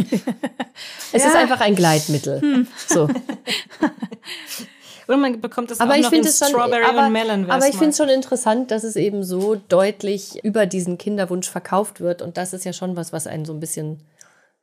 es 1.12 1.24
ja. 1.24 1.30
ist 1.30 1.36
einfach 1.36 1.60
ein 1.60 1.76
Gleitmittel. 1.76 2.39
Hm. 2.39 2.68
So. 2.88 3.10
Oder 5.12 5.20
man 5.20 5.41
bekommt 5.41 5.72
es 5.72 5.82
aber 5.82 5.91
auch 5.91 5.97
ich 5.97 6.03
noch 6.03 6.12
in 6.14 6.24
schon, 6.24 6.47
Strawberry 6.47 6.86
aber, 6.86 7.07
und 7.07 7.12
Melon. 7.12 7.51
Aber 7.51 7.68
ich 7.68 7.76
finde 7.76 7.89
es 7.89 7.97
schon 7.97 8.07
interessant, 8.07 8.72
dass 8.72 8.86
es 8.86 8.95
eben 8.95 9.26
so 9.26 9.55
deutlich 9.55 10.41
über 10.45 10.66
diesen 10.66 10.97
Kinderwunsch 10.97 11.49
verkauft 11.49 11.99
wird. 11.99 12.22
Und 12.22 12.38
das 12.38 12.53
ist 12.53 12.64
ja 12.64 12.72
schon 12.72 12.95
was, 12.95 13.12
was 13.12 13.28
einen 13.28 13.43
so 13.43 13.51
ein 13.51 13.59
bisschen 13.59 14.03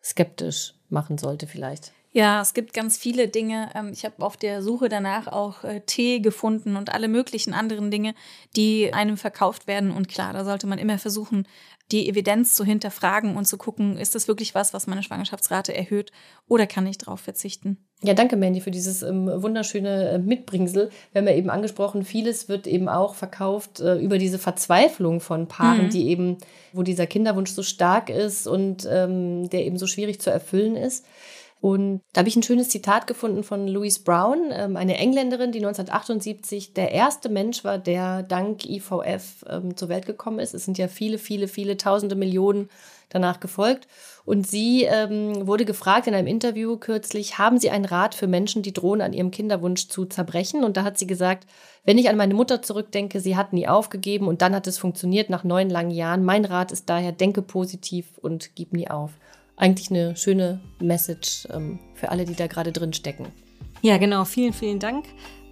skeptisch 0.02 0.72
machen 0.88 1.18
sollte 1.18 1.46
vielleicht. 1.46 1.92
Ja, 2.12 2.40
es 2.40 2.54
gibt 2.54 2.72
ganz 2.72 2.96
viele 2.96 3.28
Dinge. 3.28 3.68
Ähm, 3.74 3.90
ich 3.92 4.06
habe 4.06 4.24
auf 4.24 4.38
der 4.38 4.62
Suche 4.62 4.88
danach 4.88 5.26
auch 5.26 5.64
äh, 5.64 5.82
Tee 5.84 6.20
gefunden 6.20 6.76
und 6.76 6.94
alle 6.94 7.08
möglichen 7.08 7.52
anderen 7.52 7.90
Dinge, 7.90 8.14
die 8.56 8.94
einem 8.94 9.18
verkauft 9.18 9.66
werden. 9.66 9.90
Und 9.90 10.08
klar, 10.08 10.32
da 10.32 10.46
sollte 10.46 10.66
man 10.66 10.78
immer 10.78 10.98
versuchen, 10.98 11.46
die 11.92 12.08
Evidenz 12.08 12.54
zu 12.54 12.64
hinterfragen 12.64 13.36
und 13.36 13.44
zu 13.44 13.58
gucken, 13.58 13.98
ist 13.98 14.14
das 14.14 14.28
wirklich 14.28 14.54
was, 14.54 14.72
was 14.72 14.86
meine 14.86 15.02
Schwangerschaftsrate 15.02 15.74
erhöht 15.74 16.10
oder 16.46 16.66
kann 16.66 16.86
ich 16.86 16.96
darauf 16.96 17.20
verzichten? 17.20 17.87
Ja, 18.02 18.14
danke 18.14 18.36
Mandy 18.36 18.60
für 18.60 18.70
dieses 18.70 19.02
ähm, 19.02 19.26
wunderschöne 19.42 20.10
äh, 20.10 20.18
Mitbringsel. 20.18 20.90
Wir 21.10 21.20
haben 21.20 21.26
ja 21.26 21.34
eben 21.34 21.50
angesprochen, 21.50 22.04
vieles 22.04 22.48
wird 22.48 22.68
eben 22.68 22.88
auch 22.88 23.16
verkauft 23.16 23.80
äh, 23.80 23.96
über 23.96 24.18
diese 24.18 24.38
Verzweiflung 24.38 25.20
von 25.20 25.48
Paaren, 25.48 25.86
mhm. 25.86 25.90
die 25.90 26.08
eben, 26.08 26.38
wo 26.72 26.84
dieser 26.84 27.08
Kinderwunsch 27.08 27.50
so 27.50 27.64
stark 27.64 28.08
ist 28.08 28.46
und 28.46 28.88
ähm, 28.88 29.50
der 29.50 29.66
eben 29.66 29.78
so 29.78 29.88
schwierig 29.88 30.20
zu 30.20 30.30
erfüllen 30.30 30.76
ist. 30.76 31.06
Und 31.60 32.02
da 32.12 32.20
habe 32.20 32.28
ich 32.28 32.36
ein 32.36 32.44
schönes 32.44 32.68
Zitat 32.68 33.08
gefunden 33.08 33.42
von 33.42 33.66
Louise 33.66 34.00
Brown, 34.04 34.50
ähm, 34.52 34.76
eine 34.76 34.96
Engländerin, 34.96 35.50
die 35.50 35.58
1978 35.58 36.72
der 36.72 36.92
erste 36.92 37.28
Mensch 37.28 37.64
war, 37.64 37.78
der 37.78 38.22
dank 38.22 38.64
IVF 38.64 39.44
ähm, 39.48 39.76
zur 39.76 39.88
Welt 39.88 40.06
gekommen 40.06 40.38
ist. 40.38 40.54
Es 40.54 40.64
sind 40.64 40.78
ja 40.78 40.86
viele, 40.86 41.18
viele, 41.18 41.48
viele 41.48 41.76
tausende 41.76 42.14
Millionen 42.14 42.68
danach 43.08 43.40
gefolgt. 43.40 43.88
Und 44.24 44.46
sie 44.46 44.84
ähm, 44.84 45.46
wurde 45.46 45.64
gefragt 45.64 46.06
in 46.06 46.14
einem 46.14 46.28
Interview 46.28 46.76
kürzlich, 46.76 47.38
haben 47.38 47.58
Sie 47.58 47.70
einen 47.70 47.86
Rat 47.86 48.14
für 48.14 48.26
Menschen, 48.26 48.62
die 48.62 48.74
drohen, 48.74 49.00
an 49.00 49.14
ihrem 49.14 49.30
Kinderwunsch 49.30 49.88
zu 49.88 50.04
zerbrechen? 50.04 50.62
Und 50.62 50.76
da 50.76 50.84
hat 50.84 50.98
sie 50.98 51.06
gesagt, 51.06 51.48
wenn 51.84 51.98
ich 51.98 52.08
an 52.08 52.16
meine 52.16 52.34
Mutter 52.34 52.62
zurückdenke, 52.62 53.20
sie 53.20 53.36
hat 53.36 53.52
nie 53.52 53.66
aufgegeben 53.66 54.28
und 54.28 54.42
dann 54.42 54.54
hat 54.54 54.66
es 54.66 54.78
funktioniert 54.78 55.30
nach 55.30 55.44
neun 55.44 55.70
langen 55.70 55.90
Jahren. 55.90 56.24
Mein 56.24 56.44
Rat 56.44 56.70
ist 56.70 56.90
daher, 56.90 57.12
denke 57.12 57.42
positiv 57.42 58.18
und 58.18 58.54
gib 58.54 58.74
nie 58.74 58.88
auf 58.88 59.12
eigentlich 59.58 59.90
eine 59.90 60.16
schöne 60.16 60.60
Message 60.80 61.46
ähm, 61.52 61.78
für 61.94 62.10
alle, 62.10 62.24
die 62.24 62.34
da 62.34 62.46
gerade 62.46 62.72
drin 62.72 62.92
stecken. 62.92 63.26
Ja, 63.82 63.98
genau. 63.98 64.24
Vielen, 64.24 64.52
vielen 64.52 64.78
Dank. 64.78 65.04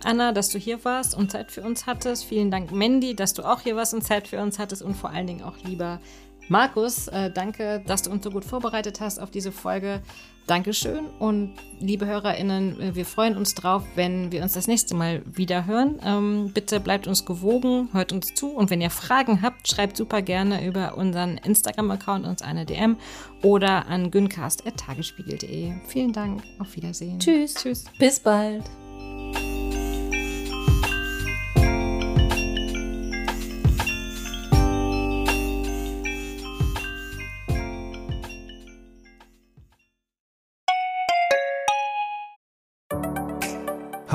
Anna, 0.04 0.32
dass 0.32 0.48
du 0.48 0.58
hier 0.58 0.84
warst 0.84 1.16
und 1.16 1.30
Zeit 1.32 1.50
für 1.50 1.62
uns 1.62 1.86
hattest. 1.86 2.24
Vielen 2.24 2.50
Dank, 2.50 2.70
Mandy, 2.70 3.14
dass 3.14 3.34
du 3.34 3.42
auch 3.42 3.60
hier 3.60 3.76
warst 3.76 3.94
und 3.94 4.02
Zeit 4.02 4.28
für 4.28 4.40
uns 4.40 4.58
hattest. 4.58 4.82
Und 4.82 4.94
vor 4.94 5.10
allen 5.10 5.26
Dingen 5.26 5.42
auch 5.42 5.56
lieber 5.64 6.00
Markus, 6.48 7.08
äh, 7.08 7.30
danke, 7.30 7.82
dass 7.86 8.02
du 8.02 8.10
uns 8.10 8.22
so 8.22 8.30
gut 8.30 8.44
vorbereitet 8.44 9.00
hast 9.00 9.18
auf 9.18 9.30
diese 9.30 9.50
Folge. 9.50 10.02
Dankeschön 10.46 11.06
und 11.18 11.54
liebe 11.80 12.06
HörerInnen, 12.06 12.80
äh, 12.80 12.94
wir 12.94 13.04
freuen 13.04 13.36
uns 13.36 13.54
drauf, 13.54 13.82
wenn 13.96 14.30
wir 14.30 14.42
uns 14.42 14.52
das 14.52 14.68
nächste 14.68 14.94
Mal 14.94 15.22
wieder 15.26 15.66
hören. 15.66 15.98
Ähm, 16.04 16.52
bitte 16.54 16.78
bleibt 16.78 17.06
uns 17.06 17.24
gewogen, 17.24 17.88
hört 17.92 18.12
uns 18.12 18.34
zu 18.34 18.50
und 18.50 18.70
wenn 18.70 18.80
ihr 18.80 18.90
Fragen 18.90 19.42
habt, 19.42 19.68
schreibt 19.68 19.96
super 19.96 20.22
gerne 20.22 20.64
über 20.64 20.96
unseren 20.96 21.38
Instagram-Account 21.38 22.26
uns 22.26 22.42
eine 22.42 22.64
DM 22.64 22.96
oder 23.42 23.86
an 23.88 24.10
güncast.tagesspiegel.de. 24.10 25.72
Vielen 25.88 26.12
Dank, 26.12 26.42
auf 26.60 26.76
Wiedersehen. 26.76 27.18
Tschüss. 27.18 27.54
Tschüss. 27.54 27.84
Bis 27.98 28.20
bald. 28.20 28.64